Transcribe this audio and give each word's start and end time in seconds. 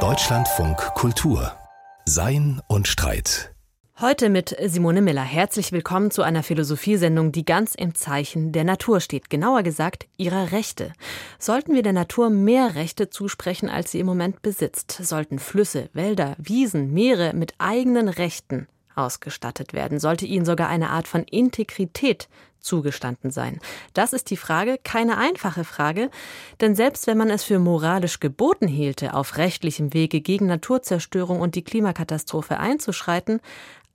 Deutschlandfunk 0.00 0.76
Kultur 0.94 1.50
Sein 2.04 2.60
und 2.68 2.86
Streit 2.86 3.54
Heute 3.98 4.28
mit 4.28 4.54
Simone 4.66 5.00
Miller. 5.00 5.22
Herzlich 5.22 5.72
willkommen 5.72 6.10
zu 6.10 6.20
einer 6.20 6.42
Philosophiesendung, 6.42 7.32
die 7.32 7.46
ganz 7.46 7.74
im 7.74 7.94
Zeichen 7.94 8.52
der 8.52 8.64
Natur 8.64 9.00
steht. 9.00 9.30
Genauer 9.30 9.62
gesagt, 9.62 10.08
ihrer 10.18 10.52
Rechte. 10.52 10.92
Sollten 11.38 11.74
wir 11.74 11.82
der 11.82 11.94
Natur 11.94 12.28
mehr 12.28 12.74
Rechte 12.74 13.08
zusprechen, 13.08 13.70
als 13.70 13.92
sie 13.92 14.00
im 14.00 14.06
Moment 14.06 14.42
besitzt? 14.42 14.90
Sollten 14.90 15.38
Flüsse, 15.38 15.88
Wälder, 15.94 16.36
Wiesen, 16.36 16.92
Meere 16.92 17.32
mit 17.32 17.54
eigenen 17.56 18.10
Rechten 18.10 18.68
ausgestattet 18.94 19.72
werden? 19.72 20.00
Sollte 20.00 20.26
ihnen 20.26 20.44
sogar 20.44 20.68
eine 20.68 20.90
Art 20.90 21.08
von 21.08 21.22
Integrität 21.22 22.28
zugestanden 22.66 23.30
sein? 23.30 23.60
Das 23.94 24.12
ist 24.12 24.30
die 24.30 24.36
Frage, 24.36 24.78
keine 24.82 25.16
einfache 25.16 25.64
Frage, 25.64 26.10
denn 26.60 26.74
selbst 26.74 27.06
wenn 27.06 27.16
man 27.16 27.30
es 27.30 27.44
für 27.44 27.58
moralisch 27.58 28.20
geboten 28.20 28.68
hielte, 28.68 29.14
auf 29.14 29.38
rechtlichem 29.38 29.94
Wege 29.94 30.20
gegen 30.20 30.46
Naturzerstörung 30.46 31.40
und 31.40 31.54
die 31.54 31.64
Klimakatastrophe 31.64 32.58
einzuschreiten, 32.58 33.40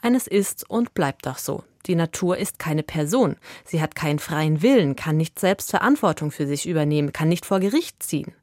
eines 0.02 0.28
ist 0.28 0.68
und 0.70 0.94
bleibt 0.94 1.26
doch 1.26 1.38
so. 1.38 1.64
Die 1.88 1.96
Natur 1.96 2.38
ist 2.38 2.60
keine 2.60 2.84
Person. 2.84 3.38
Sie 3.66 3.82
hat 3.82 3.96
keinen 3.96 4.20
freien 4.20 4.62
Willen, 4.62 4.96
kann 4.96 5.18
nicht 5.18 5.40
selbst 5.40 5.72
Verantwortung 5.72 6.32
für 6.32 6.48
sich 6.48 6.68
übernehmen, 6.68 7.14
kann 7.14 7.30
nicht 7.30 7.46
vor 7.46 7.60
Gericht 7.60 8.02
ziehen. 8.04 8.34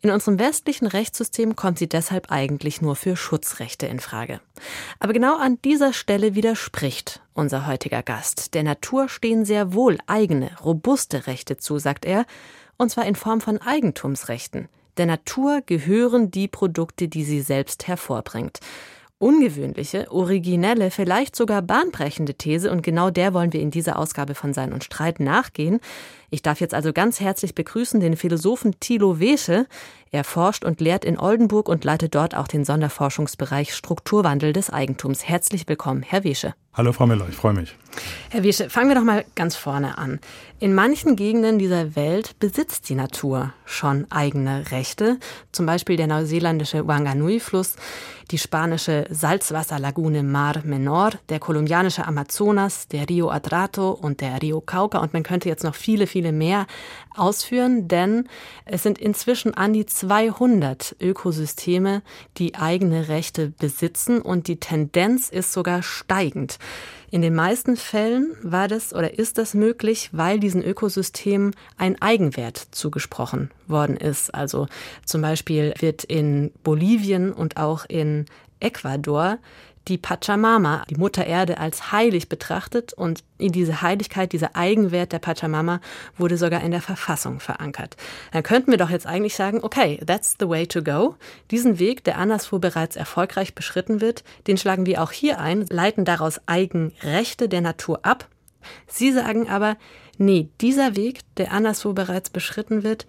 In 0.00 0.10
unserem 0.10 0.38
westlichen 0.38 0.86
Rechtssystem 0.86 1.56
kommt 1.56 1.78
sie 1.78 1.88
deshalb 1.88 2.30
eigentlich 2.30 2.82
nur 2.82 2.96
für 2.96 3.16
Schutzrechte 3.16 3.86
in 3.86 4.00
Frage. 4.00 4.40
Aber 4.98 5.12
genau 5.12 5.38
an 5.38 5.58
dieser 5.62 5.92
Stelle 5.92 6.34
widerspricht 6.34 7.20
unser 7.34 7.66
heutiger 7.66 8.02
Gast. 8.02 8.54
Der 8.54 8.62
Natur 8.62 9.08
stehen 9.08 9.44
sehr 9.44 9.72
wohl 9.72 9.98
eigene, 10.06 10.50
robuste 10.64 11.26
Rechte 11.26 11.56
zu, 11.56 11.78
sagt 11.78 12.04
er, 12.04 12.26
und 12.76 12.90
zwar 12.90 13.06
in 13.06 13.14
Form 13.14 13.40
von 13.40 13.58
Eigentumsrechten. 13.58 14.68
Der 14.96 15.06
Natur 15.06 15.62
gehören 15.64 16.30
die 16.30 16.48
Produkte, 16.48 17.08
die 17.08 17.24
sie 17.24 17.40
selbst 17.40 17.86
hervorbringt 17.86 18.60
ungewöhnliche, 19.18 20.10
originelle, 20.10 20.90
vielleicht 20.90 21.36
sogar 21.36 21.62
bahnbrechende 21.62 22.34
These 22.34 22.70
und 22.70 22.82
genau 22.82 23.10
der 23.10 23.32
wollen 23.32 23.52
wir 23.52 23.60
in 23.60 23.70
dieser 23.70 23.98
Ausgabe 23.98 24.34
von 24.34 24.52
Sein 24.52 24.72
und 24.72 24.84
Streit 24.84 25.20
nachgehen. 25.20 25.80
Ich 26.36 26.42
darf 26.42 26.60
jetzt 26.60 26.74
also 26.74 26.92
ganz 26.92 27.18
herzlich 27.18 27.54
begrüßen 27.54 27.98
den 27.98 28.14
Philosophen 28.14 28.78
Thilo 28.78 29.18
Wesche. 29.20 29.66
Er 30.10 30.22
forscht 30.22 30.66
und 30.66 30.82
lehrt 30.82 31.02
in 31.02 31.18
Oldenburg 31.18 31.66
und 31.66 31.82
leitet 31.82 32.14
dort 32.14 32.34
auch 32.34 32.46
den 32.46 32.62
Sonderforschungsbereich 32.62 33.74
Strukturwandel 33.74 34.52
des 34.52 34.68
Eigentums. 34.68 35.26
Herzlich 35.26 35.66
willkommen, 35.66 36.02
Herr 36.02 36.24
Wesche. 36.24 36.52
Hallo 36.74 36.92
Frau 36.92 37.06
Miller, 37.06 37.26
ich 37.26 37.34
freue 37.34 37.54
mich. 37.54 37.74
Herr 38.28 38.44
Wesche, 38.44 38.68
fangen 38.68 38.90
wir 38.90 38.96
doch 38.96 39.02
mal 39.02 39.24
ganz 39.34 39.56
vorne 39.56 39.96
an. 39.96 40.20
In 40.58 40.74
manchen 40.74 41.16
Gegenden 41.16 41.58
dieser 41.58 41.96
Welt 41.96 42.38
besitzt 42.38 42.90
die 42.90 42.94
Natur 42.94 43.54
schon 43.64 44.06
eigene 44.10 44.70
Rechte, 44.70 45.18
zum 45.52 45.64
Beispiel 45.64 45.96
der 45.96 46.06
neuseeländische 46.06 46.86
Wanganui-Fluss, 46.86 47.76
die 48.30 48.36
spanische 48.36 49.06
Salzwasserlagune 49.08 50.22
Mar 50.22 50.60
Menor, 50.64 51.12
der 51.30 51.38
kolumbianische 51.38 52.06
Amazonas, 52.06 52.88
der 52.88 53.08
Rio 53.08 53.30
Adrato 53.30 53.92
und 53.92 54.20
der 54.20 54.42
Rio 54.42 54.60
Cauca 54.60 54.98
und 54.98 55.14
man 55.14 55.22
könnte 55.22 55.48
jetzt 55.48 55.64
noch 55.64 55.74
viele, 55.74 56.06
viele 56.06 56.25
mehr 56.32 56.66
ausführen, 57.14 57.88
denn 57.88 58.28
es 58.64 58.82
sind 58.82 58.98
inzwischen 58.98 59.54
an 59.54 59.72
die 59.72 59.86
200 59.86 60.96
Ökosysteme, 61.00 62.02
die 62.36 62.54
eigene 62.54 63.08
Rechte 63.08 63.50
besitzen 63.58 64.20
und 64.20 64.48
die 64.48 64.60
Tendenz 64.60 65.28
ist 65.28 65.52
sogar 65.52 65.82
steigend. 65.82 66.58
In 67.10 67.22
den 67.22 67.34
meisten 67.34 67.76
Fällen 67.76 68.36
war 68.42 68.68
das 68.68 68.92
oder 68.92 69.18
ist 69.18 69.38
das 69.38 69.54
möglich, 69.54 70.10
weil 70.12 70.40
diesen 70.40 70.62
Ökosystemen 70.62 71.54
ein 71.76 72.00
Eigenwert 72.02 72.58
zugesprochen 72.72 73.50
worden 73.68 73.96
ist. 73.96 74.34
Also 74.34 74.66
zum 75.04 75.22
Beispiel 75.22 75.72
wird 75.78 76.04
in 76.04 76.52
Bolivien 76.62 77.32
und 77.32 77.56
auch 77.56 77.84
in 77.88 78.26
Ecuador 78.60 79.38
die 79.88 79.98
Pachamama, 79.98 80.84
die 80.90 80.96
Mutter 80.96 81.26
Erde, 81.26 81.58
als 81.58 81.92
heilig 81.92 82.28
betrachtet 82.28 82.92
und 82.92 83.22
in 83.38 83.52
diese 83.52 83.82
Heiligkeit, 83.82 84.32
dieser 84.32 84.56
Eigenwert 84.56 85.12
der 85.12 85.18
Pachamama 85.18 85.80
wurde 86.16 86.36
sogar 86.36 86.62
in 86.62 86.72
der 86.72 86.82
Verfassung 86.82 87.40
verankert. 87.40 87.96
Dann 88.32 88.42
könnten 88.42 88.70
wir 88.70 88.78
doch 88.78 88.90
jetzt 88.90 89.06
eigentlich 89.06 89.36
sagen, 89.36 89.60
okay, 89.62 90.00
that's 90.06 90.36
the 90.40 90.48
way 90.48 90.66
to 90.66 90.82
go. 90.82 91.16
Diesen 91.50 91.78
Weg, 91.78 92.04
der 92.04 92.18
anderswo 92.18 92.58
bereits 92.58 92.96
erfolgreich 92.96 93.54
beschritten 93.54 94.00
wird, 94.00 94.24
den 94.46 94.56
schlagen 94.56 94.86
wir 94.86 95.02
auch 95.02 95.12
hier 95.12 95.38
ein, 95.38 95.66
leiten 95.68 96.04
daraus 96.04 96.40
Eigenrechte 96.46 97.48
der 97.48 97.60
Natur 97.60 98.00
ab. 98.02 98.28
Sie 98.88 99.12
sagen 99.12 99.48
aber, 99.48 99.76
nee, 100.18 100.48
dieser 100.60 100.96
Weg, 100.96 101.20
der 101.36 101.52
anderswo 101.52 101.92
bereits 101.92 102.30
beschritten 102.30 102.82
wird, 102.82 103.06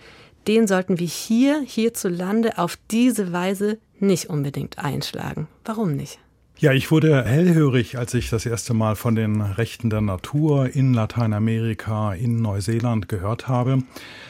den 0.47 0.67
sollten 0.67 0.99
wir 0.99 1.07
hier, 1.07 1.61
hierzulande, 1.61 2.57
auf 2.57 2.77
diese 2.89 3.33
Weise 3.33 3.79
nicht 3.99 4.29
unbedingt 4.29 4.79
einschlagen. 4.79 5.47
Warum 5.65 5.93
nicht? 5.93 6.19
Ja, 6.59 6.71
ich 6.71 6.89
wurde 6.89 7.23
hellhörig, 7.23 7.99
als 7.99 8.15
ich 8.15 8.31
das 8.31 8.47
erste 8.47 8.73
Mal 8.73 8.95
von 8.95 9.13
den 9.13 9.41
Rechten 9.41 9.91
der 9.91 10.01
Natur 10.01 10.75
in 10.75 10.91
Lateinamerika, 10.91 12.13
in 12.13 12.41
Neuseeland 12.41 13.07
gehört 13.07 13.47
habe, 13.47 13.83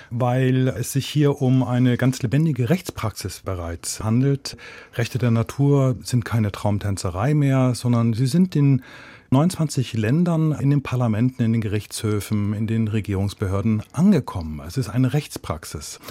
weil 0.09 0.67
es 0.67 0.91
sich 0.91 1.07
hier 1.07 1.41
um 1.41 1.63
eine 1.63 1.95
ganz 1.95 2.21
lebendige 2.21 2.69
Rechtspraxis 2.69 3.43
bereits 3.45 4.03
handelt. 4.03 4.57
Rechte 4.95 5.19
der 5.19 5.31
Natur 5.31 5.95
sind 6.03 6.25
keine 6.25 6.51
Traumtänzerei 6.51 7.33
mehr, 7.33 7.75
sondern 7.75 8.11
sie 8.11 8.27
sind 8.27 8.57
in 8.57 8.81
29 9.29 9.93
Ländern 9.93 10.51
in 10.51 10.69
den 10.69 10.83
Parlamenten, 10.83 11.43
in 11.43 11.53
den 11.53 11.61
Gerichtshöfen, 11.61 12.53
in 12.53 12.67
den 12.67 12.89
Regierungsbehörden 12.89 13.83
angekommen. 13.93 14.61
Es 14.67 14.75
ist 14.75 14.89
eine 14.89 15.13
Rechtspraxis. 15.13 16.01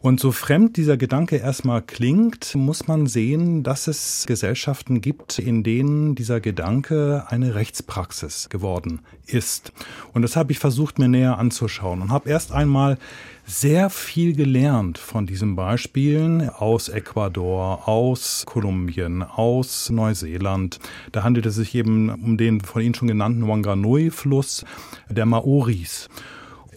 Und 0.00 0.20
so 0.20 0.30
fremd 0.30 0.76
dieser 0.76 0.96
Gedanke 0.96 1.36
erstmal 1.36 1.82
klingt, 1.82 2.54
muss 2.54 2.86
man 2.86 3.06
sehen, 3.06 3.64
dass 3.64 3.88
es 3.88 4.26
Gesellschaften 4.26 5.00
gibt, 5.00 5.40
in 5.40 5.64
denen 5.64 6.14
dieser 6.14 6.40
Gedanke 6.40 7.24
eine 7.28 7.56
Rechtspraxis 7.56 8.48
geworden 8.48 9.00
ist. 9.26 9.72
Und 10.12 10.22
das 10.22 10.36
habe 10.36 10.52
ich 10.52 10.60
versucht, 10.60 11.00
mir 11.00 11.08
näher 11.08 11.38
anzuschauen 11.38 12.00
und 12.00 12.10
habe 12.10 12.28
erst 12.28 12.52
einmal 12.52 12.96
sehr 13.44 13.90
viel 13.90 14.36
gelernt 14.36 14.98
von 14.98 15.26
diesen 15.26 15.56
Beispielen 15.56 16.48
aus 16.48 16.88
Ecuador, 16.88 17.88
aus 17.88 18.44
Kolumbien, 18.46 19.22
aus 19.22 19.90
Neuseeland. 19.90 20.78
Da 21.12 21.24
handelt 21.24 21.46
es 21.46 21.56
sich 21.56 21.74
eben 21.74 22.10
um 22.10 22.36
den 22.36 22.60
von 22.60 22.82
Ihnen 22.82 22.94
schon 22.94 23.08
genannten 23.08 23.48
Wanganui-Fluss 23.48 24.64
der 25.08 25.26
Maoris. 25.26 26.08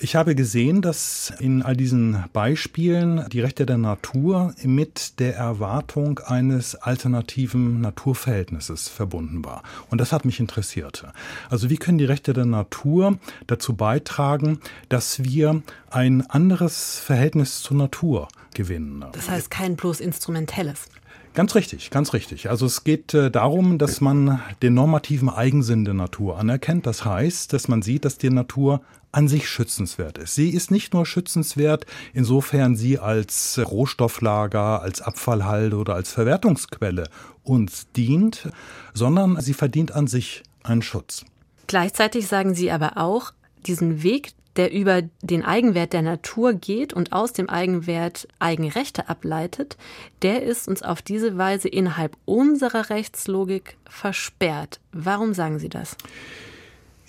Ich 0.04 0.16
habe 0.16 0.34
gesehen, 0.34 0.82
dass 0.82 1.32
in 1.38 1.62
all 1.62 1.78
diesen 1.78 2.24
Beispielen 2.34 3.24
die 3.32 3.40
Rechte 3.40 3.68
der 3.68 3.78
Natur 3.78 4.56
mit 4.64 5.20
der 5.20 5.36
Erwartung 5.36 6.18
eines 6.26 6.74
alternativen 6.74 7.82
Naturverhältnisses 7.82 8.90
verbunden 8.90 9.46
war. 9.46 9.62
Und 9.92 10.02
das 10.02 10.12
hat 10.12 10.26
mich 10.26 10.40
interessiert. 10.40 11.06
Also 11.52 11.70
wie 11.70 11.78
können 11.78 12.00
die 12.00 12.06
Rechte 12.06 12.34
der 12.34 12.46
Natur 12.46 13.20
dazu 13.46 13.76
beitragen, 13.76 14.60
dass 14.90 15.24
wir 15.24 15.62
ein 15.92 16.28
anderes 16.32 16.98
Verhältnis 16.98 17.62
zur 17.62 17.78
Natur 17.78 18.28
gewinnen? 18.56 19.06
Das 19.12 19.30
heißt 19.30 19.52
kein 19.52 19.76
bloß 19.76 20.00
instrumentelles. 20.00 20.88
Ganz 21.34 21.56
richtig, 21.56 21.92
ganz 21.92 22.12
richtig. 22.14 22.50
Also 22.50 22.66
es 22.66 22.84
geht 22.84 23.14
äh, 23.14 23.32
darum, 23.32 23.78
dass 23.78 24.02
man 24.02 24.42
den 24.62 24.74
normativen 24.74 25.30
Eigensinn 25.30 25.86
der 25.86 25.94
Natur 25.94 26.38
anerkennt. 26.38 26.86
Das 26.86 27.06
heißt, 27.06 27.54
dass 27.54 27.70
man 27.70 27.82
sieht, 27.82 28.04
dass 28.04 28.18
die 28.18 28.30
Natur 28.30 28.82
an 29.12 29.28
sich 29.28 29.50
schützenswert 29.50 30.18
ist. 30.18 30.36
Sie 30.36 30.50
ist 30.50 30.72
nicht 30.72 30.94
nur 30.94 31.06
schützenswert, 31.06 31.86
insofern 32.14 32.76
sie 32.76 33.00
als 33.00 33.60
Rohstofflager, 33.64 34.82
als 34.82 35.02
Abfallhalde 35.02 35.76
oder 35.76 35.96
als 35.96 36.12
Verwertungsquelle 36.12 37.10
uns 37.44 37.92
dient, 37.92 38.50
sondern 38.94 39.40
sie 39.42 39.54
verdient 39.54 39.92
an 39.94 40.08
sich 40.08 40.44
einen 40.64 40.82
Schutz. 40.82 41.26
Gleichzeitig 41.68 42.28
sagen 42.28 42.54
Sie 42.54 42.72
aber 42.72 42.98
auch, 42.98 43.32
diesen 43.66 44.04
Weg, 44.04 44.34
der 44.58 44.74
über 44.74 45.04
den 45.22 45.46
Eigenwert 45.46 45.94
der 45.94 46.02
Natur 46.02 46.54
geht 46.54 46.92
und 46.92 47.14
aus 47.14 47.32
dem 47.32 47.50
Eigenwert 47.50 48.28
Eigenrechte 48.40 49.08
ableitet, 49.08 49.78
der 50.22 50.44
ist 50.44 50.68
uns 50.68 50.84
auf 50.84 51.02
diese 51.02 51.38
Weise 51.38 51.70
innerhalb 51.70 52.18
unserer 52.26 52.90
Rechtslogik 52.90 53.78
versperrt. 53.90 54.82
Warum 54.92 55.34
sagen 55.34 55.60
Sie 55.60 55.70
das? 55.70 55.96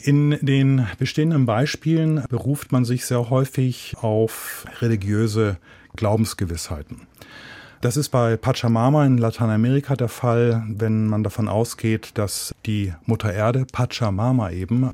In 0.05 0.37
den 0.41 0.85
bestehenden 0.99 1.47
Beispielen 1.47 2.25
beruft 2.29 2.73
man 2.73 2.85
sich 2.85 3.07
sehr 3.07 3.31
häufig 3.31 3.95
auf 4.01 4.67
religiöse 4.81 5.59
Glaubensgewissheiten. 5.95 7.07
Das 7.83 7.97
ist 7.97 8.11
bei 8.11 8.37
Pachamama 8.37 9.05
in 9.05 9.19
Lateinamerika 9.19 9.97
der 9.97 10.09
Fall, 10.09 10.63
wenn 10.69 11.09
man 11.09 11.25
davon 11.25 11.49
ausgeht, 11.49 12.13
dass 12.15 12.55
die 12.65 12.95
Mutter 13.07 13.35
Erde, 13.35 13.67
Pachamama 13.73 14.53
eben, 14.53 14.93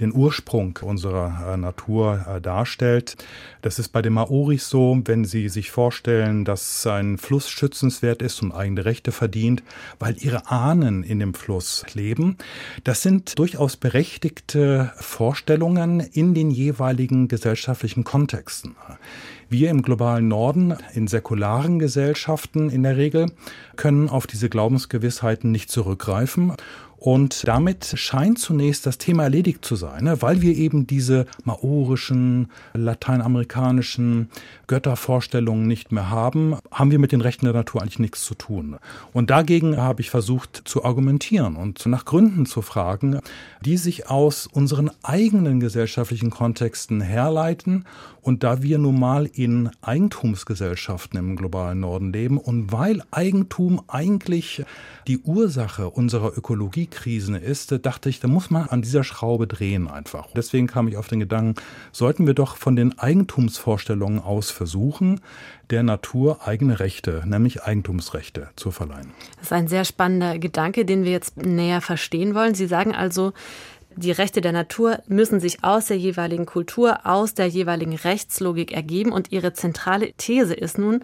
den 0.00 0.12
Ursprung 0.12 0.76
unserer 0.82 1.52
äh, 1.54 1.56
Natur 1.56 2.26
äh, 2.28 2.40
darstellt. 2.40 3.16
Das 3.62 3.78
ist 3.78 3.90
bei 3.90 4.02
den 4.02 4.14
Maoris 4.14 4.68
so, 4.68 5.00
wenn 5.04 5.24
sie 5.24 5.48
sich 5.48 5.70
vorstellen, 5.70 6.44
dass 6.44 6.84
ein 6.88 7.18
Fluss 7.18 7.48
schützenswert 7.48 8.20
ist 8.20 8.42
und 8.42 8.50
eigene 8.50 8.84
Rechte 8.84 9.12
verdient, 9.12 9.62
weil 10.00 10.16
ihre 10.18 10.50
Ahnen 10.50 11.04
in 11.04 11.20
dem 11.20 11.34
Fluss 11.34 11.84
leben. 11.94 12.36
Das 12.82 13.00
sind 13.00 13.38
durchaus 13.38 13.76
berechtigte 13.76 14.92
Vorstellungen 14.96 16.00
in 16.00 16.34
den 16.34 16.50
jeweiligen 16.50 17.28
gesellschaftlichen 17.28 18.02
Kontexten. 18.02 18.74
Wir 19.48 19.70
im 19.70 19.82
globalen 19.82 20.28
Norden, 20.28 20.74
in 20.94 21.06
säkularen 21.06 21.78
Gesellschaften 21.78 22.70
in 22.70 22.82
der 22.82 22.96
Regel, 22.96 23.26
können 23.76 24.08
auf 24.08 24.26
diese 24.26 24.48
Glaubensgewissheiten 24.48 25.50
nicht 25.50 25.70
zurückgreifen 25.70 26.52
und 27.04 27.46
damit 27.46 27.92
scheint 27.96 28.38
zunächst 28.38 28.86
das 28.86 28.96
Thema 28.96 29.24
erledigt 29.24 29.62
zu 29.62 29.76
sein, 29.76 30.04
ne? 30.04 30.22
weil 30.22 30.40
wir 30.40 30.56
eben 30.56 30.86
diese 30.86 31.26
maorischen, 31.44 32.48
lateinamerikanischen 32.72 34.30
Göttervorstellungen 34.68 35.66
nicht 35.66 35.92
mehr 35.92 36.08
haben, 36.08 36.56
haben 36.70 36.90
wir 36.90 36.98
mit 36.98 37.12
den 37.12 37.20
Rechten 37.20 37.44
der 37.44 37.52
Natur 37.52 37.82
eigentlich 37.82 37.98
nichts 37.98 38.24
zu 38.24 38.34
tun. 38.34 38.78
Und 39.12 39.28
dagegen 39.28 39.76
habe 39.76 40.00
ich 40.00 40.08
versucht 40.08 40.62
zu 40.64 40.86
argumentieren 40.86 41.56
und 41.56 41.84
nach 41.84 42.06
Gründen 42.06 42.46
zu 42.46 42.62
fragen, 42.62 43.20
die 43.60 43.76
sich 43.76 44.08
aus 44.08 44.46
unseren 44.46 44.90
eigenen 45.02 45.60
gesellschaftlichen 45.60 46.30
Kontexten 46.30 47.02
herleiten. 47.02 47.84
Und 48.22 48.42
da 48.42 48.62
wir 48.62 48.78
nun 48.78 48.98
mal 48.98 49.26
in 49.26 49.68
Eigentumsgesellschaften 49.82 51.18
im 51.18 51.36
globalen 51.36 51.80
Norden 51.80 52.10
leben 52.10 52.38
und 52.38 52.72
weil 52.72 53.02
Eigentum 53.10 53.82
eigentlich 53.88 54.64
die 55.06 55.18
Ursache 55.18 55.90
unserer 55.90 56.34
Ökologiekrisen 56.94 57.34
ist, 57.34 57.74
dachte 57.84 58.08
ich, 58.08 58.20
da 58.20 58.28
muss 58.28 58.50
man 58.50 58.68
an 58.68 58.82
dieser 58.82 59.04
Schraube 59.04 59.46
drehen 59.46 59.88
einfach. 59.88 60.28
Deswegen 60.34 60.66
kam 60.66 60.88
ich 60.88 60.96
auf 60.96 61.08
den 61.08 61.20
Gedanken, 61.20 61.60
sollten 61.92 62.26
wir 62.26 62.34
doch 62.34 62.56
von 62.56 62.76
den 62.76 62.98
Eigentumsvorstellungen 62.98 64.20
aus 64.20 64.50
versuchen, 64.50 65.20
der 65.70 65.82
Natur 65.82 66.46
eigene 66.46 66.80
Rechte, 66.80 67.22
nämlich 67.26 67.62
Eigentumsrechte 67.62 68.48
zu 68.56 68.70
verleihen. 68.70 69.12
Das 69.36 69.46
ist 69.46 69.52
ein 69.52 69.68
sehr 69.68 69.84
spannender 69.84 70.38
Gedanke, 70.38 70.84
den 70.84 71.04
wir 71.04 71.12
jetzt 71.12 71.36
näher 71.36 71.80
verstehen 71.80 72.34
wollen. 72.34 72.54
Sie 72.54 72.66
sagen 72.66 72.94
also, 72.94 73.32
die 73.96 74.12
Rechte 74.12 74.40
der 74.40 74.52
Natur 74.52 74.98
müssen 75.06 75.40
sich 75.40 75.62
aus 75.62 75.86
der 75.86 75.98
jeweiligen 75.98 76.46
Kultur, 76.46 77.06
aus 77.06 77.34
der 77.34 77.46
jeweiligen 77.46 77.94
Rechtslogik 77.94 78.72
ergeben. 78.72 79.12
Und 79.12 79.30
ihre 79.30 79.52
zentrale 79.52 80.12
These 80.14 80.54
ist 80.54 80.78
nun, 80.78 81.02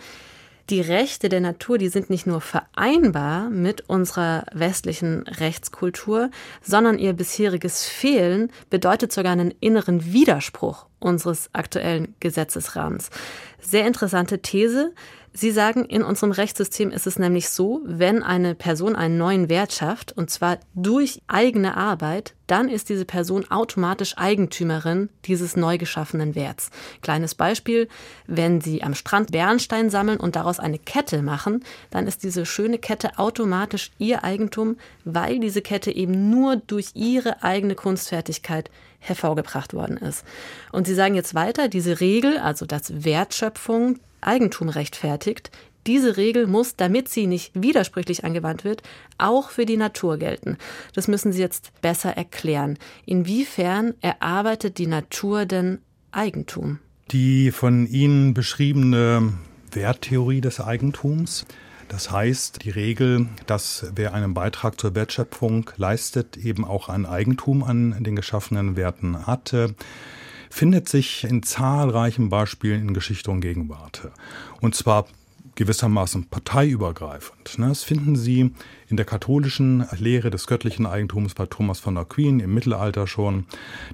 die 0.68 0.80
Rechte 0.80 1.28
der 1.28 1.40
Natur, 1.40 1.78
die 1.78 1.88
sind 1.88 2.10
nicht 2.10 2.26
nur 2.26 2.40
vereinbar 2.40 3.48
mit 3.50 3.88
unserer 3.88 4.44
westlichen 4.52 5.22
Rechtskultur, 5.26 6.30
sondern 6.62 6.98
ihr 6.98 7.12
bisheriges 7.12 7.86
Fehlen 7.86 8.52
bedeutet 8.68 9.12
sogar 9.12 9.32
einen 9.32 9.54
inneren 9.60 10.12
Widerspruch 10.12 10.86
unseres 10.98 11.50
aktuellen 11.52 12.14
Gesetzesrahmens. 12.20 13.10
Sehr 13.60 13.86
interessante 13.86 14.40
These. 14.40 14.92
Sie 15.32 15.52
sagen, 15.52 15.84
in 15.84 16.02
unserem 16.02 16.32
Rechtssystem 16.32 16.90
ist 16.90 17.06
es 17.06 17.18
nämlich 17.18 17.50
so, 17.50 17.82
wenn 17.84 18.24
eine 18.24 18.56
Person 18.56 18.96
einen 18.96 19.16
neuen 19.16 19.48
Wert 19.48 19.72
schafft, 19.72 20.12
und 20.12 20.28
zwar 20.28 20.58
durch 20.74 21.22
eigene 21.28 21.76
Arbeit, 21.76 22.34
dann 22.48 22.68
ist 22.68 22.88
diese 22.88 23.04
Person 23.04 23.48
automatisch 23.48 24.18
Eigentümerin 24.18 25.08
dieses 25.26 25.56
neu 25.56 25.78
geschaffenen 25.78 26.34
Werts. 26.34 26.70
Kleines 27.00 27.36
Beispiel, 27.36 27.86
wenn 28.26 28.60
Sie 28.60 28.82
am 28.82 28.94
Strand 28.94 29.30
Bernstein 29.30 29.88
sammeln 29.88 30.18
und 30.18 30.34
daraus 30.34 30.58
eine 30.58 30.80
Kette 30.80 31.22
machen, 31.22 31.64
dann 31.90 32.08
ist 32.08 32.24
diese 32.24 32.44
schöne 32.44 32.78
Kette 32.78 33.16
automatisch 33.16 33.92
Ihr 33.98 34.24
Eigentum, 34.24 34.78
weil 35.04 35.38
diese 35.38 35.62
Kette 35.62 35.92
eben 35.94 36.28
nur 36.28 36.56
durch 36.56 36.90
Ihre 36.94 37.44
eigene 37.44 37.76
Kunstfertigkeit 37.76 38.68
hervorgebracht 38.98 39.74
worden 39.74 39.96
ist. 39.96 40.24
Und 40.72 40.88
Sie 40.88 40.94
sagen 40.94 41.14
jetzt 41.14 41.36
weiter, 41.36 41.68
diese 41.68 42.00
Regel, 42.00 42.38
also 42.38 42.66
dass 42.66 43.04
Wertschöpfung 43.04 44.00
Eigentum 44.20 44.68
rechtfertigt, 44.68 45.50
diese 45.86 46.16
Regel 46.16 46.46
muss, 46.46 46.76
damit 46.76 47.08
sie 47.08 47.26
nicht 47.26 47.52
widersprüchlich 47.54 48.24
angewandt 48.24 48.64
wird, 48.64 48.82
auch 49.18 49.50
für 49.50 49.64
die 49.64 49.78
Natur 49.78 50.18
gelten. 50.18 50.58
Das 50.94 51.08
müssen 51.08 51.32
Sie 51.32 51.40
jetzt 51.40 51.72
besser 51.80 52.16
erklären. 52.16 52.78
Inwiefern 53.06 53.94
erarbeitet 54.02 54.76
die 54.76 54.86
Natur 54.86 55.46
denn 55.46 55.78
Eigentum? 56.12 56.78
Die 57.10 57.50
von 57.50 57.86
Ihnen 57.86 58.34
beschriebene 58.34 59.32
Werttheorie 59.72 60.42
des 60.42 60.60
Eigentums 60.60 61.46
das 61.90 62.08
heißt, 62.08 62.62
die 62.62 62.70
Regel, 62.70 63.26
dass 63.46 63.84
wer 63.96 64.14
einen 64.14 64.32
Beitrag 64.32 64.80
zur 64.80 64.94
Wertschöpfung 64.94 65.68
leistet, 65.76 66.36
eben 66.36 66.64
auch 66.64 66.88
ein 66.88 67.04
Eigentum 67.04 67.64
an 67.64 67.96
den 68.04 68.14
geschaffenen 68.14 68.76
Werten 68.76 69.26
hatte, 69.26 69.74
findet 70.50 70.88
sich 70.88 71.24
in 71.24 71.42
zahlreichen 71.42 72.28
Beispielen 72.28 72.88
in 72.88 72.94
Geschichte 72.94 73.30
und 73.30 73.40
Gegenwart. 73.40 74.10
Und 74.60 74.74
zwar 74.74 75.06
gewissermaßen 75.60 76.24
parteiübergreifend. 76.24 77.58
Ne? 77.58 77.68
Das 77.68 77.84
finden 77.84 78.16
Sie 78.16 78.50
in 78.88 78.96
der 78.96 79.04
katholischen 79.04 79.84
Lehre 79.98 80.30
des 80.30 80.46
göttlichen 80.46 80.86
Eigentums 80.86 81.34
bei 81.34 81.44
Thomas 81.44 81.80
von 81.80 81.98
Aquin 81.98 82.40
im 82.40 82.54
Mittelalter 82.54 83.06
schon. 83.06 83.44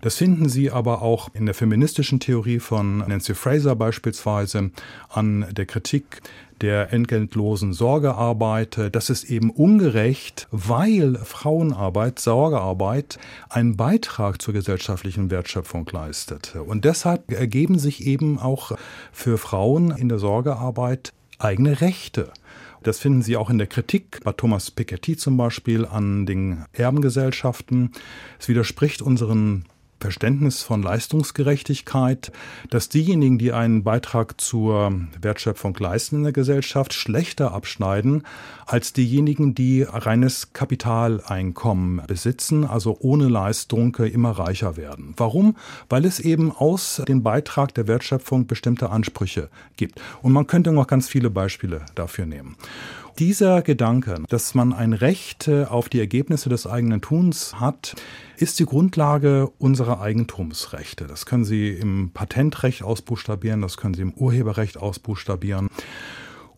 Das 0.01 0.15
finden 0.15 0.49
Sie 0.49 0.71
aber 0.71 1.03
auch 1.03 1.29
in 1.35 1.45
der 1.45 1.57
feministischen 1.57 2.21
Theorie 2.21 2.61
von 2.61 2.99
Nancy 2.99 3.35
Fraser 3.35 3.75
beispielsweise 3.75 4.71
an 5.09 5.45
der 5.51 5.67
Kritik 5.67 6.23
der 6.61 6.93
entgeltlosen 6.93 7.73
Sorgearbeit. 7.73 8.79
Das 8.93 9.11
ist 9.11 9.25
eben 9.25 9.51
ungerecht, 9.51 10.47
weil 10.53 11.17
Frauenarbeit, 11.17 12.21
Sorgearbeit 12.21 13.19
einen 13.49 13.77
Beitrag 13.77 14.41
zur 14.41 14.55
gesellschaftlichen 14.55 15.33
Wertschöpfung 15.33 15.91
leistet. 15.91 16.55
Und 16.55 16.85
deshalb 16.85 17.33
ergeben 17.33 17.81
sich 17.81 18.07
eben 18.07 18.39
auch 18.39 18.71
für 19.11 19.37
Frauen 19.37 19.91
in 19.91 20.09
der 20.09 20.21
Sorgearbeit 20.21 21.13
eigene 21.39 21.81
Rechte. 21.81 22.33
Das 22.83 22.99
finden 22.99 23.23
Sie 23.23 23.37
auch 23.37 23.51
in 23.51 23.59
der 23.59 23.67
Kritik 23.67 24.21
bei 24.23 24.33
Thomas 24.33 24.71
Piketty 24.71 25.17
zum 25.17 25.37
Beispiel 25.37 25.87
an 25.87 26.25
den 26.25 26.65
Erbengesellschaften. 26.73 27.91
Es 28.39 28.49
widerspricht 28.49 29.03
unseren 29.03 29.65
Verständnis 30.01 30.63
von 30.63 30.83
Leistungsgerechtigkeit, 30.83 32.33
dass 32.71 32.89
diejenigen, 32.89 33.39
die 33.39 33.53
einen 33.53 33.83
Beitrag 33.83 34.41
zur 34.41 34.93
Wertschöpfung 35.21 35.77
leisten 35.79 36.17
in 36.17 36.23
der 36.25 36.33
Gesellschaft, 36.33 36.93
schlechter 36.93 37.53
abschneiden 37.53 38.23
als 38.67 38.93
diejenigen, 38.93 39.55
die 39.55 39.83
reines 39.83 40.53
Kapitaleinkommen 40.53 42.03
besitzen, 42.07 42.65
also 42.65 42.97
ohne 43.01 43.29
Leistung 43.29 43.95
immer 43.97 44.33
reicher 44.33 44.77
werden. 44.77 45.15
Warum? 45.17 45.57
Weil 45.89 46.05
es 46.05 46.21
eben 46.21 46.53
aus 46.53 47.03
dem 47.09 47.23
Beitrag 47.23 47.75
der 47.75 47.87
Wertschöpfung 47.87 48.47
bestimmte 48.47 48.91
Ansprüche 48.91 49.49
gibt. 49.77 50.01
Und 50.23 50.33
man 50.33 50.47
könnte 50.47 50.73
noch 50.73 50.87
ganz 50.87 51.09
viele 51.09 51.31
Beispiele 51.31 51.87
dafür 51.95 52.27
nehmen. 52.27 52.57
Dieser 53.19 53.63
Gedanke, 53.63 54.23
dass 54.29 54.55
man 54.55 54.75
ein 54.75 54.93
Recht 54.93 55.49
auf 55.49 55.89
die 55.89 56.01
Ergebnisse 56.01 56.51
des 56.51 56.67
eigenen 56.67 57.01
Tuns 57.01 57.59
hat, 57.59 57.95
ist 58.37 58.59
die 58.59 58.67
Grundlage 58.67 59.49
unserer 59.59 60.03
Eigentumsrechte. 60.03 61.07
Das 61.07 61.25
können 61.25 61.47
Sie 61.47 61.71
im 61.71 62.11
Patentrecht 62.13 62.83
ausbuchstabieren, 62.83 63.63
das 63.63 63.79
können 63.79 63.95
Sie 63.95 64.03
im 64.03 64.13
Urheberrecht 64.13 64.77
ausbuchstabieren. 64.77 65.71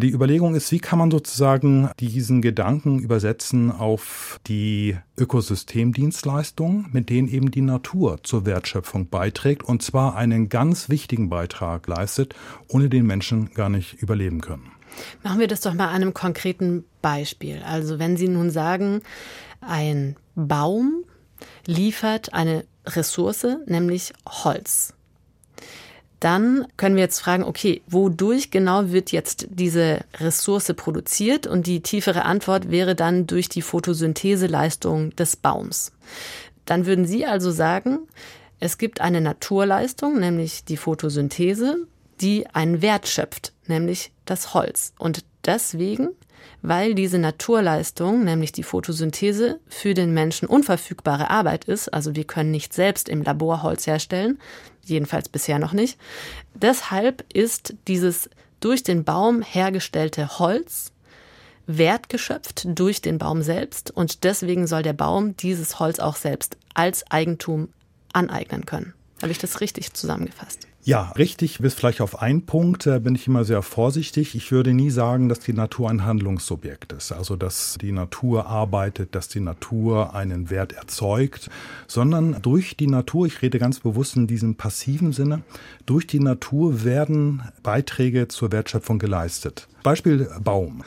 Die 0.00 0.10
Überlegung 0.10 0.56
ist, 0.56 0.72
wie 0.72 0.80
kann 0.80 0.98
man 0.98 1.12
sozusagen 1.12 1.90
diesen 2.00 2.42
Gedanken 2.42 2.98
übersetzen 2.98 3.70
auf 3.70 4.40
die 4.48 4.96
Ökosystemdienstleistungen, 5.16 6.86
mit 6.92 7.08
denen 7.08 7.28
eben 7.28 7.52
die 7.52 7.62
Natur 7.62 8.18
zur 8.24 8.46
Wertschöpfung 8.46 9.08
beiträgt 9.08 9.62
und 9.62 9.82
zwar 9.82 10.16
einen 10.16 10.48
ganz 10.48 10.88
wichtigen 10.88 11.28
Beitrag 11.28 11.86
leistet, 11.86 12.34
ohne 12.66 12.88
den 12.88 13.06
Menschen 13.06 13.54
gar 13.54 13.68
nicht 13.68 13.94
überleben 14.02 14.40
können. 14.40 14.77
Machen 15.22 15.40
wir 15.40 15.48
das 15.48 15.60
doch 15.60 15.74
mal 15.74 15.88
an 15.88 15.96
einem 15.96 16.14
konkreten 16.14 16.84
Beispiel. 17.02 17.62
Also 17.64 17.98
wenn 17.98 18.16
Sie 18.16 18.28
nun 18.28 18.50
sagen, 18.50 19.02
ein 19.60 20.16
Baum 20.34 21.04
liefert 21.66 22.32
eine 22.32 22.64
Ressource, 22.86 23.46
nämlich 23.66 24.12
Holz. 24.26 24.94
Dann 26.20 26.66
können 26.76 26.96
wir 26.96 27.04
jetzt 27.04 27.20
fragen, 27.20 27.44
okay, 27.44 27.82
wodurch 27.86 28.50
genau 28.50 28.90
wird 28.90 29.12
jetzt 29.12 29.46
diese 29.50 30.00
Ressource 30.18 30.72
produziert? 30.76 31.46
Und 31.46 31.66
die 31.66 31.80
tiefere 31.80 32.24
Antwort 32.24 32.70
wäre 32.70 32.96
dann 32.96 33.26
durch 33.26 33.48
die 33.48 33.62
Photosyntheseleistung 33.62 35.14
des 35.14 35.36
Baums. 35.36 35.92
Dann 36.64 36.86
würden 36.86 37.06
Sie 37.06 37.24
also 37.24 37.52
sagen, 37.52 38.00
es 38.58 38.78
gibt 38.78 39.00
eine 39.00 39.20
Naturleistung, 39.20 40.18
nämlich 40.18 40.64
die 40.64 40.76
Photosynthese, 40.76 41.86
die 42.20 42.48
einen 42.48 42.82
Wert 42.82 43.06
schöpft, 43.06 43.52
nämlich 43.68 44.12
das 44.24 44.54
Holz. 44.54 44.92
Und 44.98 45.24
deswegen, 45.44 46.10
weil 46.62 46.94
diese 46.94 47.18
Naturleistung, 47.18 48.24
nämlich 48.24 48.52
die 48.52 48.62
Photosynthese, 48.62 49.60
für 49.68 49.94
den 49.94 50.12
Menschen 50.12 50.48
unverfügbare 50.48 51.30
Arbeit 51.30 51.64
ist, 51.64 51.92
also 51.92 52.14
wir 52.14 52.24
können 52.24 52.50
nicht 52.50 52.72
selbst 52.72 53.08
im 53.08 53.22
Labor 53.22 53.62
Holz 53.62 53.86
herstellen, 53.86 54.38
jedenfalls 54.82 55.28
bisher 55.28 55.58
noch 55.58 55.72
nicht, 55.72 55.98
deshalb 56.54 57.24
ist 57.32 57.74
dieses 57.86 58.30
durch 58.60 58.82
den 58.82 59.04
Baum 59.04 59.42
hergestellte 59.42 60.38
Holz 60.38 60.92
wertgeschöpft 61.66 62.66
durch 62.66 63.02
den 63.02 63.18
Baum 63.18 63.42
selbst 63.42 63.90
und 63.90 64.24
deswegen 64.24 64.66
soll 64.66 64.82
der 64.82 64.94
Baum 64.94 65.36
dieses 65.36 65.78
Holz 65.78 65.98
auch 66.00 66.16
selbst 66.16 66.56
als 66.74 67.08
Eigentum 67.10 67.68
aneignen 68.12 68.64
können. 68.64 68.94
Habe 69.20 69.32
ich 69.32 69.38
das 69.38 69.60
richtig 69.60 69.92
zusammengefasst? 69.92 70.66
Ja, 70.88 71.12
richtig, 71.18 71.58
bis 71.58 71.74
vielleicht 71.74 72.00
auf 72.00 72.22
einen 72.22 72.46
Punkt 72.46 72.86
äh, 72.86 72.98
bin 72.98 73.14
ich 73.14 73.26
immer 73.26 73.44
sehr 73.44 73.60
vorsichtig. 73.60 74.34
Ich 74.34 74.50
würde 74.52 74.72
nie 74.72 74.88
sagen, 74.88 75.28
dass 75.28 75.38
die 75.38 75.52
Natur 75.52 75.90
ein 75.90 76.06
Handlungssubjekt 76.06 76.94
ist, 76.94 77.12
also 77.12 77.36
dass 77.36 77.76
die 77.78 77.92
Natur 77.92 78.46
arbeitet, 78.46 79.14
dass 79.14 79.28
die 79.28 79.40
Natur 79.40 80.14
einen 80.14 80.48
Wert 80.48 80.72
erzeugt, 80.72 81.50
sondern 81.88 82.40
durch 82.40 82.74
die 82.74 82.86
Natur, 82.86 83.26
ich 83.26 83.42
rede 83.42 83.58
ganz 83.58 83.80
bewusst 83.80 84.16
in 84.16 84.26
diesem 84.26 84.54
passiven 84.54 85.12
Sinne, 85.12 85.42
durch 85.84 86.06
die 86.06 86.20
Natur 86.20 86.84
werden 86.84 87.42
Beiträge 87.62 88.28
zur 88.28 88.50
Wertschöpfung 88.50 88.98
geleistet. 88.98 89.68
Beispiel 89.82 90.30
Baum. 90.42 90.84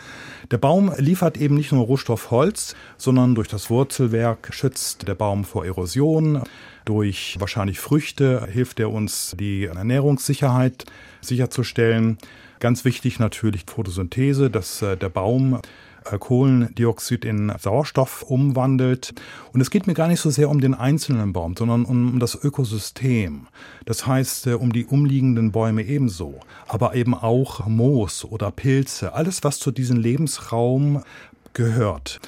Der 0.50 0.58
Baum 0.58 0.92
liefert 0.98 1.38
eben 1.38 1.56
nicht 1.56 1.72
nur 1.72 1.86
Rohstoff 1.86 2.32
Holz, 2.32 2.76
sondern 2.98 3.36
durch 3.36 3.48
das 3.50 3.70
Wurzelwerk 3.70 4.50
schützt 4.52 5.08
der 5.08 5.16
Baum 5.16 5.46
vor 5.46 5.64
Erosion. 5.64 6.42
Durch 6.86 7.38
wahrscheinlich 7.40 7.80
Früchte 7.80 8.48
hilft 8.52 8.80
er 8.80 8.92
uns, 8.92 9.36
die 9.40 9.66
Ernährungssicherheit 9.66 10.86
sicherzustellen. 11.22 12.18
Ganz 12.60 12.86
wichtig 12.86 13.20
natürlich 13.20 13.66
Photosynthese, 13.68 14.50
dass 14.50 14.82
äh, 14.82 14.98
der 14.98 15.10
Baum 15.10 15.62
äh, 16.06 16.18
Kohlendioxid 16.18 17.26
in 17.26 17.52
Sauerstoff 17.60 18.24
umwandelt. 18.24 19.14
Und 19.54 19.62
es 19.62 19.70
geht 19.70 19.88
mir 19.88 19.94
gar 19.94 20.08
nicht 20.08 20.20
so 20.20 20.30
sehr 20.30 20.50
um 20.50 20.62
den 20.62 20.74
einzelnen 20.74 21.34
Baum, 21.34 21.56
sondern 21.56 21.86
um 21.86 22.20
das 22.20 22.36
Ökosystem. 22.36 23.48
Das 23.86 24.08
heißt, 24.08 24.48
äh, 24.48 24.54
um 24.54 24.74
die 24.74 24.86
umliegenden 24.86 25.52
Bäume 25.52 25.84
ebenso. 25.84 26.40
Aber 26.68 26.96
eben 26.96 27.14
auch 27.14 27.68
Moos 27.68 28.26
oder 28.26 28.52
Pilze. 28.52 29.14
Alles, 29.14 29.44
was 29.44 29.60
zu 29.60 29.72
diesem 29.72 29.98
Lebensraum 29.98 31.04
gehört. 31.54 32.20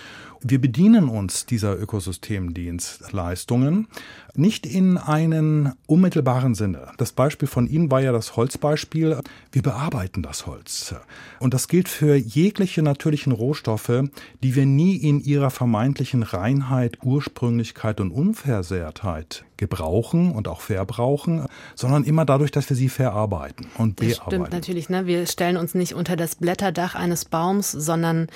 Wir 0.46 0.60
bedienen 0.60 1.08
uns 1.08 1.46
dieser 1.46 1.80
Ökosystemdienstleistungen 1.80 3.88
nicht 4.36 4.66
in 4.66 4.98
einen 4.98 5.74
unmittelbaren 5.86 6.56
Sinne. 6.56 6.92
Das 6.98 7.12
Beispiel 7.12 7.48
von 7.48 7.68
Ihnen 7.68 7.92
war 7.92 8.02
ja 8.02 8.12
das 8.12 8.36
Holzbeispiel. 8.36 9.20
Wir 9.52 9.62
bearbeiten 9.62 10.24
das 10.24 10.48
Holz. 10.48 10.96
Und 11.40 11.54
das 11.54 11.68
gilt 11.68 11.88
für 11.88 12.16
jegliche 12.16 12.82
natürlichen 12.82 13.32
Rohstoffe, 13.32 14.04
die 14.42 14.56
wir 14.56 14.66
nie 14.66 14.96
in 14.96 15.20
ihrer 15.20 15.52
vermeintlichen 15.52 16.24
Reinheit, 16.24 16.98
Ursprünglichkeit 17.04 18.00
und 18.00 18.12
Unversehrtheit 18.12 19.46
gebrauchen 19.58 20.32
und 20.32 20.48
auch 20.48 20.62
verbrauchen, 20.62 21.46
sondern 21.76 22.04
immer 22.04 22.26
dadurch, 22.26 22.52
dass 22.52 22.68
wir 22.70 22.76
sie 22.76 22.90
verarbeiten 22.90 23.68
und 23.78 24.02
das 24.02 24.18
bearbeiten. 24.18 24.30
Stimmt 24.30 24.52
natürlich. 24.52 24.90
Ne? 24.90 25.06
Wir 25.06 25.28
stellen 25.28 25.58
uns 25.58 25.76
nicht 25.76 25.94
unter 25.94 26.16
das 26.16 26.36
Blätterdach 26.36 26.96
eines 26.96 27.26
Baums, 27.26 27.72
sondern 27.72 28.28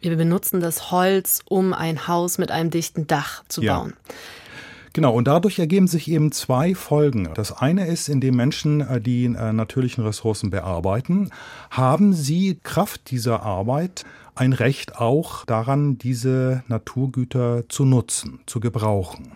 wir 0.00 0.16
benutzen 0.16 0.60
das 0.60 0.90
Holz, 0.90 1.40
um 1.46 1.72
ein 1.72 2.08
Haus 2.08 2.38
mit 2.38 2.50
einem 2.50 2.70
dichten 2.70 3.06
Dach 3.06 3.42
zu 3.48 3.62
ja. 3.62 3.78
bauen. 3.78 3.94
Genau, 4.96 5.12
und 5.12 5.28
dadurch 5.28 5.58
ergeben 5.58 5.88
sich 5.88 6.10
eben 6.10 6.32
zwei 6.32 6.74
Folgen. 6.74 7.28
Das 7.34 7.52
eine 7.52 7.86
ist, 7.86 8.08
indem 8.08 8.34
Menschen 8.34 8.80
äh, 8.80 8.98
die 8.98 9.26
äh, 9.26 9.52
natürlichen 9.52 10.02
Ressourcen 10.02 10.48
bearbeiten, 10.48 11.28
haben 11.70 12.14
sie 12.14 12.58
Kraft 12.62 13.10
dieser 13.10 13.42
Arbeit 13.42 14.06
ein 14.34 14.54
Recht 14.54 14.96
auch 14.96 15.44
daran, 15.44 15.98
diese 15.98 16.62
Naturgüter 16.68 17.68
zu 17.68 17.84
nutzen, 17.84 18.40
zu 18.46 18.58
gebrauchen. 18.58 19.32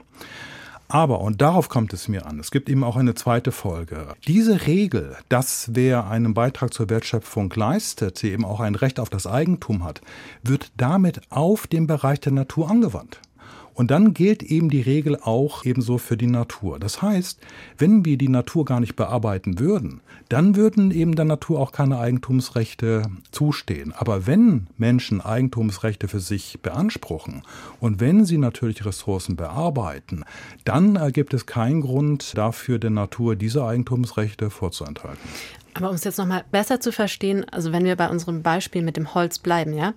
Aber, 0.89 1.21
und 1.21 1.43
darauf 1.43 1.69
kommt 1.69 1.93
es 1.93 2.09
mir 2.09 2.25
an, 2.25 2.41
es 2.41 2.51
gibt 2.51 2.71
eben 2.71 2.83
auch 2.83 2.97
eine 2.97 3.15
zweite 3.15 3.53
Folge. 3.53 4.15
Diese 4.27 4.67
Regel, 4.67 5.15
dass 5.29 5.69
wer 5.75 6.09
einen 6.09 6.33
Beitrag 6.33 6.73
zur 6.73 6.89
Wertschöpfung 6.89 7.53
leistet, 7.55 8.25
eben 8.25 8.47
auch 8.47 8.61
ein 8.61 8.77
Recht 8.77 8.99
auf 8.99 9.11
das 9.11 9.27
Eigentum 9.27 9.85
hat, 9.85 10.01
wird 10.43 10.73
damit 10.79 11.21
auf 11.29 11.67
den 11.67 11.87
Bereich 11.87 12.21
der 12.21 12.33
Natur 12.33 12.71
angewandt. 12.71 13.21
Und 13.81 13.91
dann 13.91 14.13
gilt 14.13 14.43
eben 14.43 14.69
die 14.69 14.83
Regel 14.83 15.17
auch 15.17 15.65
ebenso 15.65 15.97
für 15.97 16.19
die 16.19 16.27
Natur. 16.27 16.79
Das 16.79 17.01
heißt, 17.01 17.41
wenn 17.79 18.05
wir 18.05 18.19
die 18.19 18.29
Natur 18.29 18.67
gar 18.67 18.79
nicht 18.79 18.95
bearbeiten 18.95 19.59
würden, 19.59 20.03
dann 20.29 20.55
würden 20.55 20.91
eben 20.91 21.17
der 21.17 21.25
Natur 21.25 21.59
auch 21.59 21.73
keine 21.73 21.99
Eigentumsrechte 21.99 23.05
zustehen. 23.31 23.95
Aber 23.97 24.27
wenn 24.27 24.67
Menschen 24.77 25.23
Eigentumsrechte 25.23 26.09
für 26.09 26.21
sich 26.21 26.59
beanspruchen 26.61 27.41
und 27.81 28.01
wenn 28.01 28.27
sie 28.27 28.37
natürlich 28.37 28.85
Ressourcen 28.85 29.37
bearbeiten, 29.37 30.25
dann 30.67 30.99
gibt 31.15 31.33
es 31.33 31.47
keinen 31.47 31.81
Grund 31.81 32.37
dafür, 32.37 32.79
der 32.79 32.91
Natur 32.91 33.35
diese 33.35 33.65
Eigentumsrechte 33.65 34.51
vorzuenthalten. 34.51 35.27
Aber 35.75 35.91
um 35.91 35.95
es 35.95 36.05
jetzt 36.05 36.19
nochmal 36.19 36.45
besser 36.51 36.81
zu 36.81 36.93
verstehen, 36.93 37.47
also 37.51 37.73
wenn 37.73 37.85
wir 37.85 37.97
bei 37.97 38.09
unserem 38.09 38.43
Beispiel 38.43 38.83
mit 38.83 38.97
dem 38.97 39.15
Holz 39.15 39.39
bleiben, 39.39 39.73
ja, 39.73 39.95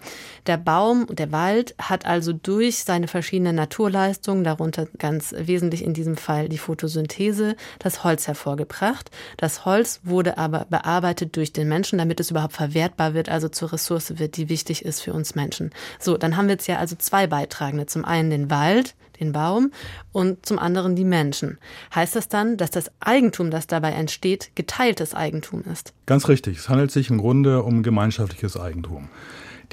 der 0.47 0.57
Baum, 0.57 1.07
der 1.09 1.31
Wald 1.31 1.75
hat 1.79 2.05
also 2.05 2.33
durch 2.33 2.83
seine 2.83 3.07
verschiedenen 3.07 3.55
Naturleistungen, 3.55 4.43
darunter 4.43 4.87
ganz 4.97 5.33
wesentlich 5.37 5.83
in 5.83 5.93
diesem 5.93 6.17
Fall 6.17 6.49
die 6.49 6.57
Photosynthese, 6.57 7.55
das 7.79 8.03
Holz 8.03 8.27
hervorgebracht. 8.27 9.11
Das 9.37 9.65
Holz 9.65 10.01
wurde 10.03 10.37
aber 10.37 10.65
bearbeitet 10.69 11.35
durch 11.35 11.53
den 11.53 11.67
Menschen, 11.67 11.97
damit 11.97 12.19
es 12.19 12.31
überhaupt 12.31 12.53
verwertbar 12.53 13.13
wird, 13.13 13.29
also 13.29 13.49
zur 13.49 13.73
Ressource 13.73 14.19
wird, 14.19 14.37
die 14.37 14.49
wichtig 14.49 14.85
ist 14.85 15.01
für 15.01 15.13
uns 15.13 15.35
Menschen. 15.35 15.71
So, 15.99 16.17
dann 16.17 16.37
haben 16.37 16.47
wir 16.47 16.53
jetzt 16.53 16.67
ja 16.67 16.77
also 16.77 16.95
zwei 16.95 17.27
Beitragende. 17.27 17.85
Zum 17.85 18.05
einen 18.05 18.29
den 18.29 18.49
Wald, 18.49 18.95
den 19.20 19.32
Baum 19.32 19.72
und 20.12 20.46
zum 20.46 20.60
anderen 20.60 20.96
die 20.96 21.05
Menschen. 21.05 21.58
Heißt 21.93 22.15
das 22.15 22.27
dann, 22.27 22.58
dass 22.58 22.72
das 22.72 22.91
Eigentum, 23.00 23.51
das 23.51 23.67
dabei 23.67 23.91
entsteht, 23.91 24.51
geteiltes 24.55 25.13
Eigentum 25.13 25.63
ist? 25.72 25.93
Ganz 26.05 26.27
richtig. 26.27 26.58
Es 26.58 26.70
handelt 26.70 26.91
sich 26.91 27.10
im 27.10 27.17
Grunde 27.17 27.63
um 27.63 27.84
gemeinschaftliches 27.84 28.58
Eigentum. 28.58 29.10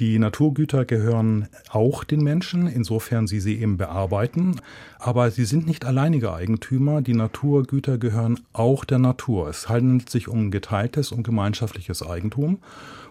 Die 0.01 0.19
Naturgüter 0.19 0.87
gehören 0.87 1.49
auch 1.69 2.05
den 2.05 2.23
Menschen, 2.23 2.67
insofern 2.67 3.27
sie 3.27 3.39
sie 3.39 3.61
eben 3.61 3.77
bearbeiten. 3.77 4.57
Aber 4.99 5.31
sie 5.31 5.45
sind 5.45 5.67
nicht 5.67 5.85
alleinige 5.85 6.33
Eigentümer. 6.33 7.03
Die 7.03 7.13
Naturgüter 7.13 7.99
gehören 7.99 8.41
auch 8.55 8.87
der 8.87 8.99
Natur. 8.99 9.49
Es 9.49 9.69
handelt 9.69 10.09
sich 10.09 10.27
um 10.27 10.51
geteiltes 10.51 11.13
und 11.13 11.23
gemeinschaftliches 11.23 12.03
Eigentum. 12.03 12.61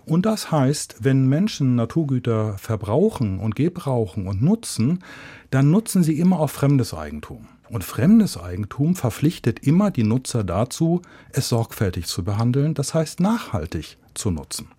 Und 0.08 0.26
das 0.26 0.52
heißt, 0.52 0.96
wenn 1.02 1.28
Menschen 1.28 1.76
Naturgüter 1.76 2.58
verbrauchen 2.58 3.38
und 3.38 3.56
gebrauchen 3.56 4.26
und 4.26 4.42
nutzen, 4.42 5.04
dann 5.52 5.70
nutzen 5.70 6.02
sie 6.02 6.18
immer 6.18 6.40
auch 6.40 6.50
fremdes 6.50 6.96
Eigentum. 6.96 7.48
Und 7.70 7.84
fremdes 7.84 8.36
Eigentum 8.36 8.96
verpflichtet 8.96 9.60
immer 9.60 9.92
die 9.92 10.04
Nutzer 10.04 10.44
dazu, 10.44 11.04
es 11.34 11.50
sorgfältig 11.50 12.08
zu 12.08 12.24
behandeln, 12.24 12.74
das 12.74 12.96
heißt 12.96 13.20
nachhaltig 13.20 13.98
zu 14.16 14.32
nutzen. 14.32 14.70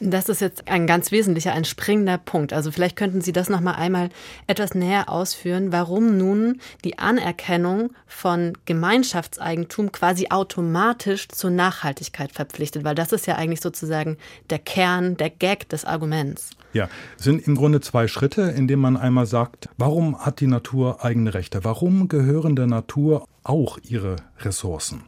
Das 0.00 0.28
ist 0.28 0.40
jetzt 0.40 0.68
ein 0.68 0.86
ganz 0.86 1.10
wesentlicher, 1.12 1.52
ein 1.52 1.64
springender 1.64 2.18
Punkt. 2.18 2.52
Also 2.52 2.70
vielleicht 2.70 2.96
könnten 2.96 3.20
Sie 3.20 3.32
das 3.32 3.48
noch 3.48 3.60
mal 3.60 3.74
einmal 3.74 4.10
etwas 4.46 4.74
näher 4.74 5.08
ausführen, 5.08 5.72
warum 5.72 6.16
nun 6.16 6.60
die 6.84 6.98
Anerkennung 6.98 7.92
von 8.06 8.52
Gemeinschaftseigentum 8.64 9.92
quasi 9.92 10.28
automatisch 10.30 11.28
zur 11.28 11.50
Nachhaltigkeit 11.50 12.32
verpflichtet, 12.32 12.84
weil 12.84 12.94
das 12.94 13.12
ist 13.12 13.26
ja 13.26 13.36
eigentlich 13.36 13.60
sozusagen 13.60 14.16
der 14.50 14.58
Kern, 14.58 15.16
der 15.16 15.30
Gag 15.30 15.68
des 15.68 15.84
Arguments. 15.84 16.50
Ja, 16.72 16.88
es 17.18 17.24
sind 17.24 17.46
im 17.46 17.54
Grunde 17.54 17.80
zwei 17.82 18.08
Schritte, 18.08 18.42
indem 18.42 18.80
man 18.80 18.96
einmal 18.96 19.26
sagt, 19.26 19.68
warum 19.76 20.18
hat 20.18 20.40
die 20.40 20.46
Natur 20.46 21.04
eigene 21.04 21.34
Rechte? 21.34 21.64
Warum 21.64 22.08
gehören 22.08 22.56
der 22.56 22.66
Natur 22.66 23.26
auch 23.44 23.78
ihre 23.82 24.16
Ressourcen? 24.40 25.02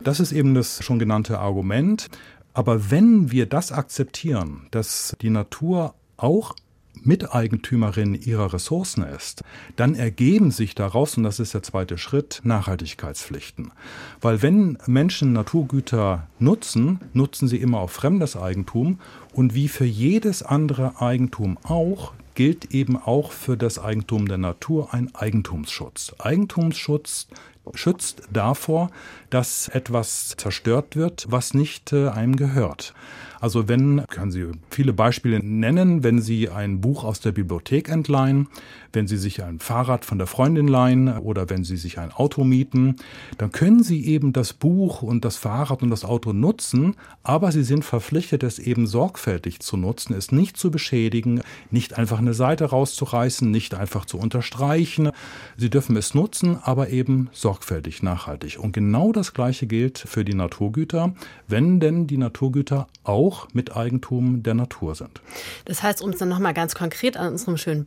Das 0.00 0.18
ist 0.18 0.32
eben 0.32 0.54
das 0.54 0.82
schon 0.82 0.98
genannte 0.98 1.38
Argument. 1.38 2.08
Aber 2.54 2.90
wenn 2.90 3.30
wir 3.32 3.46
das 3.46 3.72
akzeptieren, 3.72 4.68
dass 4.70 5.16
die 5.20 5.30
Natur 5.30 5.94
auch 6.16 6.54
Miteigentümerin 7.02 8.14
ihrer 8.14 8.52
Ressourcen 8.52 9.02
ist, 9.02 9.42
dann 9.76 9.94
ergeben 9.94 10.50
sich 10.50 10.74
daraus, 10.74 11.16
und 11.16 11.24
das 11.24 11.40
ist 11.40 11.52
der 11.52 11.62
zweite 11.62 11.98
Schritt, 11.98 12.40
Nachhaltigkeitspflichten. 12.44 13.72
Weil 14.20 14.40
wenn 14.42 14.78
Menschen 14.86 15.32
Naturgüter 15.32 16.28
nutzen, 16.38 17.00
nutzen 17.12 17.48
sie 17.48 17.58
immer 17.58 17.80
auf 17.80 17.92
fremdes 17.92 18.36
Eigentum 18.36 19.00
und 19.32 19.54
wie 19.54 19.68
für 19.68 19.84
jedes 19.84 20.42
andere 20.42 21.00
Eigentum 21.00 21.58
auch, 21.64 22.12
gilt 22.34 22.72
eben 22.72 22.96
auch 22.96 23.32
für 23.32 23.56
das 23.56 23.78
Eigentum 23.78 24.26
der 24.26 24.38
Natur 24.38 24.92
ein 24.92 25.14
Eigentumsschutz. 25.14 26.14
Eigentumsschutz 26.18 27.28
schützt 27.72 28.22
davor, 28.32 28.90
dass 29.30 29.68
etwas 29.68 30.34
zerstört 30.36 30.96
wird, 30.96 31.26
was 31.28 31.54
nicht 31.54 31.92
äh, 31.92 32.08
einem 32.08 32.36
gehört. 32.36 32.94
Also 33.40 33.68
wenn, 33.68 34.06
können 34.08 34.30
Sie 34.30 34.46
viele 34.70 34.92
Beispiele 34.92 35.38
nennen, 35.44 36.02
wenn 36.02 36.20
Sie 36.20 36.48
ein 36.48 36.80
Buch 36.80 37.04
aus 37.04 37.20
der 37.20 37.32
Bibliothek 37.32 37.88
entleihen, 37.88 38.48
wenn 38.94 39.06
Sie 39.06 39.16
sich 39.16 39.42
ein 39.42 39.58
Fahrrad 39.58 40.04
von 40.04 40.18
der 40.18 40.26
Freundin 40.26 40.68
leihen 40.68 41.18
oder 41.18 41.50
wenn 41.50 41.64
Sie 41.64 41.76
sich 41.76 41.98
ein 41.98 42.12
Auto 42.12 42.44
mieten, 42.44 42.96
dann 43.38 43.52
können 43.52 43.82
Sie 43.82 44.06
eben 44.06 44.32
das 44.32 44.52
Buch 44.52 45.02
und 45.02 45.24
das 45.24 45.36
Fahrrad 45.36 45.82
und 45.82 45.90
das 45.90 46.04
Auto 46.04 46.32
nutzen, 46.32 46.96
aber 47.22 47.52
Sie 47.52 47.64
sind 47.64 47.84
verpflichtet, 47.84 48.42
es 48.42 48.58
eben 48.58 48.86
sorgfältig 48.86 49.60
zu 49.60 49.76
nutzen, 49.76 50.14
es 50.14 50.32
nicht 50.32 50.56
zu 50.56 50.70
beschädigen, 50.70 51.42
nicht 51.70 51.98
einfach 51.98 52.18
eine 52.18 52.34
Seite 52.34 52.66
rauszureißen, 52.66 53.50
nicht 53.50 53.74
einfach 53.74 54.04
zu 54.04 54.18
unterstreichen. 54.18 55.10
Sie 55.56 55.70
dürfen 55.70 55.96
es 55.96 56.14
nutzen, 56.14 56.58
aber 56.62 56.90
eben 56.90 57.30
sorgfältig, 57.32 58.02
nachhaltig. 58.02 58.58
Und 58.58 58.72
genau 58.72 59.12
das 59.12 59.34
Gleiche 59.34 59.66
gilt 59.66 59.98
für 59.98 60.24
die 60.24 60.34
Naturgüter, 60.34 61.14
wenn 61.48 61.80
denn 61.80 62.06
die 62.06 62.18
Naturgüter 62.18 62.86
auch 63.02 63.24
auch 63.24 63.48
Miteigentum 63.52 64.42
der 64.42 64.54
Natur 64.54 64.94
sind. 64.94 65.20
Das 65.64 65.82
heißt, 65.82 66.02
um 66.02 66.10
es 66.10 66.18
dann 66.18 66.28
nochmal 66.28 66.52
ganz 66.52 66.74
konkret 66.74 67.16
an 67.16 67.32
unserem 67.32 67.56
schönen 67.56 67.84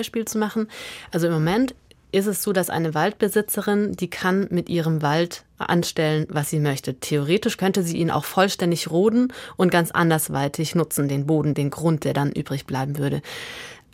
Baumwaldbeispiel 0.00 0.24
zu 0.24 0.38
machen, 0.38 0.68
also 1.10 1.26
im 1.26 1.32
Moment 1.32 1.74
ist 2.12 2.26
es 2.26 2.42
so, 2.42 2.52
dass 2.52 2.70
eine 2.70 2.94
Waldbesitzerin, 2.94 3.92
die 3.92 4.10
kann 4.10 4.48
mit 4.50 4.68
ihrem 4.68 5.00
Wald 5.00 5.44
anstellen, 5.58 6.26
was 6.28 6.50
sie 6.50 6.58
möchte. 6.58 6.98
Theoretisch 6.98 7.56
könnte 7.56 7.84
sie 7.84 7.98
ihn 7.98 8.10
auch 8.10 8.24
vollständig 8.24 8.90
roden 8.90 9.32
und 9.56 9.70
ganz 9.70 9.92
andersweitig 9.92 10.74
nutzen, 10.74 11.06
den 11.06 11.26
Boden, 11.26 11.54
den 11.54 11.70
Grund, 11.70 12.02
der 12.02 12.12
dann 12.12 12.32
übrig 12.32 12.66
bleiben 12.66 12.98
würde. 12.98 13.22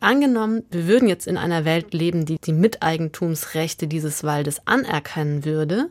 Angenommen, 0.01 0.63
wir 0.71 0.87
würden 0.87 1.09
jetzt 1.09 1.27
in 1.27 1.37
einer 1.37 1.67
Welt 1.67 1.93
leben, 1.93 2.25
die 2.25 2.39
die 2.43 2.53
Miteigentumsrechte 2.55 3.87
dieses 3.87 4.25
Waldes 4.25 4.67
anerkennen 4.67 5.45
würde, 5.45 5.89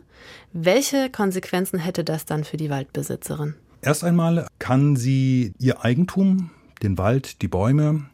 welche 0.51 1.11
Konsequenzen 1.11 1.77
hätte 1.77 2.03
das 2.03 2.25
dann 2.25 2.43
für 2.43 2.57
die 2.57 2.71
Waldbesitzerin? 2.71 3.53
Erst 3.81 4.03
einmal 4.03 4.47
kann 4.57 4.95
sie 4.95 5.53
ihr 5.59 5.83
Eigentum, 5.85 6.49
den 6.81 6.97
Wald, 6.97 7.43
die 7.43 7.47
Bäume, 7.47 8.05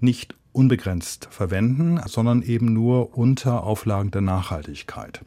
nicht 0.00 0.37
unbegrenzt 0.58 1.28
verwenden, 1.30 2.00
sondern 2.06 2.42
eben 2.42 2.72
nur 2.72 3.16
unter 3.16 3.62
Auflagen 3.62 4.10
der 4.10 4.22
Nachhaltigkeit. 4.22 5.20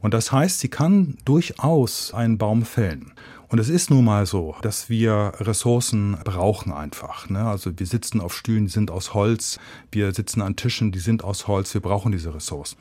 Und 0.00 0.14
das 0.14 0.32
heißt, 0.32 0.60
sie 0.60 0.68
kann 0.68 1.18
durchaus 1.26 2.14
einen 2.14 2.38
Baum 2.38 2.64
fällen. 2.64 3.12
Und 3.48 3.58
es 3.58 3.68
ist 3.68 3.90
nun 3.90 4.06
mal 4.06 4.24
so, 4.24 4.56
dass 4.62 4.88
wir 4.88 5.34
Ressourcen 5.36 6.16
brauchen 6.24 6.72
einfach. 6.72 7.28
Ne? 7.28 7.44
Also 7.44 7.78
wir 7.78 7.86
sitzen 7.86 8.22
auf 8.22 8.34
Stühlen, 8.34 8.64
die 8.64 8.72
sind 8.72 8.90
aus 8.90 9.12
Holz, 9.12 9.60
wir 9.90 10.14
sitzen 10.14 10.40
an 10.40 10.56
Tischen, 10.56 10.90
die 10.90 11.00
sind 11.00 11.22
aus 11.22 11.48
Holz, 11.48 11.74
wir 11.74 11.82
brauchen 11.82 12.12
diese 12.12 12.34
Ressourcen. 12.34 12.78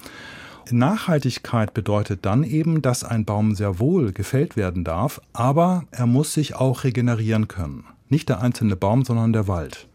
Nachhaltigkeit 0.72 1.74
bedeutet 1.74 2.26
dann 2.26 2.46
eben, 2.46 2.82
dass 2.82 3.04
ein 3.04 3.26
Baum 3.26 3.54
sehr 3.54 3.80
wohl 3.80 4.14
gefällt 4.14 4.56
werden 4.56 4.86
darf, 4.86 5.20
aber 5.34 5.84
er 5.92 6.06
muss 6.06 6.34
sich 6.34 6.56
auch 6.56 6.86
regenerieren 6.86 7.50
können. 7.50 7.84
Nicht 8.08 8.30
der 8.30 8.40
einzelne 8.42 8.78
Baum, 8.78 9.04
sondern 9.04 9.34
der 9.34 9.50
Wald. 9.50 9.90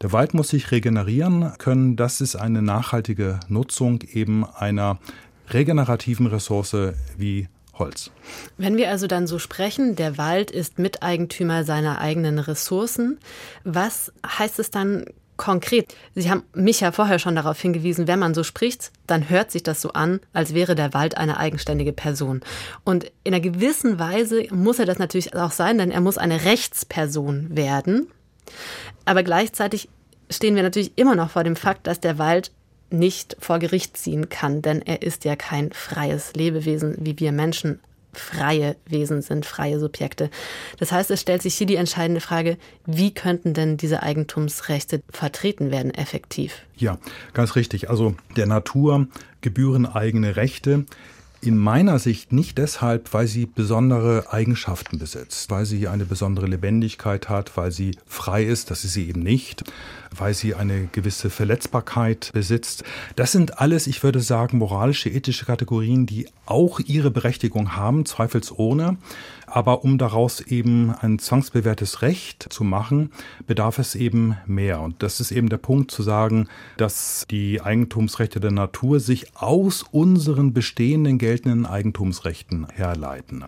Der 0.00 0.12
Wald 0.12 0.32
muss 0.32 0.48
sich 0.48 0.70
regenerieren 0.70 1.52
können. 1.58 1.96
Das 1.96 2.20
ist 2.20 2.36
eine 2.36 2.62
nachhaltige 2.62 3.40
Nutzung 3.48 4.02
eben 4.02 4.44
einer 4.44 4.98
regenerativen 5.50 6.26
Ressource 6.26 6.76
wie 7.16 7.48
Holz. 7.78 8.10
Wenn 8.56 8.76
wir 8.76 8.90
also 8.90 9.06
dann 9.06 9.26
so 9.26 9.38
sprechen, 9.38 9.96
der 9.96 10.18
Wald 10.18 10.50
ist 10.50 10.78
Miteigentümer 10.78 11.64
seiner 11.64 12.00
eigenen 12.00 12.38
Ressourcen, 12.38 13.18
was 13.64 14.12
heißt 14.26 14.58
es 14.58 14.70
dann 14.70 15.04
konkret? 15.36 15.94
Sie 16.14 16.30
haben 16.30 16.42
mich 16.54 16.80
ja 16.80 16.92
vorher 16.92 17.18
schon 17.18 17.36
darauf 17.36 17.60
hingewiesen, 17.60 18.08
wenn 18.08 18.18
man 18.18 18.34
so 18.34 18.42
spricht, 18.42 18.90
dann 19.06 19.30
hört 19.30 19.50
sich 19.50 19.62
das 19.62 19.80
so 19.80 19.92
an, 19.92 20.20
als 20.32 20.54
wäre 20.54 20.74
der 20.74 20.92
Wald 20.92 21.16
eine 21.16 21.38
eigenständige 21.38 21.92
Person. 21.92 22.40
Und 22.84 23.10
in 23.24 23.32
einer 23.32 23.40
gewissen 23.40 23.98
Weise 23.98 24.46
muss 24.50 24.78
er 24.78 24.86
das 24.86 24.98
natürlich 24.98 25.34
auch 25.34 25.52
sein, 25.52 25.78
denn 25.78 25.90
er 25.90 26.00
muss 26.00 26.18
eine 26.18 26.44
Rechtsperson 26.44 27.56
werden. 27.56 28.08
Aber 29.04 29.22
gleichzeitig 29.22 29.88
stehen 30.30 30.56
wir 30.56 30.62
natürlich 30.62 30.92
immer 30.96 31.14
noch 31.14 31.30
vor 31.30 31.44
dem 31.44 31.56
Fakt, 31.56 31.86
dass 31.86 32.00
der 32.00 32.18
Wald 32.18 32.52
nicht 32.90 33.36
vor 33.38 33.58
Gericht 33.58 33.96
ziehen 33.96 34.28
kann, 34.28 34.62
denn 34.62 34.82
er 34.82 35.02
ist 35.02 35.24
ja 35.24 35.36
kein 35.36 35.72
freies 35.72 36.32
Lebewesen, 36.34 36.96
wie 37.00 37.18
wir 37.18 37.32
Menschen 37.32 37.80
freie 38.12 38.76
Wesen 38.86 39.22
sind, 39.22 39.46
freie 39.46 39.78
Subjekte. 39.78 40.30
Das 40.78 40.92
heißt, 40.92 41.10
es 41.10 41.20
stellt 41.20 41.42
sich 41.42 41.54
hier 41.54 41.66
die 41.66 41.76
entscheidende 41.76 42.20
Frage, 42.20 42.56
wie 42.86 43.12
könnten 43.12 43.54
denn 43.54 43.76
diese 43.76 44.02
Eigentumsrechte 44.02 45.02
vertreten 45.10 45.70
werden 45.70 45.92
effektiv? 45.92 46.62
Ja, 46.76 46.98
ganz 47.34 47.54
richtig. 47.54 47.90
Also 47.90 48.14
der 48.36 48.46
Natur 48.46 49.06
gebühren 49.40 49.86
eigene 49.86 50.36
Rechte, 50.36 50.86
in 51.40 51.56
meiner 51.56 51.98
Sicht 51.98 52.32
nicht 52.32 52.58
deshalb, 52.58 53.14
weil 53.14 53.26
sie 53.26 53.46
besondere 53.46 54.32
Eigenschaften 54.32 54.98
besitzt, 54.98 55.50
weil 55.50 55.66
sie 55.66 55.86
eine 55.86 56.04
besondere 56.04 56.46
Lebendigkeit 56.46 57.28
hat, 57.28 57.56
weil 57.56 57.70
sie 57.70 57.96
frei 58.06 58.42
ist, 58.42 58.70
das 58.70 58.84
ist 58.84 58.94
sie 58.94 59.08
eben 59.08 59.22
nicht, 59.22 59.62
weil 60.16 60.34
sie 60.34 60.54
eine 60.54 60.88
gewisse 60.90 61.30
Verletzbarkeit 61.30 62.30
besitzt. 62.32 62.82
Das 63.14 63.30
sind 63.32 63.60
alles, 63.60 63.86
ich 63.86 64.02
würde 64.02 64.20
sagen, 64.20 64.58
moralische, 64.58 65.10
ethische 65.10 65.44
Kategorien, 65.44 66.06
die 66.06 66.26
auch 66.44 66.80
ihre 66.80 67.10
Berechtigung 67.10 67.76
haben, 67.76 68.04
zweifelsohne. 68.04 68.96
Aber 69.50 69.84
um 69.84 69.98
daraus 69.98 70.40
eben 70.40 70.90
ein 70.90 71.18
zwangsbewährtes 71.18 72.02
Recht 72.02 72.46
zu 72.50 72.64
machen, 72.64 73.10
bedarf 73.46 73.78
es 73.78 73.94
eben 73.94 74.36
mehr. 74.46 74.80
Und 74.80 75.02
das 75.02 75.20
ist 75.20 75.30
eben 75.30 75.48
der 75.48 75.58
Punkt 75.58 75.90
zu 75.90 76.02
sagen, 76.02 76.48
dass 76.76 77.26
die 77.30 77.60
Eigentumsrechte 77.60 78.40
der 78.40 78.52
Natur 78.52 79.00
sich 79.00 79.36
aus 79.36 79.84
unseren 79.90 80.52
bestehenden 80.52 81.18
geltenden 81.18 81.66
Eigentumsrechten 81.66 82.68
herleiten. 82.68 83.44